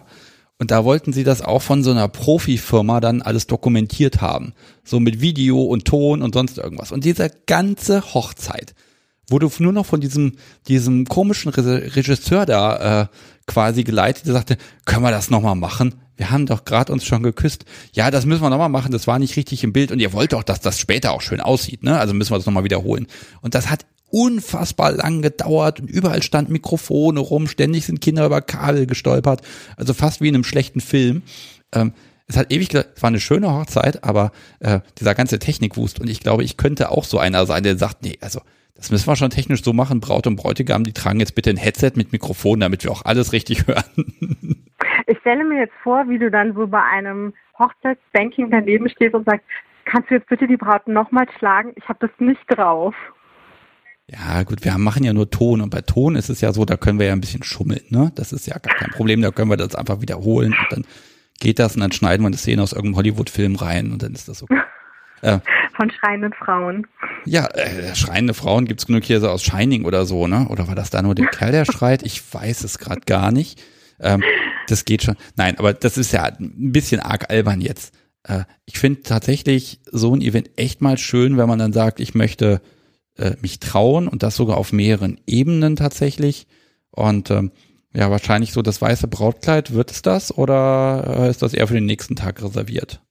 [0.60, 4.52] und da wollten sie das auch von so einer Profifirma dann alles dokumentiert haben.
[4.84, 6.92] So mit Video und Ton und sonst irgendwas.
[6.92, 8.74] Und diese ganze Hochzeit
[9.26, 10.32] wurde nur noch von diesem,
[10.68, 13.06] diesem komischen Regisseur da äh,
[13.46, 15.94] quasi geleitet, der sagte, können wir das nochmal machen?
[16.18, 17.64] Wir haben doch gerade uns schon geküsst.
[17.94, 20.34] Ja, das müssen wir nochmal machen, das war nicht richtig im Bild und ihr wollt
[20.34, 21.98] doch, dass das später auch schön aussieht, ne?
[21.98, 23.06] Also müssen wir das nochmal wiederholen.
[23.40, 28.40] Und das hat unfassbar lang gedauert und überall stand Mikrofone rum, ständig sind Kinder über
[28.40, 29.42] Kabel gestolpert,
[29.76, 31.22] also fast wie in einem schlechten Film.
[31.72, 31.92] Ähm,
[32.26, 34.30] es hat ewig gesagt, es war eine schöne Hochzeit, aber
[34.60, 38.02] äh, dieser ganze Technikwust und ich glaube, ich könnte auch so einer sein, der sagt,
[38.02, 38.40] nee, also
[38.76, 41.56] das müssen wir schon technisch so machen, Braut und Bräutigam, die tragen jetzt bitte ein
[41.56, 44.64] Headset mit Mikrofon, damit wir auch alles richtig hören.
[45.06, 49.26] Ich stelle mir jetzt vor, wie du dann so bei einem Hochzeitsbanking daneben stehst und
[49.26, 49.44] sagst,
[49.84, 51.72] kannst du jetzt bitte die Braut nochmal schlagen?
[51.76, 52.94] Ich habe das nicht drauf.
[54.12, 56.76] Ja, gut, wir machen ja nur Ton und bei Ton ist es ja so, da
[56.76, 58.10] können wir ja ein bisschen schummeln, ne?
[58.16, 60.84] Das ist ja gar kein Problem, da können wir das einfach wiederholen und dann
[61.38, 64.28] geht das und dann schneiden wir eine Szene aus irgendeinem Hollywood-Film rein und dann ist
[64.28, 64.60] das okay.
[65.22, 65.40] Äh,
[65.76, 66.86] Von schreienden Frauen.
[67.26, 70.48] Ja, äh, schreiende Frauen gibt's genug hier so aus Shining oder so, ne?
[70.48, 72.02] Oder war das da nur der Kerl, der schreit?
[72.04, 73.62] Ich weiß es gerade gar nicht.
[74.00, 74.22] Ähm,
[74.66, 75.16] das geht schon.
[75.36, 77.94] Nein, aber das ist ja ein bisschen arg albern jetzt.
[78.22, 82.14] Äh, ich finde tatsächlich so ein Event echt mal schön, wenn man dann sagt, ich
[82.14, 82.62] möchte
[83.20, 86.46] äh, mich trauen und das sogar auf mehreren Ebenen tatsächlich.
[86.90, 87.52] Und ähm,
[87.92, 91.74] ja, wahrscheinlich so das weiße Brautkleid, wird es das oder äh, ist das eher für
[91.74, 93.02] den nächsten Tag reserviert?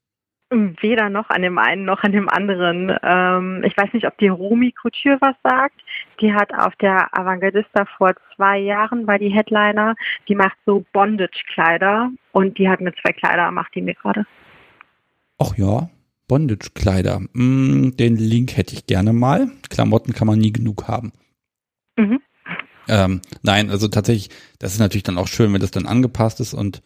[0.51, 2.97] Weder noch an dem einen noch an dem anderen.
[3.03, 5.79] Ähm, ich weiß nicht, ob die Romy Couture was sagt.
[6.21, 9.93] Die hat auf der Avantgardista vor zwei Jahren, war die Headliner,
[10.27, 14.25] die macht so Bondage-Kleider und die hat mir zwei Kleider, macht die mir gerade.
[15.37, 15.87] Ach ja,
[16.29, 17.19] Bondage-Kleider.
[17.33, 19.51] Mm, den Link hätte ich gerne mal.
[19.69, 21.11] Klamotten kann man nie genug haben.
[21.97, 22.21] Mhm.
[22.87, 24.29] Ähm, nein, also tatsächlich,
[24.59, 26.81] das ist natürlich dann auch schön, wenn das dann angepasst ist und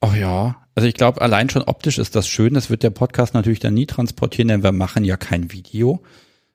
[0.00, 2.54] oh ja, also ich glaube, allein schon optisch ist das schön.
[2.54, 6.02] Das wird der Podcast natürlich dann nie transportieren, denn wir machen ja kein Video.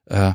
[0.05, 0.33] Äh,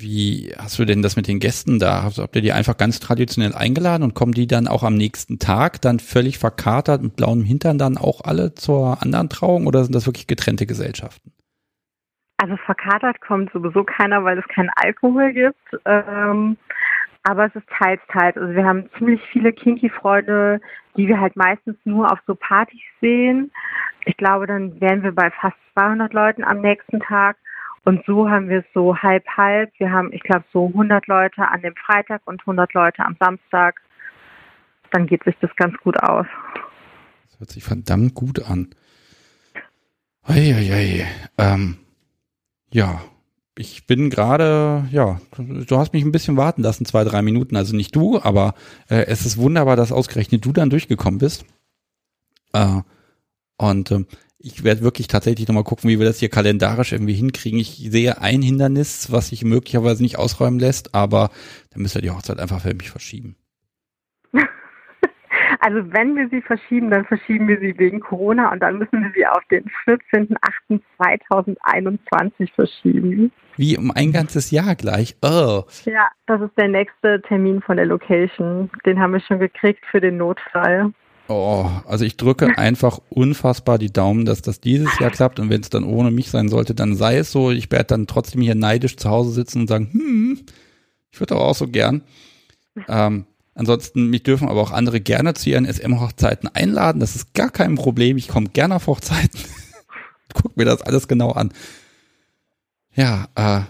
[0.00, 2.04] wie hast du denn das mit den Gästen da?
[2.04, 5.80] Habt ihr die einfach ganz traditionell eingeladen und kommen die dann auch am nächsten Tag
[5.80, 10.06] dann völlig verkatert mit blauem Hintern dann auch alle zur anderen Trauung oder sind das
[10.06, 11.32] wirklich getrennte Gesellschaften?
[12.38, 15.58] Also verkatert kommt sowieso keiner, weil es keinen Alkohol gibt.
[15.84, 16.56] Ähm,
[17.24, 18.36] aber es ist teils, teils.
[18.36, 20.60] Also wir haben ziemlich viele Kinky-Freunde,
[20.96, 23.50] die wir halt meistens nur auf so Partys sehen.
[24.04, 27.36] Ich glaube, dann wären wir bei fast 200 Leuten am nächsten Tag.
[27.88, 29.72] Und so haben wir es so halb halb.
[29.78, 33.80] Wir haben, ich glaube, so 100 Leute an dem Freitag und 100 Leute am Samstag.
[34.90, 36.26] Dann geht sich das ganz gut aus.
[37.24, 38.74] Das hört sich verdammt gut an.
[40.22, 41.06] Eieiei.
[41.38, 41.78] Ähm,
[42.70, 43.00] ja,
[43.56, 47.56] ich bin gerade, ja, du hast mich ein bisschen warten lassen, zwei, drei Minuten.
[47.56, 48.52] Also nicht du, aber
[48.90, 51.46] äh, es ist wunderbar, dass ausgerechnet du dann durchgekommen bist.
[52.52, 52.82] Äh,
[53.56, 54.04] und äh,
[54.48, 57.58] ich werde wirklich tatsächlich nochmal gucken, wie wir das hier kalendarisch irgendwie hinkriegen.
[57.58, 61.30] Ich sehe ein Hindernis, was sich möglicherweise nicht ausräumen lässt, aber
[61.72, 63.36] dann müsst ihr die Hochzeit einfach für mich verschieben.
[65.60, 69.10] Also wenn wir sie verschieben, dann verschieben wir sie wegen Corona und dann müssen wir
[69.14, 73.32] sie auf den 14.08.2021 verschieben.
[73.56, 75.16] Wie um ein ganzes Jahr gleich.
[75.22, 75.64] Oh.
[75.84, 78.70] Ja, das ist der nächste Termin von der Location.
[78.86, 80.92] Den haben wir schon gekriegt für den Notfall.
[81.28, 85.60] Oh, also ich drücke einfach unfassbar die Daumen, dass das dieses Jahr klappt und wenn
[85.60, 87.50] es dann ohne mich sein sollte, dann sei es so.
[87.50, 90.40] Ich werde dann trotzdem hier neidisch zu Hause sitzen und sagen, hm,
[91.10, 92.02] ich würde auch so gern.
[92.88, 97.00] Ähm, ansonsten, mich dürfen aber auch andere gerne zu ihren SM-Hochzeiten einladen.
[97.00, 98.16] Das ist gar kein Problem.
[98.16, 99.40] Ich komme gerne auf Hochzeiten.
[100.34, 101.52] Guck mir das alles genau an.
[102.94, 103.62] Ja, äh,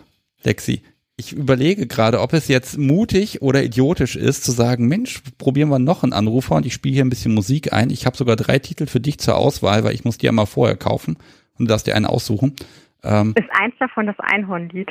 [0.45, 0.83] Lexi,
[1.19, 5.81] ich überlege gerade, ob es jetzt mutig oder idiotisch ist, zu sagen, Mensch, probieren wir
[5.81, 7.91] noch einen Anrufer und ich spiele hier ein bisschen Musik ein.
[7.91, 10.47] Ich habe sogar drei Titel für dich zur Auswahl, weil ich muss die ja mal
[10.47, 11.17] vorher kaufen
[11.59, 12.55] und du darfst dir einen aussuchen.
[13.03, 14.91] Ähm, ist eins davon das Einhornlied?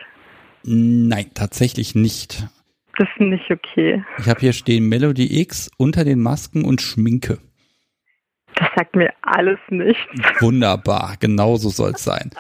[0.64, 2.46] Nein, tatsächlich nicht.
[2.98, 4.04] Das ist nicht okay.
[4.18, 7.38] Ich habe hier stehen Melody X unter den Masken und Schminke.
[8.56, 10.00] Das sagt mir alles nicht.
[10.42, 12.32] Wunderbar, genau so soll es sein.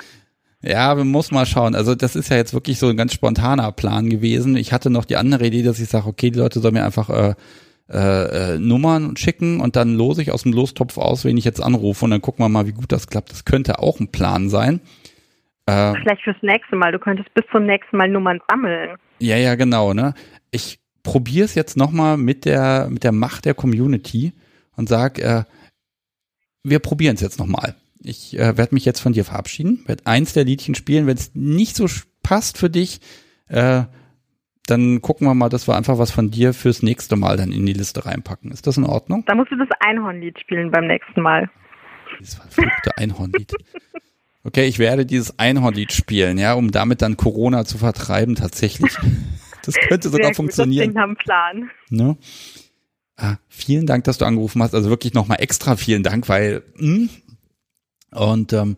[0.63, 1.75] Ja, man muss mal schauen.
[1.75, 4.55] Also das ist ja jetzt wirklich so ein ganz spontaner Plan gewesen.
[4.55, 7.09] Ich hatte noch die andere Idee, dass ich sage, okay, die Leute sollen mir einfach
[7.09, 7.35] äh,
[7.89, 11.61] äh, äh, Nummern schicken und dann lose ich aus dem Lostopf aus, wen ich jetzt
[11.61, 13.31] anrufe und dann gucken wir mal, wie gut das klappt.
[13.31, 14.81] Das könnte auch ein Plan sein.
[15.67, 16.91] Äh, Vielleicht fürs nächste Mal.
[16.91, 18.97] Du könntest bis zum nächsten Mal Nummern sammeln.
[19.19, 19.93] Ja, ja, genau.
[19.93, 20.15] Ne?
[20.51, 24.33] Ich probiere es jetzt nochmal mit der, mit der Macht der Community
[24.75, 25.43] und sag, äh,
[26.63, 27.75] wir probieren es jetzt nochmal.
[28.07, 31.07] Ich äh, werde mich jetzt von dir verabschieden, werde eins der Liedchen spielen.
[31.07, 31.87] Wenn es nicht so
[32.23, 33.01] passt für dich,
[33.49, 33.83] äh,
[34.65, 37.65] dann gucken wir mal, dass wir einfach was von dir fürs nächste Mal dann in
[37.65, 38.51] die Liste reinpacken.
[38.51, 39.23] Ist das in Ordnung?
[39.27, 41.49] Da musst du das Einhornlied spielen beim nächsten Mal.
[42.19, 43.53] Das verfluchte Einhornlied.
[44.43, 48.97] Okay, ich werde dieses Einhornlied spielen, ja, um damit dann Corona zu vertreiben, tatsächlich.
[49.65, 50.93] Das könnte sogar Sehr funktionieren.
[50.93, 51.69] Das haben Plan.
[51.89, 52.17] Ne?
[53.17, 54.73] Ah, vielen Dank, dass du angerufen hast.
[54.73, 57.09] Also wirklich nochmal extra vielen Dank, weil mh, hm,
[58.11, 58.77] und ähm,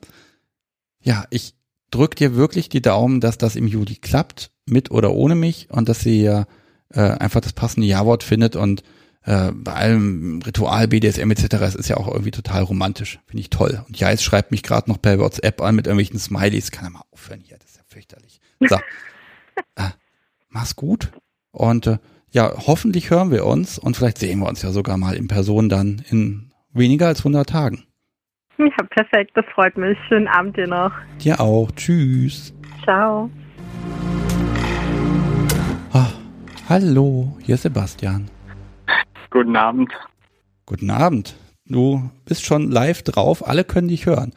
[1.02, 1.54] ja, ich
[1.92, 5.90] drück dir wirklich die Daumen, dass das im Juli klappt, mit oder ohne mich und
[5.90, 6.46] dass sie ja
[6.90, 8.84] äh, einfach das passende Ja-Wort findet und
[9.24, 11.56] äh, bei allem Ritual, BDSM etc.
[11.62, 13.20] Es ist ja auch irgendwie total romantisch.
[13.26, 13.84] Finde ich toll.
[13.88, 16.72] Und Jais schreibt mich gerade noch per WhatsApp an mit irgendwelchen Smileys.
[16.72, 18.40] Kann er mal aufhören hier, das ist ja fürchterlich.
[18.60, 18.76] So.
[19.76, 19.90] äh,
[20.50, 21.12] mach's gut.
[21.52, 21.98] Und äh,
[22.32, 25.68] ja, hoffentlich hören wir uns und vielleicht sehen wir uns ja sogar mal in Person
[25.68, 27.86] dann in weniger als 100 Tagen.
[28.78, 29.98] Ja, perfekt, das freut mich.
[30.10, 30.92] Schönen Abend dir noch.
[31.24, 31.72] Dir auch.
[31.72, 32.54] Tschüss.
[32.84, 33.30] Ciao.
[35.94, 36.06] Oh,
[36.68, 38.30] hallo, hier ist Sebastian.
[39.30, 39.92] Guten Abend.
[40.66, 41.36] Guten Abend.
[41.66, 44.34] Du bist schon live drauf, alle können dich hören.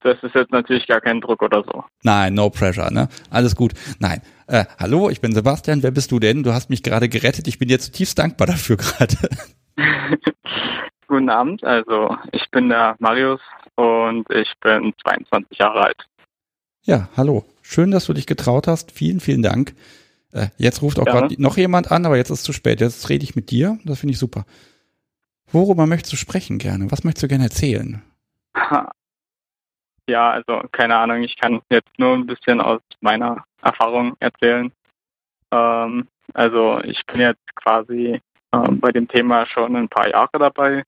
[0.00, 1.84] Das ist jetzt natürlich gar kein Druck oder so.
[2.02, 3.08] Nein, no pressure, ne?
[3.28, 3.72] Alles gut.
[3.98, 4.22] Nein.
[4.46, 5.82] Äh, hallo, ich bin Sebastian.
[5.82, 6.44] Wer bist du denn?
[6.44, 7.48] Du hast mich gerade gerettet.
[7.48, 9.16] Ich bin dir zutiefst dankbar dafür gerade.
[11.08, 13.40] Guten Abend, also ich bin der Marius
[13.76, 16.06] und ich bin 22 Jahre alt.
[16.82, 17.44] Ja, hallo.
[17.62, 18.92] Schön, dass du dich getraut hast.
[18.92, 19.74] Vielen, vielen Dank.
[20.32, 22.80] Äh, jetzt ruft auch gerade noch jemand an, aber jetzt ist es zu spät.
[22.80, 23.78] Jetzt rede ich mit dir.
[23.84, 24.44] Das finde ich super.
[25.50, 26.90] Worüber möchtest du sprechen gerne?
[26.90, 28.02] Was möchtest du gerne erzählen?
[30.08, 31.22] Ja, also keine Ahnung.
[31.22, 34.70] Ich kann jetzt nur ein bisschen aus meiner Erfahrung erzählen.
[35.50, 38.20] Ähm, also ich bin jetzt quasi
[38.52, 40.84] ähm, bei dem Thema schon ein paar Jahre dabei.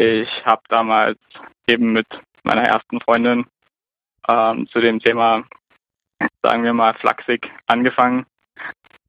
[0.00, 1.18] Ich habe damals
[1.66, 2.06] eben mit
[2.42, 3.44] meiner ersten Freundin
[4.26, 5.44] ähm, zu dem Thema,
[6.42, 8.24] sagen wir mal, flachsig angefangen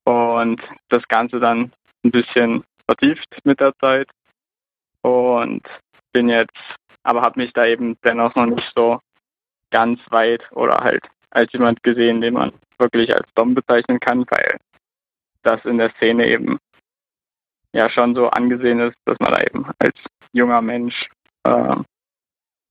[0.03, 1.71] und das Ganze dann
[2.03, 4.09] ein bisschen vertieft mit der Zeit
[5.01, 5.65] und
[6.11, 6.59] bin jetzt,
[7.03, 8.99] aber habe mich da eben dennoch noch nicht so
[9.69, 14.57] ganz weit oder halt als jemand gesehen, den man wirklich als Dom bezeichnen kann, weil
[15.43, 16.59] das in der Szene eben
[17.71, 19.95] ja schon so angesehen ist, dass man da eben als
[20.33, 21.09] junger Mensch
[21.43, 21.75] äh,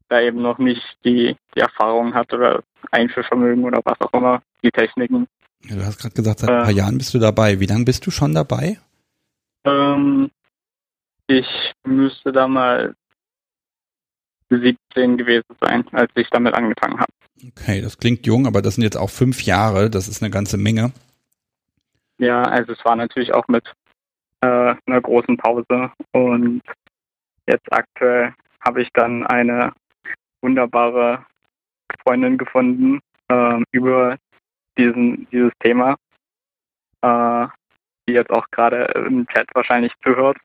[0.09, 4.71] da eben noch nicht die, die Erfahrung hat oder Einfühlvermögen oder was auch immer, die
[4.71, 5.27] Techniken.
[5.65, 7.61] Ja, du hast gerade gesagt, seit ein paar äh, Jahren bist du dabei.
[7.61, 8.79] Wie lange bist du schon dabei?
[9.65, 10.31] Ähm,
[11.27, 11.47] ich
[11.85, 12.95] müsste da mal
[14.49, 17.13] 17 gewesen sein, als ich damit angefangen habe.
[17.47, 20.57] Okay, das klingt jung, aber das sind jetzt auch fünf Jahre, das ist eine ganze
[20.57, 20.93] Menge.
[22.19, 23.65] Ja, also es war natürlich auch mit
[24.43, 26.63] äh, einer großen Pause und
[27.51, 29.73] Jetzt aktuell habe ich dann eine
[30.41, 31.27] wunderbare
[32.03, 34.17] Freundin gefunden äh, über
[34.79, 35.97] diesen, dieses Thema,
[37.03, 37.49] äh,
[38.09, 40.39] die jetzt auch gerade im Chat wahrscheinlich zuhört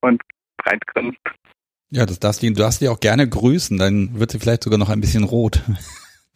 [0.00, 0.20] und
[0.56, 1.20] breit grinst.
[1.90, 4.80] Ja, das darfst du, du darfst die auch gerne grüßen, dann wird sie vielleicht sogar
[4.80, 5.62] noch ein bisschen rot.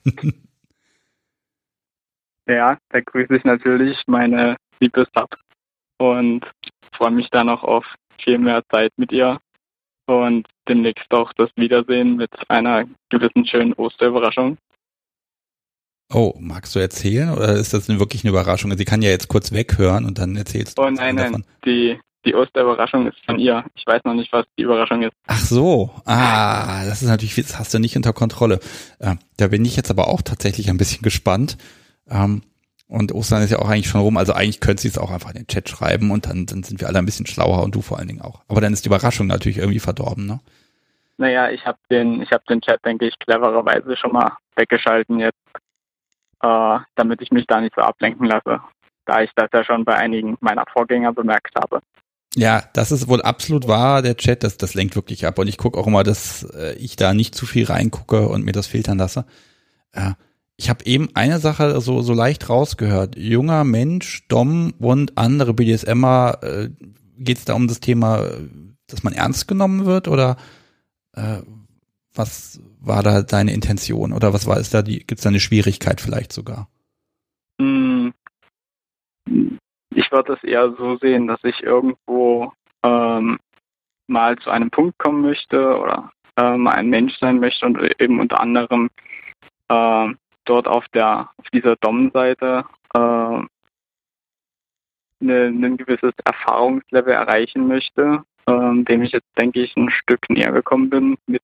[2.46, 5.34] ja, da grüße ich natürlich meine Liebestab
[5.98, 6.46] und
[6.92, 7.84] freue mich dann auch auf
[8.22, 9.40] viel mehr Zeit mit ihr
[10.08, 14.58] und demnächst auch das Wiedersehen mit einer gewissen schönen Osterüberraschung.
[16.12, 18.74] Oh, magst du erzählen oder ist das wirklich eine Überraschung?
[18.76, 20.82] Sie kann ja jetzt kurz weghören und dann erzählst du.
[20.82, 23.64] Oh nein, nein, die, die Osterüberraschung ist von ihr.
[23.74, 25.12] Ich weiß noch nicht, was die Überraschung ist.
[25.26, 28.58] Ach so, ah, das ist natürlich, das hast du nicht unter Kontrolle.
[29.00, 31.58] Äh, da bin ich jetzt aber auch tatsächlich ein bisschen gespannt.
[32.08, 32.42] Ähm,
[32.88, 35.30] und Ostern ist ja auch eigentlich schon rum, also eigentlich könnte sie es auch einfach
[35.30, 37.82] in den Chat schreiben und dann, dann sind wir alle ein bisschen schlauer und du
[37.82, 38.42] vor allen Dingen auch.
[38.48, 40.40] Aber dann ist die Überraschung natürlich irgendwie verdorben, ne?
[41.18, 45.36] Naja, ich habe den, ich habe den Chat, denke ich, clevererweise schon mal weggeschalten jetzt.
[46.42, 48.60] äh, damit ich mich da nicht so ablenken lasse,
[49.06, 51.80] da ich das ja schon bei einigen meiner Vorgänger bemerkt habe.
[52.36, 55.38] Ja, das ist wohl absolut wahr, der Chat, das, das lenkt wirklich ab.
[55.38, 58.52] Und ich gucke auch immer, dass äh, ich da nicht zu viel reingucke und mir
[58.52, 59.24] das filtern lasse.
[59.92, 60.12] Äh,
[60.58, 63.16] ich habe eben eine Sache so, so leicht rausgehört.
[63.16, 66.68] Junger Mensch, Dom und andere BDSMer, äh,
[67.16, 68.24] geht es da um das Thema,
[68.88, 70.36] dass man ernst genommen wird oder
[71.14, 71.38] äh,
[72.12, 75.40] was war da deine Intention oder was war ist da die, gibt es da eine
[75.40, 76.68] Schwierigkeit vielleicht sogar?
[77.60, 78.12] Hm,
[79.94, 82.52] ich würde es eher so sehen, dass ich irgendwo
[82.82, 83.38] ähm,
[84.08, 88.18] mal zu einem Punkt kommen möchte oder äh, mal ein Mensch sein möchte und eben
[88.18, 88.90] unter anderem
[89.68, 90.08] äh,
[90.48, 92.64] dort auf der auf dieser Dom-Seite
[92.94, 93.42] äh,
[95.20, 100.52] ne, ein gewisses Erfahrungslevel erreichen möchte, äh, dem ich jetzt denke ich ein Stück näher
[100.52, 101.42] gekommen bin mit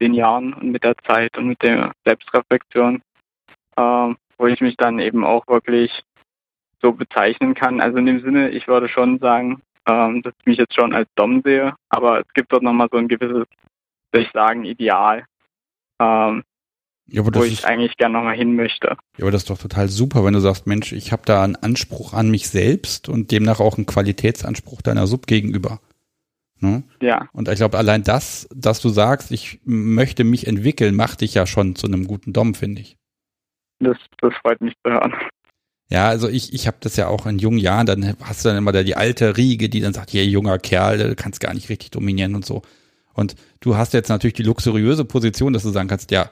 [0.00, 3.02] den Jahren und mit der Zeit und mit der Selbstreflexion,
[3.76, 6.02] äh, wo ich mich dann eben auch wirklich
[6.80, 7.80] so bezeichnen kann.
[7.80, 11.08] Also in dem Sinne, ich würde schon sagen, ähm, dass ich mich jetzt schon als
[11.14, 13.46] Dom sehe, aber es gibt dort nochmal so ein gewisses,
[14.12, 15.26] würde ich sagen, Ideal,
[16.00, 16.42] ähm,
[17.10, 18.96] ja, wo ich ist, eigentlich gerne nochmal hin möchte.
[19.16, 21.56] Ja, aber das ist doch total super, wenn du sagst, Mensch, ich habe da einen
[21.56, 25.80] Anspruch an mich selbst und demnach auch einen Qualitätsanspruch deiner Sub gegenüber.
[26.60, 26.82] Ne?
[27.00, 27.28] Ja.
[27.32, 31.46] Und ich glaube, allein das, dass du sagst, ich möchte mich entwickeln, macht dich ja
[31.46, 32.96] schon zu einem guten Dom, finde ich.
[33.80, 35.14] Das, das freut mich zu hören.
[35.88, 38.58] Ja, also ich, ich habe das ja auch in jungen Jahren, dann hast du dann
[38.58, 41.68] immer da die alte Riege, die dann sagt, hier junger Kerl, du kannst gar nicht
[41.68, 42.62] richtig dominieren und so.
[43.12, 46.30] Und du hast jetzt natürlich die luxuriöse Position, dass du sagen kannst, ja,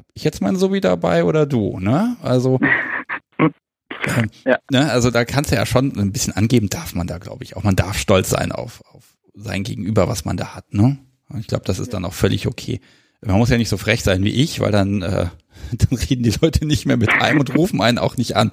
[0.00, 2.16] hab ich jetzt mein Sobi dabei oder du, ne?
[2.22, 2.58] Also
[3.38, 4.58] ähm, ja.
[4.70, 7.56] ne, also da kannst du ja schon ein bisschen angeben, darf man da, glaube ich,
[7.56, 7.64] auch.
[7.64, 9.04] Man darf stolz sein auf, auf
[9.34, 10.98] sein Gegenüber, was man da hat, ne?
[11.38, 12.80] Ich glaube, das ist dann auch völlig okay.
[13.24, 15.26] Man muss ja nicht so frech sein wie ich, weil dann, äh,
[15.72, 18.50] dann reden die Leute nicht mehr mit einem und rufen einen auch nicht an.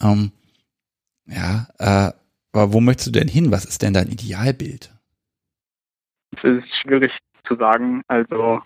[0.00, 0.32] Ähm,
[1.26, 2.12] ja, äh,
[2.52, 3.52] aber wo möchtest du denn hin?
[3.52, 4.90] Was ist denn dein Idealbild?
[6.36, 7.12] Es ist schwierig
[7.46, 8.02] zu sagen.
[8.08, 8.62] Also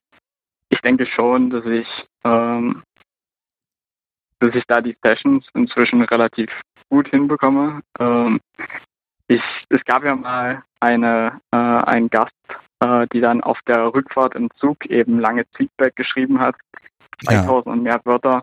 [0.70, 1.88] ich denke schon, dass ich,
[2.24, 2.82] ähm,
[4.40, 6.50] dass ich da die Sessions inzwischen relativ
[6.90, 7.82] gut hinbekomme.
[7.98, 8.40] Ähm,
[9.28, 12.32] ich, es gab ja mal eine, äh, einen Gast,
[12.80, 16.54] äh, die dann auf der Rückfahrt im Zug eben lange Feedback geschrieben hat,
[17.24, 17.72] 2000 ja.
[17.72, 18.42] und mehr Wörter.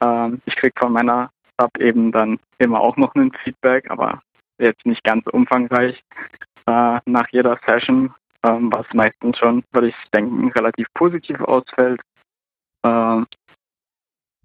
[0.00, 1.30] Ähm, ich krieg von meiner
[1.60, 4.20] habe eben dann immer auch noch ein Feedback, aber
[4.58, 6.02] jetzt nicht ganz umfangreich
[6.66, 8.14] äh, nach jeder Session,
[8.44, 12.00] ähm, was meistens schon, würde ich denken, relativ positiv ausfällt.
[12.82, 13.22] Äh,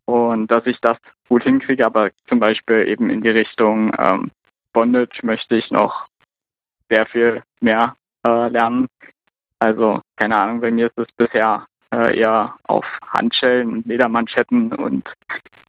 [0.05, 0.97] und dass ich das
[1.27, 4.31] gut hinkriege, aber zum Beispiel eben in die Richtung ähm,
[4.73, 6.07] Bondage möchte ich noch
[6.89, 7.95] sehr viel mehr
[8.25, 8.87] äh, lernen.
[9.59, 15.07] Also, keine Ahnung, bei mir ist es bisher äh, eher auf Handschellen, Ledermanschetten und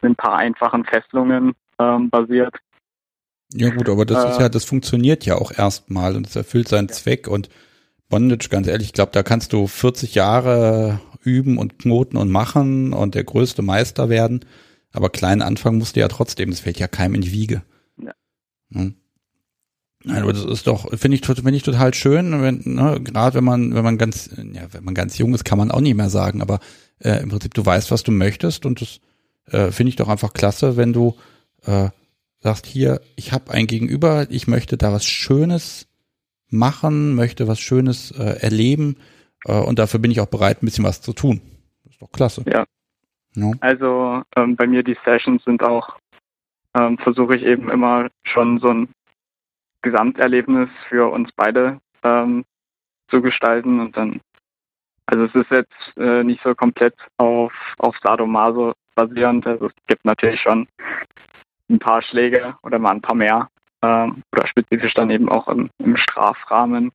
[0.02, 2.54] ein paar einfachen Fesselungen ähm, basiert.
[3.52, 6.68] Ja gut, aber das äh, ist ja, das funktioniert ja auch erstmal und es erfüllt
[6.68, 6.94] seinen ja.
[6.94, 7.50] Zweck und
[8.10, 12.92] Bondage, ganz ehrlich, ich glaube, da kannst du 40 Jahre üben und knoten und machen
[12.92, 14.44] und der größte Meister werden.
[14.92, 17.62] Aber kleinen Anfang musst du ja trotzdem, das fällt ja keinem in die Wiege.
[17.96, 18.12] Ja.
[18.72, 18.96] Hm.
[20.02, 23.44] Nein, aber das ist doch, finde ich, finde ich total schön, wenn, ne, gerade wenn
[23.44, 26.08] man, wenn man ganz, ja, wenn man ganz jung ist, kann man auch nicht mehr
[26.08, 26.58] sagen, aber
[27.00, 29.00] äh, im Prinzip du weißt, was du möchtest und das
[29.52, 31.16] äh, finde ich doch einfach klasse, wenn du
[31.66, 31.90] äh,
[32.38, 35.86] sagst, hier, ich habe ein Gegenüber, ich möchte da was Schönes
[36.50, 38.96] machen, möchte was Schönes äh, erleben
[39.44, 41.40] äh, und dafür bin ich auch bereit, ein bisschen was zu tun.
[41.84, 42.44] Das ist doch klasse.
[42.46, 42.64] Ja.
[43.34, 43.52] ja.
[43.60, 45.96] Also ähm, bei mir die Sessions sind auch,
[46.74, 48.88] ähm, versuche ich eben immer schon so ein
[49.82, 52.44] Gesamterlebnis für uns beide ähm,
[53.08, 54.20] zu gestalten und dann
[55.10, 59.44] also es ist jetzt äh, nicht so komplett auf, auf Sadomaso basierend.
[59.44, 60.68] Also es gibt natürlich schon
[61.68, 63.48] ein paar Schläge oder mal ein paar mehr
[63.82, 66.90] ähm, oder spezifisch dann eben auch im, im Strafrahmen.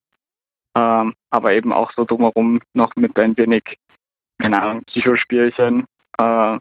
[0.75, 3.63] Ähm, aber eben auch so drumherum noch mit ein wenig,
[4.39, 5.85] keine Ahnung, Psychospielchen
[6.17, 6.57] äh,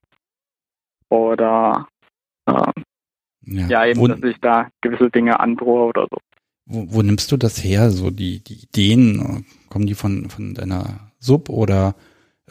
[1.08, 1.88] oder
[2.46, 2.72] äh,
[3.42, 6.18] ja, ja eben, wo, dass ich da gewisse Dinge androhe oder so.
[6.66, 7.90] Wo, wo nimmst du das her?
[7.90, 11.94] So die, die Ideen, kommen die von, von deiner Sub oder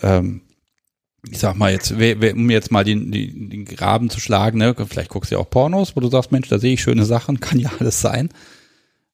[0.01, 0.41] ähm,
[1.29, 5.09] ich sag mal jetzt, um jetzt mal den, den, den Graben zu schlagen, ne, vielleicht
[5.09, 7.59] guckst du ja auch Pornos, wo du sagst, Mensch, da sehe ich schöne Sachen, kann
[7.59, 8.29] ja alles sein.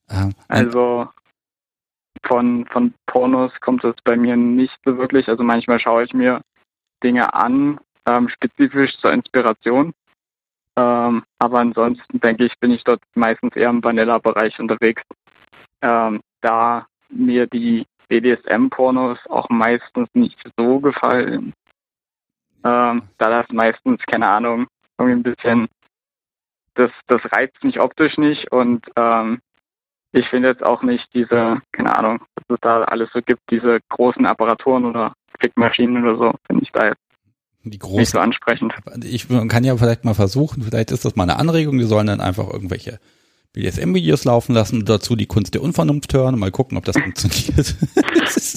[0.09, 1.07] Ähm, also
[2.25, 5.27] von, von Pornos kommt es bei mir nicht so wirklich.
[5.29, 6.41] Also manchmal schaue ich mir
[7.03, 9.93] Dinge an, ähm, spezifisch zur Inspiration.
[10.75, 15.03] Ähm, aber ansonsten denke ich, bin ich dort meistens eher im Vanilla-Bereich unterwegs.
[15.81, 21.53] Ähm, da mir die BDSM-Pornos auch meistens nicht so gefallen.
[22.63, 24.67] Ähm, da das meistens, keine Ahnung,
[24.97, 25.67] irgendwie ein bisschen,
[26.75, 29.39] das, das reizt mich optisch nicht und ähm,
[30.11, 33.79] ich finde jetzt auch nicht diese, keine Ahnung, was es da alles so gibt, diese
[33.89, 37.01] großen Apparaturen oder Fickmaschinen oder so, finde ich da jetzt
[37.63, 38.05] Die nicht großen.
[38.05, 38.73] so ansprechend.
[39.03, 42.07] Ich man kann ja vielleicht mal versuchen, vielleicht ist das mal eine Anregung, die sollen
[42.07, 42.99] dann einfach irgendwelche
[43.53, 46.97] BDSM-Videos laufen lassen und dazu die Kunst der Unvernunft hören und mal gucken, ob das
[47.01, 47.75] funktioniert.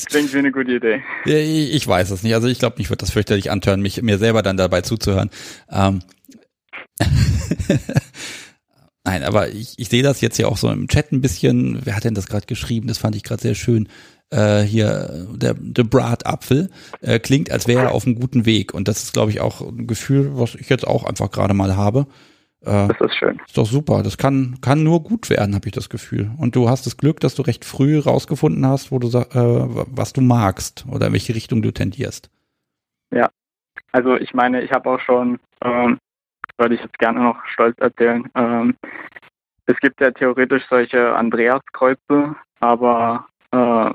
[0.06, 1.02] Klingt wie eine gute Idee.
[1.24, 2.35] Ich weiß es nicht.
[2.35, 5.31] Also ich glaube, mich wird das fürchterlich antören, mich mir selber dann dabei zuzuhören.
[5.70, 6.01] Ähm.
[9.05, 11.81] Nein, aber ich, ich sehe das jetzt ja auch so im Chat ein bisschen.
[11.85, 12.86] Wer hat denn das gerade geschrieben?
[12.86, 13.89] Das fand ich gerade sehr schön.
[14.31, 16.70] Äh, hier der, der Bratapfel
[17.01, 18.74] äh, klingt, als wäre er auf einem guten Weg.
[18.74, 21.77] Und das ist, glaube ich, auch ein Gefühl, was ich jetzt auch einfach gerade mal
[21.77, 22.06] habe.
[22.64, 23.40] Äh, Das ist schön.
[23.47, 24.02] ist doch super.
[24.02, 26.30] Das kann, kann nur gut werden, habe ich das Gefühl.
[26.39, 30.12] Und du hast das Glück, dass du recht früh rausgefunden hast, wo du äh, was
[30.12, 32.30] du magst oder in welche Richtung du tendierst.
[33.93, 35.98] Also ich meine, ich habe auch schon, ähm,
[36.59, 38.74] würde ich jetzt gerne noch stolz erzählen, ähm,
[39.66, 43.90] es gibt ja theoretisch solche Andreaskreuze, aber äh,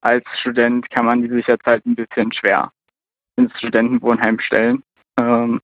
[0.00, 2.72] als Student kann man die sich jetzt halt ein bisschen schwer
[3.36, 4.82] ins Studentenwohnheim stellen.
[5.20, 5.60] Ähm,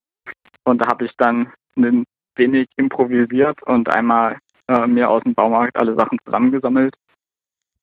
[0.64, 2.04] und da habe ich dann ein
[2.36, 4.38] wenig improvisiert und einmal
[4.68, 6.94] äh, mir aus dem Baumarkt alle Sachen zusammengesammelt,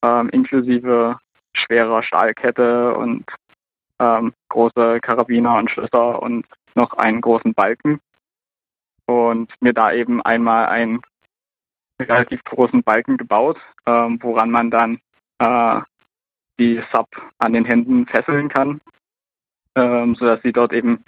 [0.03, 1.17] ähm, inklusive
[1.53, 3.25] schwerer Stahlkette und
[3.99, 6.45] ähm, große Karabiner und Schlösser und
[6.75, 7.99] noch einen großen Balken.
[9.05, 11.01] Und mir da eben einmal einen
[12.01, 14.99] relativ großen Balken gebaut, ähm, woran man dann
[15.39, 15.81] äh,
[16.59, 17.07] die Sub
[17.39, 18.81] an den Händen fesseln kann,
[19.75, 21.03] ähm, sodass sie dort eben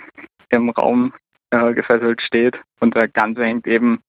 [0.50, 1.14] im Raum
[1.54, 2.60] äh, gefesselt steht.
[2.80, 4.02] Und der Ganze hängt eben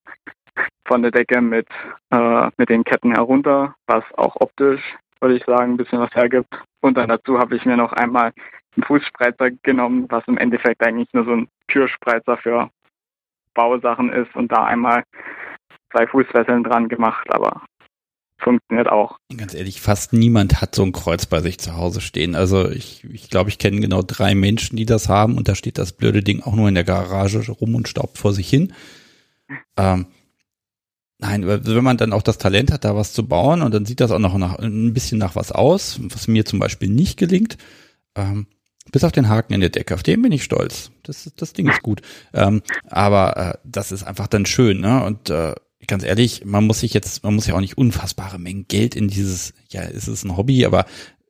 [0.87, 1.67] von der Decke mit,
[2.11, 4.81] äh, mit den Ketten herunter, was auch optisch,
[5.21, 6.49] würde ich sagen, ein bisschen was hergibt.
[6.81, 8.33] Und dann dazu habe ich mir noch einmal
[8.77, 12.71] einen Fußspreizer genommen, was im Endeffekt eigentlich nur so ein Türspreizer für
[13.55, 15.05] Bausachen ist und da einmal
[15.93, 17.63] zwei Fußfesseln dran gemacht, aber
[18.45, 19.19] funktioniert auch.
[19.37, 22.35] Ganz ehrlich, fast niemand hat so ein Kreuz bei sich zu Hause stehen.
[22.35, 25.79] Also ich, ich glaube, ich kenne genau drei Menschen, die das haben und da steht
[25.79, 28.73] das blöde Ding auch nur in der Garage rum und staubt vor sich hin.
[29.77, 30.07] Ähm,
[31.19, 34.01] nein, wenn man dann auch das Talent hat, da was zu bauen und dann sieht
[34.01, 37.57] das auch noch nach, ein bisschen nach was aus, was mir zum Beispiel nicht gelingt.
[38.15, 38.47] Ähm,
[38.93, 40.91] bis auf den Haken in der Decke, auf den bin ich stolz.
[41.03, 42.03] Das, das Ding ist gut.
[42.33, 45.03] Ähm, aber äh, das ist einfach dann schön, ne?
[45.03, 45.55] Und äh,
[45.87, 49.09] ganz ehrlich, man muss sich jetzt, man muss ja auch nicht unfassbare Mengen Geld in
[49.09, 50.87] dieses, ja, es ist ein Hobby, aber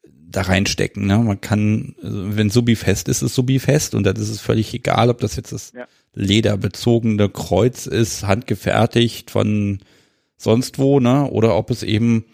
[0.07, 1.19] da reinstecken, ne?
[1.19, 4.75] Man kann, also wenn Subi fest ist, ist Subi fest und dann ist es völlig
[4.75, 5.87] egal, ob das jetzt das Ja.
[6.13, 9.79] lederbezogene Kreuz ist, handgefertigt von
[10.37, 11.31] sonst wo, ne?
[11.31, 12.25] Oder ob es eben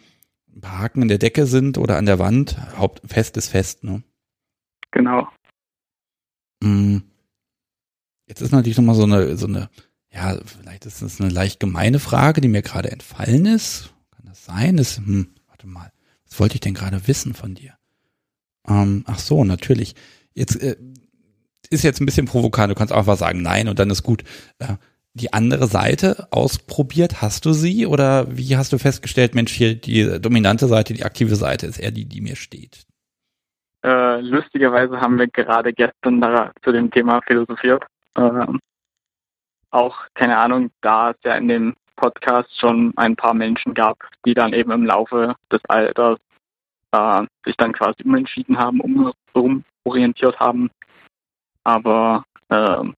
[0.55, 2.57] ein paar Haken in der Decke sind oder an der Wand.
[2.79, 4.03] Haupt, fest ist fest, ne?
[4.91, 5.29] Genau.
[6.63, 6.99] Mm.
[8.27, 9.69] Jetzt ist natürlich nochmal so eine, so eine,
[10.13, 13.93] ja, vielleicht ist das eine leicht gemeine Frage, die mir gerade entfallen ist.
[14.17, 14.77] Kann das sein?
[14.77, 15.93] Das, hm, warte mal,
[16.29, 17.75] was wollte ich denn gerade wissen von dir?
[18.69, 19.95] Ähm, ach so, natürlich.
[20.35, 20.77] Jetzt äh,
[21.71, 22.71] ist jetzt ein bisschen provokant.
[22.71, 24.25] Du kannst einfach sagen nein und dann ist gut.
[24.59, 24.75] Äh,
[25.15, 30.21] die andere Seite ausprobiert, hast du sie oder wie hast du festgestellt, Mensch, hier die
[30.21, 32.87] dominante Seite, die aktive Seite ist eher die, die mir steht?
[33.83, 37.83] Äh, lustigerweise haben wir gerade gestern da zu dem Thema philosophiert.
[38.17, 38.61] Ähm,
[39.71, 44.35] auch, keine Ahnung, da es ja in dem Podcast schon ein paar Menschen gab, die
[44.35, 46.19] dann eben im Laufe des Alters
[46.93, 49.13] äh, sich dann quasi umentschieden haben, um,
[49.85, 50.71] umorientiert haben.
[51.65, 52.95] Aber ähm,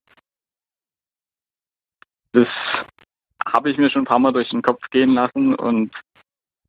[2.33, 2.49] das
[3.45, 5.93] habe ich mir schon ein paar Mal durch den Kopf gehen lassen und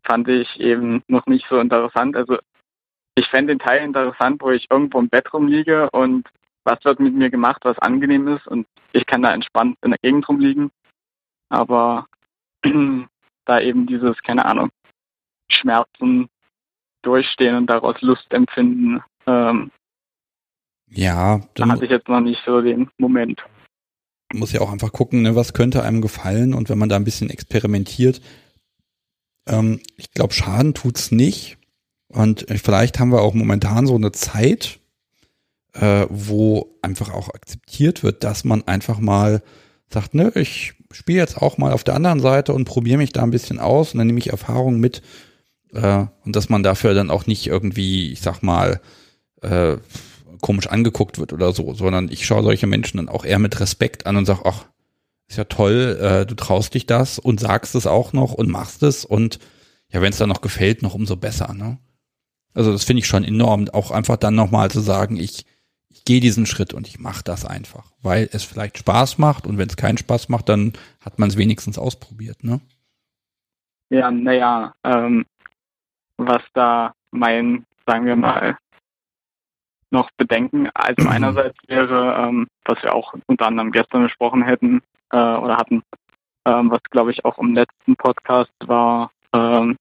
[0.03, 2.15] fand ich eben noch nicht so interessant.
[2.15, 2.37] Also
[3.15, 6.27] ich fände den Teil interessant, wo ich irgendwo im Bett rumliege und
[6.63, 9.99] was wird mit mir gemacht, was angenehm ist und ich kann da entspannt in der
[10.01, 10.71] Gegend rumliegen.
[11.49, 12.07] Aber
[13.45, 14.69] da eben dieses, keine Ahnung,
[15.49, 16.29] Schmerzen
[17.01, 19.71] durchstehen und daraus Lust empfinden, ähm,
[20.89, 23.43] Ja, da hatte ich jetzt noch nicht so den Moment.
[24.33, 27.03] muss ja auch einfach gucken, ne, was könnte einem gefallen und wenn man da ein
[27.03, 28.21] bisschen experimentiert,
[29.47, 31.57] ähm, ich glaube, Schaden tut's nicht.
[32.07, 34.79] Und äh, vielleicht haben wir auch momentan so eine Zeit,
[35.73, 39.41] äh, wo einfach auch akzeptiert wird, dass man einfach mal
[39.89, 43.23] sagt, ne, ich spiele jetzt auch mal auf der anderen Seite und probiere mich da
[43.23, 45.01] ein bisschen aus und dann nehme ich Erfahrungen mit
[45.73, 48.81] äh, und dass man dafür dann auch nicht irgendwie, ich sag mal,
[49.41, 49.77] äh,
[50.41, 54.05] komisch angeguckt wird oder so, sondern ich schaue solche Menschen dann auch eher mit Respekt
[54.05, 54.65] an und sage, ach,
[55.27, 58.83] ist ja toll, äh, du traust dich das und sagst es auch noch und machst
[58.83, 59.39] es und
[59.89, 61.77] ja, wenn es dann noch gefällt, noch umso besser, ne?
[62.55, 65.45] Also das finde ich schon enorm, auch einfach dann nochmal zu sagen, ich,
[65.93, 69.57] ich gehe diesen Schritt und ich mache das einfach, weil es vielleicht Spaß macht und
[69.57, 72.59] wenn es keinen Spaß macht, dann hat man es wenigstens ausprobiert, ne?
[73.89, 75.25] Ja, naja, ähm,
[76.17, 78.57] was da mein, sagen wir mal,
[79.91, 80.69] noch Bedenken.
[80.73, 85.83] Also einerseits wäre, ähm, was wir auch unter anderem gestern besprochen hätten äh, oder hatten,
[86.45, 89.77] ähm, was glaube ich auch im letzten Podcast war, ähm,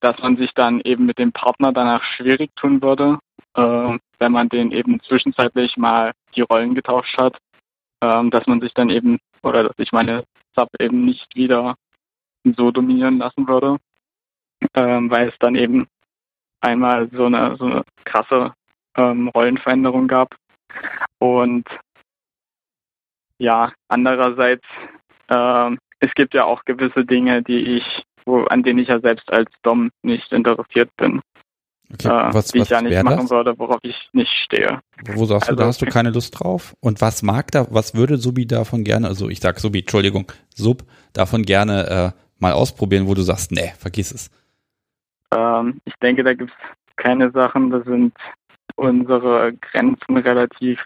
[0.00, 3.18] dass man sich dann eben mit dem Partner danach schwierig tun würde,
[3.54, 7.36] äh, wenn man den eben zwischenzeitlich mal die Rollen getauscht hat,
[8.00, 10.24] äh, dass man sich dann eben oder dass ich meine
[10.54, 11.76] Sub eben nicht wieder
[12.44, 13.76] so dominieren lassen würde,
[14.74, 15.86] ähm, weil es dann eben
[16.60, 18.54] einmal so eine so eine krasse
[18.96, 20.34] ähm, Rollenveränderung gab
[21.18, 21.68] und
[23.38, 24.64] ja andererseits
[25.28, 29.32] äh, es gibt ja auch gewisse Dinge, die ich wo, an denen ich ja selbst
[29.32, 31.22] als Dom nicht interessiert bin.
[31.92, 33.30] Okay, äh, was, die was ich ja nicht machen das?
[33.30, 34.80] würde, worauf ich nicht stehe.
[35.14, 36.74] Wo sagst du, da Also- hast du keine Lust drauf?
[36.80, 40.84] Und was mag da, was würde Subi davon gerne, also ich sag Subi, Entschuldigung, Sub,
[41.14, 44.30] davon gerne äh, mal ausprobieren, wo du sagst, nee, vergiss es.
[45.34, 48.12] Ähm, ich denke, da gibt es keine Sachen, da sind
[48.76, 50.78] unsere Grenzen relativ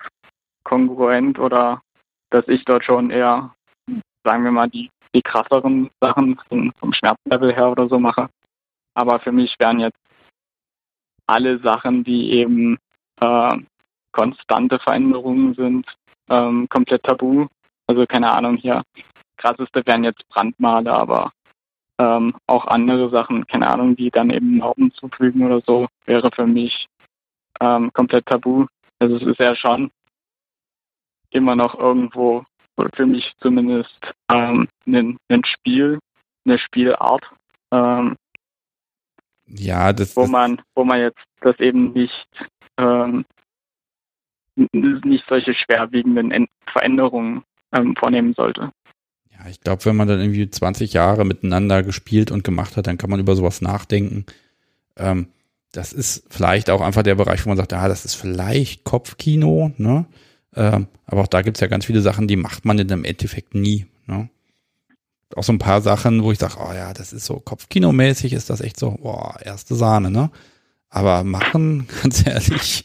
[0.64, 1.82] kongruent oder
[2.30, 3.54] dass ich dort schon eher,
[4.24, 8.28] sagen wir mal, die, die krasseren Sachen vom, vom Schmerzlevel her oder so mache.
[8.94, 9.98] Aber für mich wären jetzt
[11.32, 12.78] alle Sachen, die eben
[13.20, 13.56] äh,
[14.12, 15.86] konstante Veränderungen sind,
[16.28, 17.46] ähm, komplett tabu.
[17.86, 18.82] Also keine Ahnung hier.
[19.36, 21.32] Krasseste wären jetzt Brandmale, aber
[21.98, 26.46] ähm, auch andere Sachen, keine Ahnung, die dann eben Narben zufügen oder so, wäre für
[26.46, 26.86] mich
[27.60, 28.66] ähm, komplett tabu.
[28.98, 29.90] Also es ist ja schon
[31.30, 32.44] immer noch irgendwo,
[32.94, 33.98] für mich zumindest,
[34.30, 35.98] ähm, ein, ein Spiel,
[36.44, 37.24] eine Spielart,
[37.72, 38.16] ähm,
[39.52, 42.28] Ja, das, wo man, wo man jetzt das eben nicht,
[42.78, 43.24] ähm,
[44.72, 47.42] nicht solche schwerwiegenden En- Veränderungen
[47.72, 48.70] ähm, vornehmen sollte.
[49.30, 52.98] ja, ich glaube, wenn man dann irgendwie 20 Jahre miteinander gespielt und gemacht hat, dann
[52.98, 54.26] kann man über sowas nachdenken.
[54.96, 55.28] Ähm,
[55.72, 59.72] das ist vielleicht auch einfach der Bereich, wo man sagt, ah, das ist vielleicht Kopfkino,
[59.78, 60.06] ne?
[60.54, 63.54] Ähm, aber auch da gibt's ja ganz viele Sachen, die macht man in dem Endeffekt
[63.54, 63.86] nie.
[64.06, 64.28] Ne?
[65.36, 68.50] Auch so ein paar Sachen, wo ich sage, oh ja, das ist so Kopfkinomäßig, ist
[68.50, 70.30] das echt so, boah, erste Sahne, ne?
[70.88, 72.84] Aber machen, ganz ehrlich,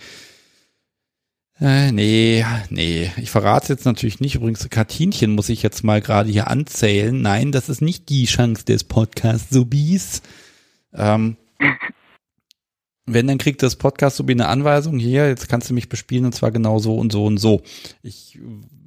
[1.59, 3.11] äh, nee, nee.
[3.17, 4.35] Ich verrate es jetzt natürlich nicht.
[4.35, 7.19] Übrigens, Kartinchen muss ich jetzt mal gerade hier anzählen.
[7.19, 10.21] Nein, das ist nicht die Chance des Podcasts Subis.
[10.93, 11.37] Ähm,
[13.07, 16.33] wenn, dann kriegt das Podcast Subi eine Anweisung hier, jetzt kannst du mich bespielen und
[16.33, 17.63] zwar genau so und so und so.
[18.03, 18.37] Ich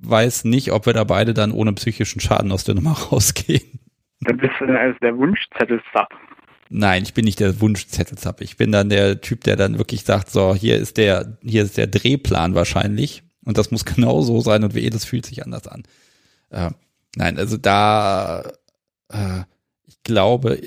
[0.02, 3.80] weiß nicht, ob wir da beide dann ohne psychischen Schaden aus der Nummer rausgehen.
[4.20, 6.08] Da bist du dann als der Wunschzettel-Sub.
[6.68, 8.42] Nein, ich bin nicht der Wunschzettelzapp.
[8.42, 11.76] Ich bin dann der Typ, der dann wirklich sagt, so, hier ist der, hier ist
[11.76, 13.24] der Drehplan wahrscheinlich.
[13.44, 15.82] Und das muss genau so sein und weh, das fühlt sich anders an.
[16.50, 16.70] Äh,
[17.16, 18.52] nein, also da,
[19.08, 19.40] äh,
[19.86, 20.60] ich glaube,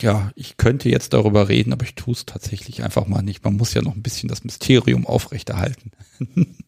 [0.00, 3.44] ja, ich könnte jetzt darüber reden, aber ich tue es tatsächlich einfach mal nicht.
[3.44, 5.92] Man muss ja noch ein bisschen das Mysterium aufrechterhalten.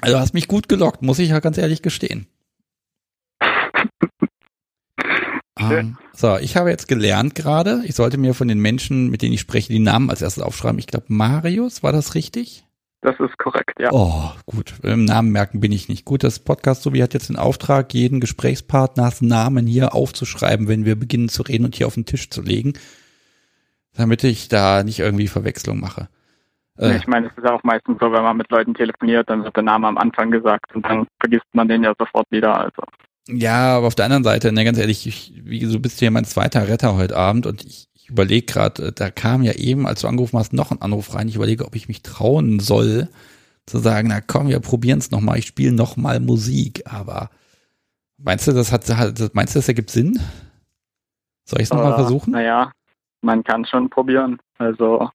[0.00, 2.26] also hast mich gut gelockt, muss ich ja ganz ehrlich gestehen.
[5.58, 9.34] Ähm, so, ich habe jetzt gelernt gerade, ich sollte mir von den Menschen, mit denen
[9.34, 10.78] ich spreche, die Namen als erstes aufschreiben.
[10.78, 12.64] Ich glaube, Marius, war das richtig?
[13.02, 13.88] Das ist korrekt, ja.
[13.92, 14.74] Oh, gut.
[14.82, 16.22] Im Namen merken bin ich nicht gut.
[16.22, 21.30] Das Podcast Sobi hat jetzt den Auftrag, jeden Gesprächspartners Namen hier aufzuschreiben, wenn wir beginnen
[21.30, 22.74] zu reden und hier auf den Tisch zu legen,
[23.94, 26.08] damit ich da nicht irgendwie Verwechslung mache.
[26.78, 29.44] Äh, Ich meine, es ist ja auch meistens so, wenn man mit Leuten telefoniert, dann
[29.44, 32.54] wird der Name am Anfang gesagt und dann vergisst man den ja sofort wieder.
[32.58, 32.82] Also
[33.28, 36.24] Ja, aber auf der anderen Seite, ne, ganz ehrlich, ich, wie, du bist ja mein
[36.26, 40.08] zweiter Retter heute Abend und ich, ich überlege gerade, da kam ja eben, als du
[40.08, 41.28] angerufen hast, noch ein Anruf rein.
[41.28, 43.08] Ich überlege, ob ich mich trauen soll,
[43.66, 46.82] zu sagen, na komm, wir probieren es nochmal, ich spiele nochmal Musik.
[46.86, 47.30] Aber
[48.18, 50.20] meinst du, das hat, hat meinst du, das ergibt Sinn?
[51.44, 52.32] Soll ich es nochmal äh, versuchen?
[52.32, 52.72] Naja,
[53.22, 54.38] man kann schon probieren.
[54.58, 55.10] Also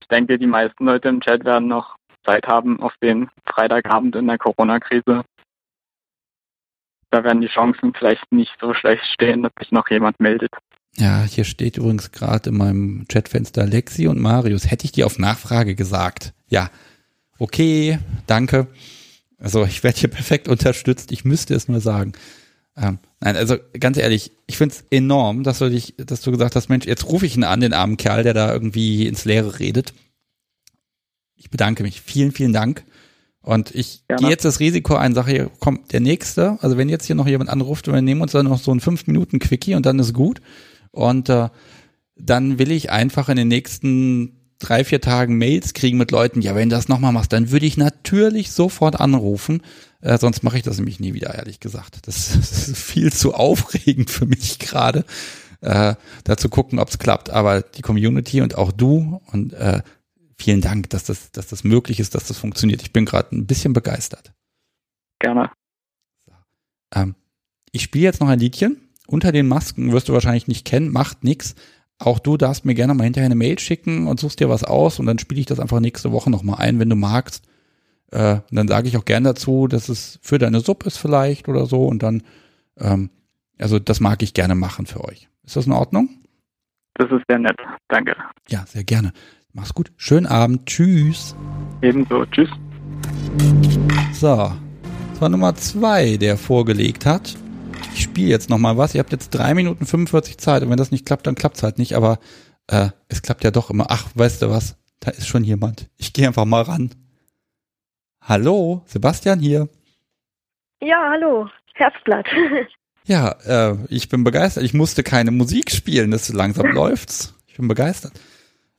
[0.00, 4.26] ich denke, die meisten Leute im Chat werden noch Zeit haben auf den Freitagabend in
[4.26, 5.24] der Corona-Krise.
[7.10, 10.52] Da werden die Chancen vielleicht nicht so schlecht stehen, dass sich noch jemand meldet.
[11.00, 14.70] Ja, hier steht übrigens gerade in meinem Chatfenster Lexi und Marius.
[14.70, 16.34] Hätte ich dir auf Nachfrage gesagt.
[16.48, 16.70] Ja,
[17.38, 18.66] okay, danke.
[19.38, 21.10] Also ich werde hier perfekt unterstützt.
[21.10, 22.12] Ich müsste es nur sagen.
[22.76, 26.54] Ähm, nein, also ganz ehrlich, ich finde es enorm, dass du dich, dass du gesagt
[26.54, 29.58] hast, Mensch, jetzt rufe ich ihn an, den armen Kerl, der da irgendwie ins Leere
[29.58, 29.94] redet.
[31.34, 32.02] Ich bedanke mich.
[32.02, 32.84] Vielen, vielen Dank.
[33.40, 34.20] Und ich Gerne.
[34.20, 37.26] gehe jetzt das Risiko ein, sage hier, komm, der nächste, also wenn jetzt hier noch
[37.26, 40.12] jemand anruft, wir nehmen uns dann noch so ein fünf Minuten Quickie und dann ist
[40.12, 40.42] gut.
[40.92, 41.48] Und äh,
[42.16, 46.54] dann will ich einfach in den nächsten drei, vier Tagen Mails kriegen mit Leuten, ja,
[46.54, 49.62] wenn du das nochmal machst, dann würde ich natürlich sofort anrufen.
[50.02, 52.06] Äh, sonst mache ich das nämlich nie wieder, ehrlich gesagt.
[52.06, 55.04] Das, das ist viel zu aufregend für mich gerade,
[55.62, 55.94] äh,
[56.24, 57.30] da zu gucken, ob es klappt.
[57.30, 59.82] Aber die Community und auch du und äh,
[60.38, 62.82] vielen Dank, dass das, dass das möglich ist, dass das funktioniert.
[62.82, 64.32] Ich bin gerade ein bisschen begeistert.
[65.18, 65.50] Gerne.
[66.94, 67.14] Ähm,
[67.72, 68.89] ich spiele jetzt noch ein Liedchen.
[69.10, 71.56] Unter den Masken wirst du wahrscheinlich nicht kennen, macht nix.
[71.98, 75.00] Auch du darfst mir gerne mal hinterher eine Mail schicken und suchst dir was aus
[75.00, 77.44] und dann spiele ich das einfach nächste Woche nochmal ein, wenn du magst.
[78.12, 81.48] Äh, und dann sage ich auch gern dazu, dass es für deine Suppe ist vielleicht
[81.48, 82.22] oder so und dann,
[82.78, 83.10] ähm,
[83.58, 85.28] also das mag ich gerne machen für euch.
[85.44, 86.08] Ist das in Ordnung?
[86.94, 87.58] Das ist sehr nett.
[87.88, 88.14] Danke.
[88.48, 89.12] Ja, sehr gerne.
[89.52, 89.90] Mach's gut.
[89.96, 90.66] Schönen Abend.
[90.66, 91.34] Tschüss.
[91.82, 92.24] Ebenso.
[92.26, 92.50] Tschüss.
[94.12, 94.52] So.
[95.10, 97.36] Das war Nummer zwei, der vorgelegt hat.
[98.00, 98.94] Ich spiele jetzt nochmal was.
[98.94, 101.76] Ihr habt jetzt drei Minuten 45 Zeit und wenn das nicht klappt, dann klappt's halt
[101.76, 101.96] nicht.
[101.96, 102.18] Aber
[102.66, 103.88] äh, es klappt ja doch immer.
[103.90, 104.78] Ach, weißt du was?
[105.00, 105.90] Da ist schon jemand.
[105.98, 106.94] Ich gehe einfach mal ran.
[108.22, 109.68] Hallo, Sebastian hier.
[110.80, 112.26] Ja, hallo, Herzblatt.
[113.06, 114.62] Ja, äh, ich bin begeistert.
[114.62, 117.34] Ich musste keine Musik spielen, das langsam läuft's.
[117.48, 118.12] Ich bin begeistert.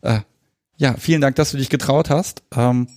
[0.01, 0.21] Äh,
[0.77, 2.43] ja, vielen Dank, dass du dich getraut hast.
[2.55, 2.87] Ähm,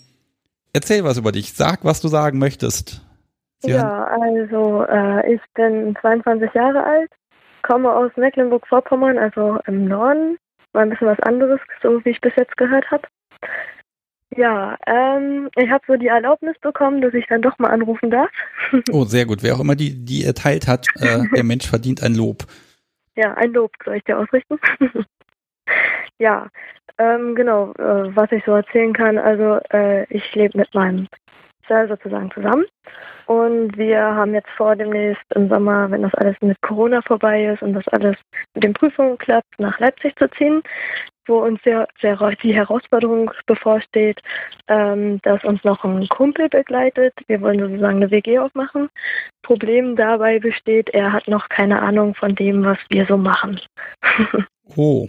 [0.72, 1.52] erzähl was über dich.
[1.52, 3.02] Sag, was du sagen möchtest.
[3.60, 7.10] Sie ja, also äh, ich bin 22 Jahre alt,
[7.62, 10.38] komme aus Mecklenburg-Vorpommern, also im Norden.
[10.72, 13.06] War ein bisschen was anderes, so wie ich bis jetzt gehört habe.
[14.36, 18.30] Ja, ähm, ich habe so die Erlaubnis bekommen, dass ich dann doch mal anrufen darf.
[18.90, 19.42] Oh, sehr gut.
[19.42, 22.44] Wer auch immer die, die erteilt hat, äh, der Mensch verdient ein Lob.
[23.16, 24.58] Ja, ein Lob soll ich dir ausrichten.
[26.18, 26.48] ja,
[26.98, 29.18] ähm, genau, äh, was ich so erzählen kann.
[29.18, 31.06] Also äh, ich lebe mit meinem
[31.68, 32.64] Sir sozusagen zusammen
[33.26, 37.62] und wir haben jetzt vor, demnächst im Sommer, wenn das alles mit Corona vorbei ist
[37.62, 38.16] und das alles
[38.54, 40.62] mit den Prüfungen klappt, nach Leipzig zu ziehen,
[41.26, 44.20] wo uns sehr, sehr die Herausforderung bevorsteht,
[44.68, 47.14] ähm, dass uns noch ein Kumpel begleitet.
[47.26, 48.90] Wir wollen sozusagen eine WG aufmachen.
[49.42, 53.60] Problem dabei besteht, er hat noch keine Ahnung von dem, was wir so machen.
[54.78, 55.06] Oh.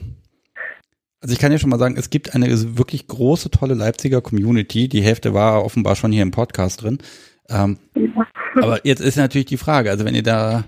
[1.25, 2.45] Also ich kann ja schon mal sagen, es gibt eine
[2.77, 4.87] wirklich große, tolle Leipziger Community.
[4.87, 6.99] Die Hälfte war offenbar schon hier im Podcast drin.
[7.49, 7.79] Ähm,
[8.61, 10.65] aber jetzt ist natürlich die Frage, also wenn ihr da,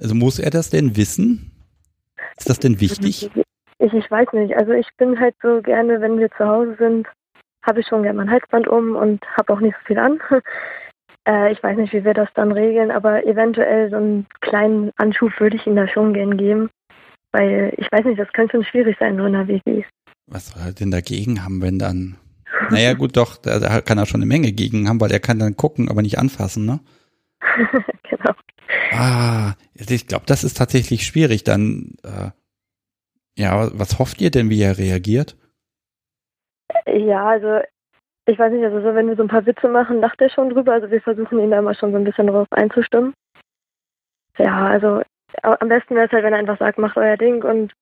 [0.00, 1.50] also muss er das denn wissen?
[2.38, 3.30] Ist das denn wichtig?
[3.80, 4.56] Ich, ich weiß nicht.
[4.56, 7.06] Also ich bin halt so gerne, wenn wir zu Hause sind,
[7.62, 10.20] habe ich schon gerne mein Halsband um und habe auch nicht so viel an.
[11.28, 15.38] äh, ich weiß nicht, wie wir das dann regeln, aber eventuell so einen kleinen Anschub
[15.38, 16.70] würde ich ihm da schon gern geben.
[17.32, 19.84] Weil ich weiß nicht, das könnte schon schwierig sein, nur in der WG.
[20.26, 22.16] Was soll er denn dagegen haben, wenn dann,
[22.70, 25.38] naja gut, doch, da, da kann er schon eine Menge gegen haben, weil er kann
[25.38, 26.80] dann gucken, aber nicht anfassen, ne?
[28.10, 28.34] genau.
[28.92, 31.44] Ah, ich glaube, das ist tatsächlich schwierig.
[31.44, 32.30] Dann, äh,
[33.38, 35.36] ja, was hofft ihr denn, wie er reagiert?
[36.86, 37.60] Ja, also
[38.26, 40.50] ich weiß nicht, also so, wenn wir so ein paar Witze machen, lacht er schon
[40.50, 40.72] drüber.
[40.72, 43.14] Also wir versuchen ihn da immer schon so ein bisschen drauf einzustimmen.
[44.36, 45.02] Ja, also
[45.42, 47.72] am besten wäre es halt, wenn er einfach sagt, macht euer Ding und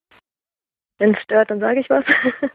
[0.98, 2.04] wenn es stört, dann sage ich was.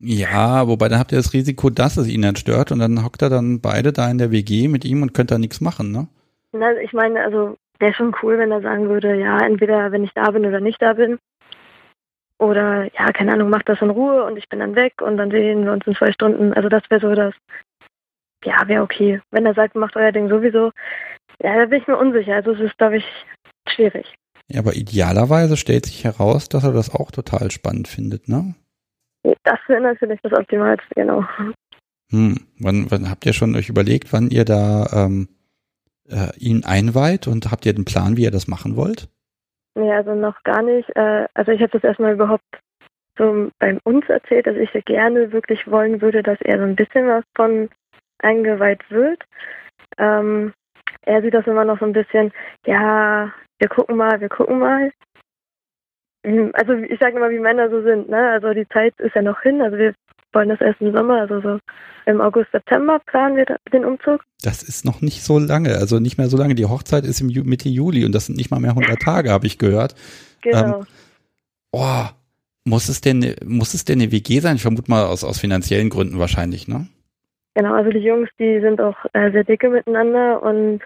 [0.00, 3.20] Ja, wobei dann habt ihr das Risiko, dass es ihn dann stört und dann hockt
[3.20, 6.06] er dann beide da in der WG mit ihm und könnt da nichts machen, ne?
[6.52, 10.12] Na, ich meine, also wäre schon cool, wenn er sagen würde, ja, entweder wenn ich
[10.14, 11.18] da bin oder nicht da bin.
[12.38, 15.32] Oder ja, keine Ahnung, macht das in Ruhe und ich bin dann weg und dann
[15.32, 16.52] sehen wir uns in zwei Stunden.
[16.52, 17.34] Also das wäre so das,
[18.44, 19.20] ja, wäre okay.
[19.32, 20.70] Wenn er sagt, macht euer Ding sowieso,
[21.42, 22.36] ja, da bin ich mir unsicher.
[22.36, 23.04] Also es ist, glaube ich,
[23.68, 24.14] schwierig.
[24.48, 28.54] Ja, aber idealerweise stellt sich heraus, dass er das auch total spannend findet, ne?
[29.44, 31.24] Das wäre natürlich das Optimalste, genau.
[32.10, 35.28] Hm, wann, wann habt ihr schon euch überlegt, wann ihr da ähm,
[36.08, 39.08] äh, ihn einweiht und habt ihr den Plan, wie ihr das machen wollt?
[39.74, 40.88] Nee, also noch gar nicht.
[40.96, 42.44] Äh, also ich habe das erstmal überhaupt
[43.18, 47.06] so bei uns erzählt, dass ich gerne wirklich wollen würde, dass er so ein bisschen
[47.06, 47.68] was von
[48.20, 49.22] eingeweiht wird.
[49.98, 50.54] Ähm,
[51.02, 52.32] er sieht das immer noch so ein bisschen,
[52.66, 54.90] ja, wir gucken mal, wir gucken mal.
[56.24, 58.30] Hm, Also ich sage immer, wie Männer so sind, ne?
[58.30, 59.94] Also die Zeit ist ja noch hin, also wir
[60.32, 61.58] wollen das erst im Sommer, also so
[62.06, 64.24] im August, September planen wir den Umzug.
[64.42, 66.54] Das ist noch nicht so lange, also nicht mehr so lange.
[66.54, 69.30] Die Hochzeit ist im Ju Mitte Juli und das sind nicht mal mehr 100 Tage,
[69.30, 69.94] habe ich gehört.
[70.42, 70.84] Genau.
[71.72, 72.04] Oh,
[72.64, 74.56] muss es denn, muss es denn eine WG sein?
[74.56, 76.88] Ich vermute mal aus, aus finanziellen Gründen wahrscheinlich, ne?
[77.58, 80.80] Genau, also die Jungs, die sind auch äh, sehr dicke miteinander und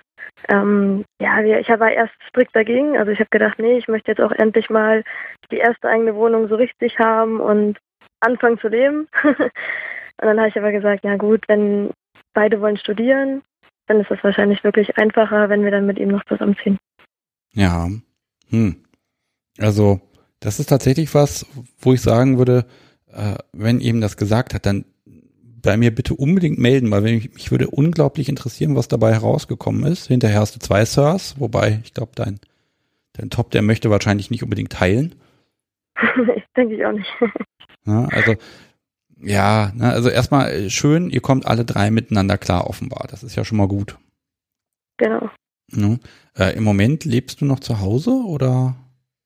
[0.48, 2.96] ähm, ja, wir, ich war erst strikt dagegen.
[2.96, 5.04] Also ich habe gedacht, nee, ich möchte jetzt auch endlich mal
[5.50, 7.76] die erste eigene Wohnung so richtig haben und
[8.20, 9.06] anfangen zu leben.
[9.22, 9.50] und
[10.16, 11.90] dann habe ich aber gesagt, ja gut, wenn
[12.32, 13.42] beide wollen studieren,
[13.86, 16.78] dann ist es wahrscheinlich wirklich einfacher, wenn wir dann mit ihm noch zusammenziehen.
[17.52, 17.86] Ja.
[18.48, 18.76] Hm.
[19.58, 20.00] Also,
[20.40, 21.44] das ist tatsächlich was,
[21.80, 22.64] wo ich sagen würde,
[23.12, 24.86] äh, wenn ihm das gesagt hat, dann
[25.62, 30.09] bei mir bitte unbedingt melden, weil mich, mich würde unglaublich interessieren, was dabei herausgekommen ist.
[30.09, 32.40] Hinterher hast du zwei Sirs, wobei ich glaube, dein,
[33.14, 35.14] dein Top, der möchte wahrscheinlich nicht unbedingt teilen.
[36.56, 37.10] Denke ich auch nicht.
[37.84, 38.36] Ja, also
[39.22, 43.06] ja, ne, also erstmal äh, schön, ihr kommt alle drei miteinander klar offenbar.
[43.10, 43.97] Das ist ja schon mal gut.
[44.98, 45.30] Genau.
[45.70, 45.98] Ne?
[46.36, 48.76] Äh, Im Moment lebst du noch zu Hause oder?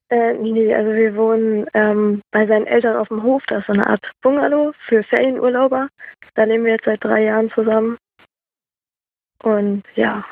[0.09, 3.43] Äh, nee, also wir wohnen ähm, bei seinen Eltern auf dem Hof.
[3.49, 5.89] Da ist so eine Art Bungalow für Ferienurlauber.
[6.37, 7.97] Da leben wir jetzt seit drei Jahren zusammen.
[9.43, 10.25] Und ja.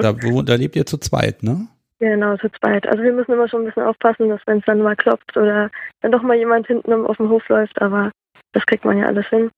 [0.00, 1.68] Da, wo, da lebt ihr zu zweit, ne?
[1.98, 2.86] Genau, zu zweit.
[2.88, 5.70] Also wir müssen immer schon ein bisschen aufpassen, dass wenn es dann mal klopft oder
[6.00, 8.10] wenn doch mal jemand hinten auf dem Hof läuft, aber
[8.52, 9.50] das kriegt man ja alles hin.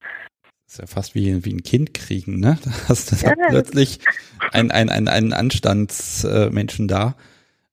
[0.65, 2.57] Das ist ja fast wie, wie ein Kind kriegen, ne?
[2.63, 3.99] Da hast du ja, plötzlich
[4.51, 7.15] einen, einen, einen, einen Anstandsmenschen da.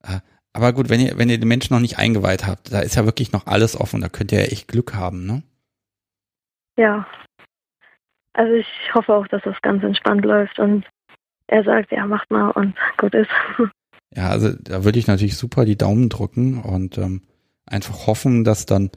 [0.04, 0.20] Äh,
[0.52, 3.04] aber gut, wenn ihr, wenn ihr den Menschen noch nicht eingeweiht habt, da ist ja
[3.04, 5.42] wirklich noch alles offen, da könnt ihr ja echt Glück haben, ne?
[6.76, 7.06] Ja.
[8.32, 10.84] Also ich hoffe auch, dass das ganz entspannt läuft und
[11.46, 13.30] er sagt, ja, macht mal und gut ist.
[14.12, 17.22] Ja, also da würde ich natürlich super die Daumen drücken und ähm,
[17.64, 18.90] einfach hoffen, dass dann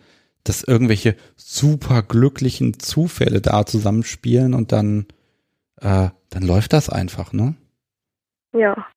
[0.44, 5.08] dass irgendwelche super glücklichen Zufälle da zusammenspielen und dann,
[5.80, 7.56] äh, dann läuft das einfach, ne?
[8.54, 8.88] Ja,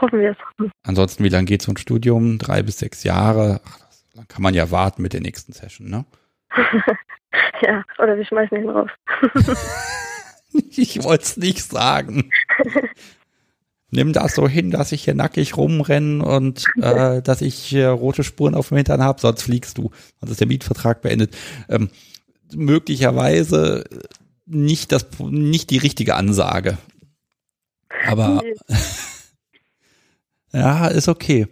[0.00, 0.70] hoffen wir es.
[0.82, 2.38] Ansonsten, wie lange geht so ein Studium?
[2.38, 3.60] Drei bis sechs Jahre?
[3.64, 6.04] Ach, das, dann kann man ja warten mit der nächsten Session, ne?
[7.62, 8.90] ja, oder wir schmeißen ihn raus.
[10.70, 12.30] ich wollte es nicht sagen.
[13.90, 18.24] nimm das so hin, dass ich hier nackig rumrenne und äh, dass ich äh, rote
[18.24, 19.90] Spuren auf dem Hintern habe, sonst fliegst du.
[20.20, 21.36] Sonst ist der Mietvertrag beendet.
[21.68, 21.90] Ähm,
[22.54, 23.84] möglicherweise
[24.44, 26.78] nicht das nicht die richtige Ansage.
[28.06, 28.42] Aber
[30.52, 31.48] ja, ist okay.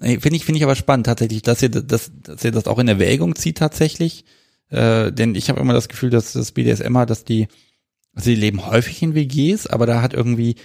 [0.00, 2.88] Finde ich, finde ich aber spannend tatsächlich, dass ihr das, dass ihr das auch in
[2.88, 4.24] Erwägung zieht tatsächlich.
[4.70, 7.48] Äh, denn ich habe immer das Gefühl, dass das BDSM hat, dass die,
[8.14, 10.56] also die leben häufig in WGs, aber da hat irgendwie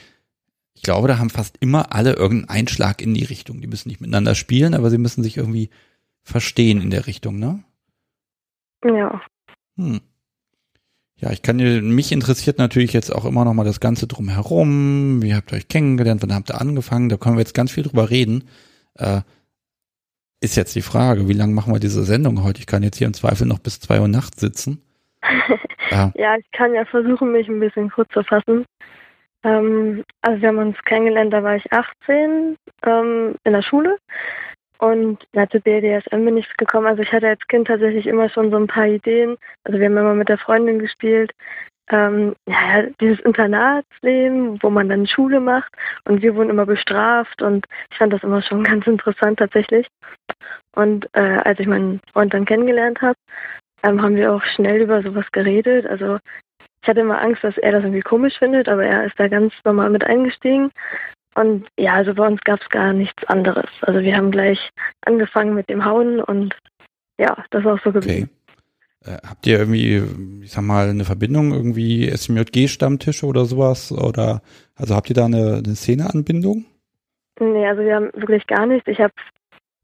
[0.76, 3.62] ich glaube, da haben fast immer alle irgendeinen Einschlag in die Richtung.
[3.62, 5.70] Die müssen nicht miteinander spielen, aber sie müssen sich irgendwie
[6.24, 7.64] verstehen in der Richtung, ne?
[8.84, 9.22] Ja.
[9.78, 10.02] Hm.
[11.16, 15.22] Ja, ich kann mich interessiert natürlich jetzt auch immer noch mal das Ganze drumherum.
[15.22, 16.22] Wie habt ihr euch kennengelernt?
[16.22, 17.08] Wann habt ihr angefangen?
[17.08, 18.44] Da können wir jetzt ganz viel drüber reden.
[18.96, 19.22] Äh,
[20.44, 22.60] ist jetzt die Frage, wie lange machen wir diese Sendung heute?
[22.60, 24.82] Ich kann jetzt hier im Zweifel noch bis zwei Uhr nachts sitzen.
[25.90, 26.12] ja.
[26.16, 28.66] ja, ich kann ja versuchen, mich ein bisschen kurz zu fassen.
[29.44, 33.98] Ähm, also wir haben uns kennengelernt, da war ich 18 ähm, in der Schule
[34.80, 36.88] und ja, zu BDSM bin ich gekommen.
[36.88, 39.38] Also ich hatte als Kind tatsächlich immer schon so ein paar Ideen.
[39.64, 41.32] Also wir haben immer mit der Freundin gespielt.
[41.90, 45.72] Ähm, ja, dieses Internatsleben, wo man dann Schule macht
[46.06, 49.88] und wir wurden immer bestraft und ich fand das immer schon ganz interessant tatsächlich.
[50.76, 53.18] Und äh, als ich meinen Freund dann kennengelernt habe,
[53.84, 55.86] ähm, haben wir auch schnell über sowas geredet.
[55.86, 56.20] Also
[56.82, 59.54] ich hatte immer Angst, dass er das irgendwie komisch findet, aber er ist da ganz
[59.64, 60.72] normal mit eingestiegen.
[61.36, 63.70] Und ja, also bei uns gab es gar nichts anderes.
[63.82, 64.70] Also wir haben gleich
[65.06, 66.56] angefangen mit dem Hauen und
[67.20, 68.30] ja, das ist auch so geblieben.
[68.32, 68.43] Okay.
[69.06, 70.02] Äh, habt ihr irgendwie,
[70.44, 73.92] ich sag mal, eine Verbindung, irgendwie SMJG-Stammtische oder sowas?
[73.92, 74.42] Oder
[74.76, 76.66] also habt ihr da eine, eine Szeneanbindung?
[77.40, 78.88] Nee, also wir haben wirklich gar nichts.
[78.88, 79.14] Ich habe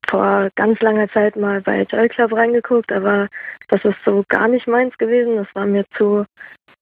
[0.10, 3.28] vor ganz langer Zeit mal bei Joy Club reingeguckt, aber
[3.68, 5.36] das ist so gar nicht meins gewesen.
[5.36, 6.26] Das war mir zu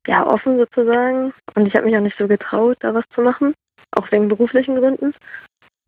[0.08, 1.34] ja, offen sozusagen.
[1.56, 3.54] Und ich habe mich auch nicht so getraut, da was zu machen,
[3.92, 5.14] auch wegen beruflichen Gründen.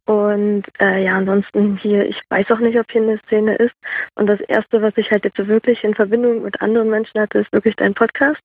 [0.09, 3.75] Und äh, ja, ansonsten hier, ich weiß auch nicht, ob hier eine Szene ist.
[4.15, 7.53] Und das Erste, was ich halt jetzt wirklich in Verbindung mit anderen Menschen hatte, ist
[7.53, 8.41] wirklich dein Podcast.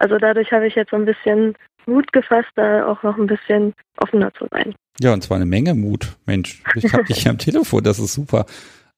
[0.00, 1.54] Also dadurch habe ich jetzt so ein bisschen
[1.86, 4.74] Mut gefasst, da auch noch ein bisschen offener zu sein.
[4.98, 6.16] Ja, und zwar eine Menge Mut.
[6.26, 8.46] Mensch, ich habe dich am Telefon, das ist super.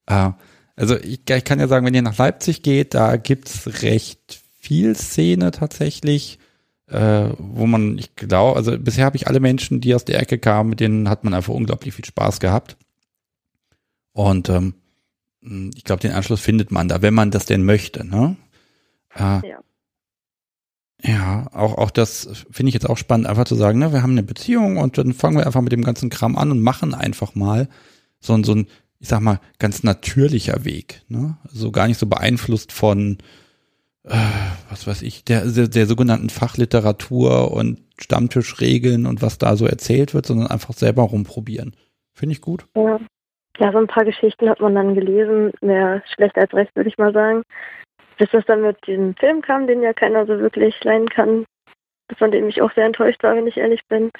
[0.07, 0.31] Äh,
[0.75, 4.95] also ich, ich, kann ja sagen, wenn ihr nach Leipzig geht, da gibt's recht viel
[4.95, 6.39] Szene tatsächlich,
[6.91, 10.37] äh, wo man, ich glaube, also bisher habe ich alle Menschen, die aus der Ecke
[10.37, 12.75] kamen, mit denen hat man einfach unglaublich viel Spaß gehabt.
[14.11, 14.73] Und ähm,
[15.73, 18.05] ich glaube, den Anschluss findet man da, wenn man das denn möchte.
[18.05, 18.35] Ne?
[19.15, 19.59] Äh, ja.
[21.03, 24.11] Ja, auch, auch das finde ich jetzt auch spannend, einfach zu sagen, ne, wir haben
[24.11, 27.33] eine Beziehung und dann fangen wir einfach mit dem ganzen Kram an und machen einfach
[27.33, 27.69] mal
[28.19, 28.67] so, ein so ein,
[28.99, 31.01] ich sag mal, ganz natürlicher Weg.
[31.07, 31.37] Ne?
[31.49, 33.17] So gar nicht so beeinflusst von,
[34.03, 40.13] was weiß ich, der, der, der sogenannten Fachliteratur und Stammtischregeln und was da so erzählt
[40.13, 41.75] wird, sondern einfach selber rumprobieren.
[42.13, 42.65] Finde ich gut.
[42.75, 42.99] Ja.
[43.59, 46.97] ja, so ein paar Geschichten hat man dann gelesen, mehr schlecht als recht, würde ich
[46.97, 47.43] mal sagen.
[48.17, 51.45] Bis das dann mit diesem Film kam, den ja keiner so wirklich leiden kann,
[52.17, 54.11] von dem ich auch sehr enttäuscht war, wenn ich ehrlich bin.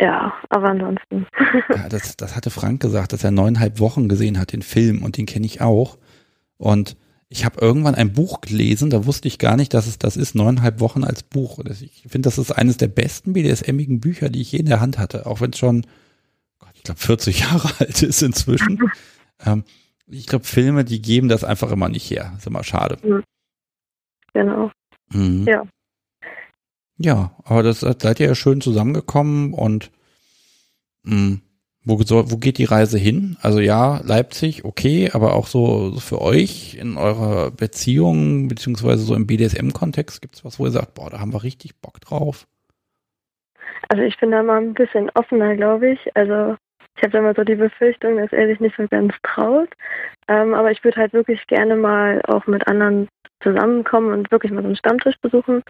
[0.00, 1.26] Ja, aber ansonsten.
[1.68, 5.16] ja, das, das hatte Frank gesagt, dass er neuneinhalb Wochen gesehen hat, den Film, und
[5.16, 5.98] den kenne ich auch.
[6.58, 6.96] Und
[7.32, 10.34] ich habe irgendwann ein Buch gelesen, da wusste ich gar nicht, dass es das ist,
[10.34, 11.58] neuneinhalb Wochen als Buch.
[11.80, 14.98] Ich finde, das ist eines der besten BDSM-igen Bücher, die ich je in der Hand
[14.98, 15.86] hatte, auch wenn es schon,
[16.58, 18.90] Gott, ich glaube, 40 Jahre alt ist inzwischen.
[19.46, 19.64] ähm,
[20.06, 22.34] ich glaube, Filme, die geben das einfach immer nicht her.
[22.36, 22.98] Ist immer schade.
[24.34, 24.70] Genau.
[25.10, 25.46] Mhm.
[25.48, 25.62] Ja.
[26.98, 29.90] Ja, aber das seid ihr ja schön zusammengekommen und
[31.04, 31.38] mh,
[31.84, 33.36] wo, wo geht die Reise hin?
[33.42, 39.14] Also ja, Leipzig, okay, aber auch so, so für euch in eurer Beziehung, beziehungsweise so
[39.14, 42.46] im BDSM-Kontext, gibt es was, wo ihr sagt, boah, da haben wir richtig Bock drauf?
[43.88, 46.16] Also ich bin da mal ein bisschen offener, glaube ich.
[46.16, 46.56] Also
[46.96, 49.68] ich habe da mal so die Befürchtung, dass er sich nicht so ganz traut.
[50.28, 53.08] Ähm, aber ich würde halt wirklich gerne mal auch mit anderen
[53.42, 55.62] zusammenkommen und wirklich mal so einen Stammtisch besuchen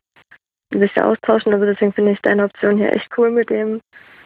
[0.72, 1.54] und sich da austauschen.
[1.54, 3.80] Also deswegen finde ich deine Option hier echt cool mit dem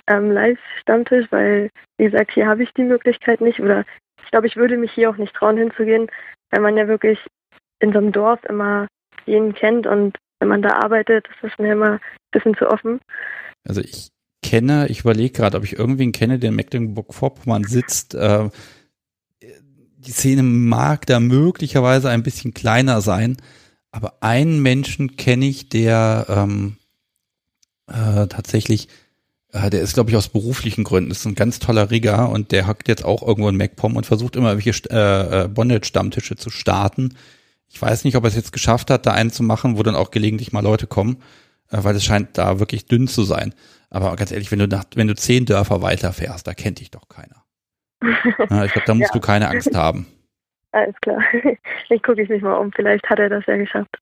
[0.06, 3.84] ähm, Live-Stammtisch, weil, wie gesagt, hier habe ich die Möglichkeit nicht oder
[4.24, 6.08] ich glaube, ich würde mich hier auch nicht trauen hinzugehen,
[6.50, 7.18] weil man ja wirklich
[7.80, 8.88] in so einem Dorf immer
[9.24, 12.00] jeden kennt und wenn man da arbeitet, ist das mir immer ein
[12.30, 13.00] bisschen zu offen.
[13.66, 14.08] Also ich
[14.42, 18.14] kenne, ich überlege gerade, ob ich irgendwen kenne, der in Mecklenburg-Vorpommern sitzt.
[18.14, 18.50] Äh,
[19.40, 23.36] die Szene mag da möglicherweise ein bisschen kleiner sein,
[23.90, 26.76] aber einen Menschen kenne ich, der ähm,
[27.88, 28.88] äh, tatsächlich
[29.70, 31.08] der ist, glaube ich, aus beruflichen Gründen.
[31.08, 34.06] Das ist ein ganz toller Rigger und der hackt jetzt auch irgendwo in MacPom und
[34.06, 37.16] versucht immer welche äh, äh, Bondage-Stammtische zu starten.
[37.68, 39.96] Ich weiß nicht, ob er es jetzt geschafft hat, da einen zu machen, wo dann
[39.96, 41.22] auch gelegentlich mal Leute kommen,
[41.70, 43.54] äh, weil es scheint da wirklich dünn zu sein.
[43.90, 47.08] Aber ganz ehrlich, wenn du nach, wenn du zehn Dörfer weiterfährst, da kennt dich doch
[47.08, 47.44] keiner.
[48.50, 49.18] Ja, ich glaube, da musst ja.
[49.18, 50.06] du keine Angst haben.
[50.72, 51.22] Alles klar.
[51.88, 52.72] Ich gucke ich mich mal um.
[52.72, 53.96] Vielleicht hat er das ja geschafft.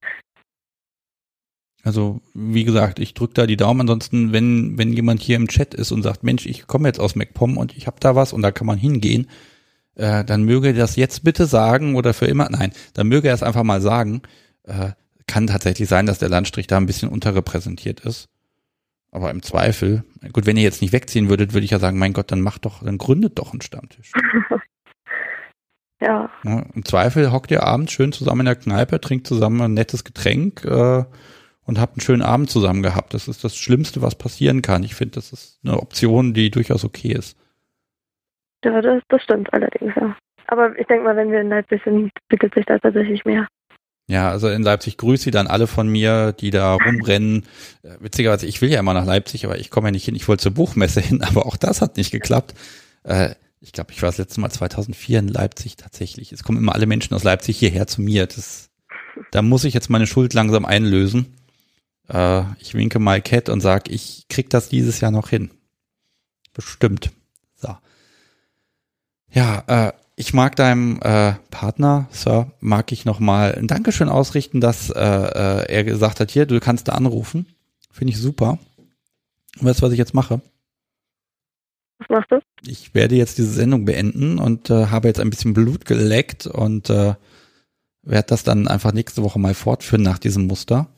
[1.85, 3.83] Also, wie gesagt, ich drücke da die Daumen.
[3.83, 7.15] Ansonsten, wenn, wenn jemand hier im Chat ist und sagt, Mensch, ich komme jetzt aus
[7.15, 9.29] MacPom und ich habe da was und da kann man hingehen,
[9.95, 13.35] äh, dann möge er das jetzt bitte sagen oder für immer, nein, dann möge er
[13.35, 14.23] es einfach mal sagen.
[14.65, 14.93] Äh,
[15.27, 18.29] kann tatsächlich sein, dass der Landstrich da ein bisschen unterrepräsentiert ist.
[19.11, 22.13] Aber im Zweifel, gut, wenn ihr jetzt nicht wegziehen würdet, würde ich ja sagen, mein
[22.13, 24.11] Gott, dann macht doch, dann gründet doch einen Stammtisch.
[26.01, 26.31] ja.
[26.43, 26.67] ja.
[26.75, 30.65] Im Zweifel hockt ihr abends schön zusammen in der Kneipe, trinkt zusammen ein nettes Getränk,
[30.65, 31.05] äh,
[31.67, 33.15] und habt einen schönen Abend zusammen gehabt.
[33.15, 34.83] Das ist das Schlimmste, was passieren kann.
[34.83, 37.37] Ich finde, das ist eine Option, die durchaus okay ist.
[38.65, 40.17] Ja, das, das stimmt allerdings, ja.
[40.47, 43.47] Aber ich denke mal, wenn wir in Leipzig sind, entwickelt sich da tatsächlich mehr.
[44.07, 47.45] Ja, also in Leipzig grüße sie dann alle von mir, die da rumrennen.
[47.83, 50.15] Äh, witzigerweise, ich will ja immer nach Leipzig, aber ich komme ja nicht hin.
[50.15, 52.55] Ich wollte zur Buchmesse hin, aber auch das hat nicht geklappt.
[53.05, 56.33] Äh, ich glaube, ich war das letzte Mal 2004 in Leipzig tatsächlich.
[56.33, 58.27] Es kommen immer alle Menschen aus Leipzig hierher zu mir.
[58.27, 58.69] Das,
[59.31, 61.35] da muss ich jetzt meine Schuld langsam einlösen.
[62.09, 65.51] Äh, ich winke mal Cat und sag, ich krieg das dieses Jahr noch hin.
[66.53, 67.11] Bestimmt.
[67.55, 67.77] So.
[69.31, 74.91] Ja, äh, ich mag deinem äh, Partner, Sir, mag ich nochmal ein Dankeschön ausrichten, dass
[74.91, 77.47] äh, äh, er gesagt hat, hier, du kannst da anrufen.
[77.91, 78.59] Finde ich super.
[79.59, 80.41] Und weißt du, was ich jetzt mache?
[81.99, 82.41] Was machst du?
[82.67, 86.91] Ich werde jetzt diese Sendung beenden und äh, habe jetzt ein bisschen Blut geleckt und
[86.91, 87.15] äh,
[88.03, 90.89] werde das dann einfach nächste Woche mal fortführen nach diesem Muster.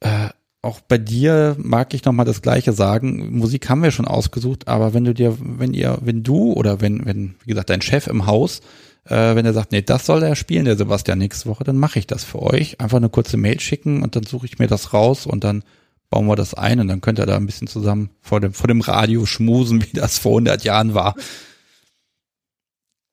[0.00, 0.28] Äh,
[0.62, 3.38] auch bei dir mag ich noch mal das Gleiche sagen.
[3.38, 7.06] Musik haben wir schon ausgesucht, aber wenn du dir, wenn ihr, wenn du oder wenn,
[7.06, 8.62] wenn, wie gesagt, dein Chef im Haus,
[9.04, 11.98] äh, wenn er sagt, nee, das soll er spielen, der Sebastian nächste Woche, dann mache
[11.98, 12.80] ich das für euch.
[12.80, 15.62] Einfach eine kurze Mail schicken und dann suche ich mir das raus und dann
[16.10, 18.68] bauen wir das ein und dann könnt ihr da ein bisschen zusammen vor dem, vor
[18.68, 21.14] dem Radio schmusen, wie das vor 100 Jahren war.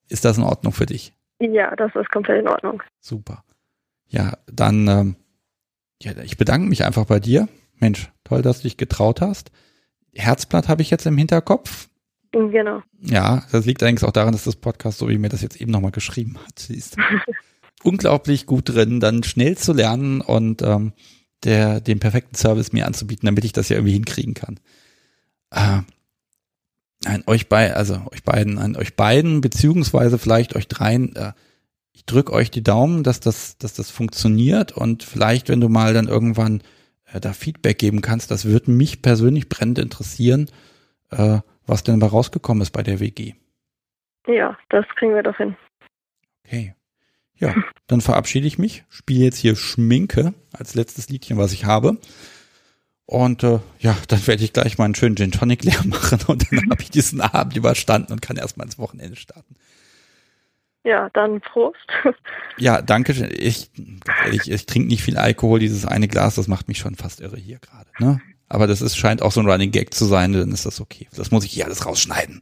[0.09, 1.13] Ist das in Ordnung für dich?
[1.39, 2.81] Ja, das ist komplett in Ordnung.
[2.99, 3.43] Super.
[4.07, 5.15] Ja, dann ähm,
[6.01, 7.47] ja, ich bedanke mich einfach bei dir.
[7.79, 9.51] Mensch, toll, dass du dich getraut hast.
[10.13, 11.89] Herzblatt habe ich jetzt im Hinterkopf.
[12.31, 12.81] Genau.
[13.01, 15.71] Ja, das liegt eigentlich auch daran, dass das Podcast, so wie mir das jetzt eben
[15.71, 16.97] nochmal geschrieben hat, siehst.
[17.83, 20.93] unglaublich gut drin, dann schnell zu lernen und ähm,
[21.43, 24.59] der, den perfekten Service mir anzubieten, damit ich das ja irgendwie hinkriegen kann.
[25.51, 25.81] Äh,
[27.05, 31.33] an euch bei, also euch beiden, an euch beiden, beziehungsweise vielleicht euch dreien, äh,
[32.03, 35.93] ich drücke euch die Daumen, dass das, dass das funktioniert und vielleicht, wenn du mal
[35.93, 36.61] dann irgendwann
[37.05, 40.49] äh, da Feedback geben kannst, das würde mich persönlich brennend interessieren,
[41.11, 43.33] äh, was denn dabei rausgekommen ist bei der WG.
[44.27, 45.55] Ja, das kriegen wir doch hin.
[46.45, 46.75] Okay.
[47.35, 47.55] Ja,
[47.87, 51.97] dann verabschiede ich mich, spiele jetzt hier Schminke als letztes Liedchen, was ich habe.
[53.05, 56.51] Und äh, ja, dann werde ich gleich mal einen schönen Gin Tonic leer machen und
[56.51, 59.55] dann habe ich diesen Abend überstanden und kann erstmal ins Wochenende starten.
[60.83, 61.77] Ja, dann Prost.
[62.57, 63.13] Ja, danke.
[63.13, 63.71] Ich,
[64.31, 65.59] ich, ich trinke nicht viel Alkohol.
[65.59, 67.89] Dieses eine Glas, das macht mich schon fast irre hier gerade.
[67.99, 68.21] Ne?
[68.49, 71.07] Aber das ist, scheint auch so ein Running Gag zu sein, dann ist das okay.
[71.15, 72.41] Das muss ich hier alles rausschneiden.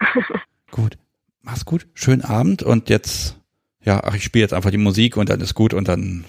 [0.70, 0.98] gut.
[1.40, 1.86] Mach's gut.
[1.94, 3.40] Schönen Abend und jetzt,
[3.80, 6.24] ja, ach, ich spiele jetzt einfach die Musik und dann ist gut und dann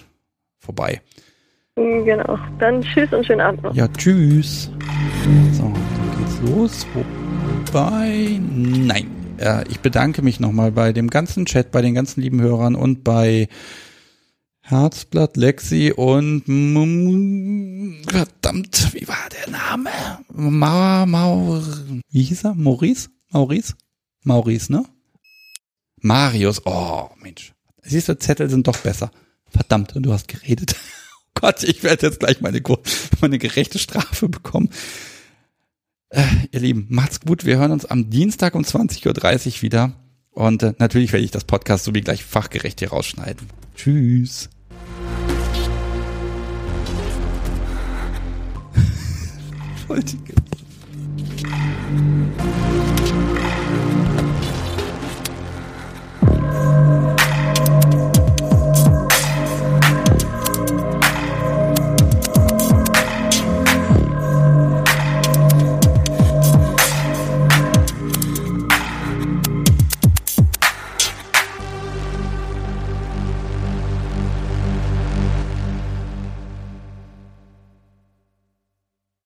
[0.60, 1.02] vorbei.
[1.74, 2.38] Genau.
[2.58, 3.74] Dann tschüss und schönen Abend noch.
[3.74, 4.70] Ja, tschüss.
[5.52, 6.86] So, dann geht's los.
[7.66, 9.27] Wobei, nein.
[9.38, 13.04] Äh, ich bedanke mich nochmal bei dem ganzen Chat, bei den ganzen lieben Hörern und
[13.04, 13.48] bei
[14.60, 16.44] Herzblatt, Lexi und
[18.06, 19.90] verdammt, wie war der Name?
[20.30, 21.64] Mauer, Maur,
[22.10, 22.54] wie hieß er?
[22.54, 23.08] Maurice?
[23.30, 23.74] Maurice?
[24.24, 24.84] Maurice, ne?
[26.00, 27.54] Marius, oh Mensch.
[27.82, 29.10] Siehst du, Zettel sind doch besser.
[29.50, 30.76] Verdammt, und du hast geredet.
[31.40, 32.60] Oh Gott, ich werde jetzt gleich meine,
[33.20, 34.70] meine gerechte Strafe bekommen.
[36.10, 36.22] Äh,
[36.52, 37.44] ihr Lieben, macht's gut.
[37.44, 39.92] Wir hören uns am Dienstag um 20.30 Uhr wieder.
[40.30, 43.48] Und äh, natürlich werde ich das Podcast sowie gleich fachgerecht hier rausschneiden.
[43.74, 44.48] Tschüss.
[49.86, 50.02] Voll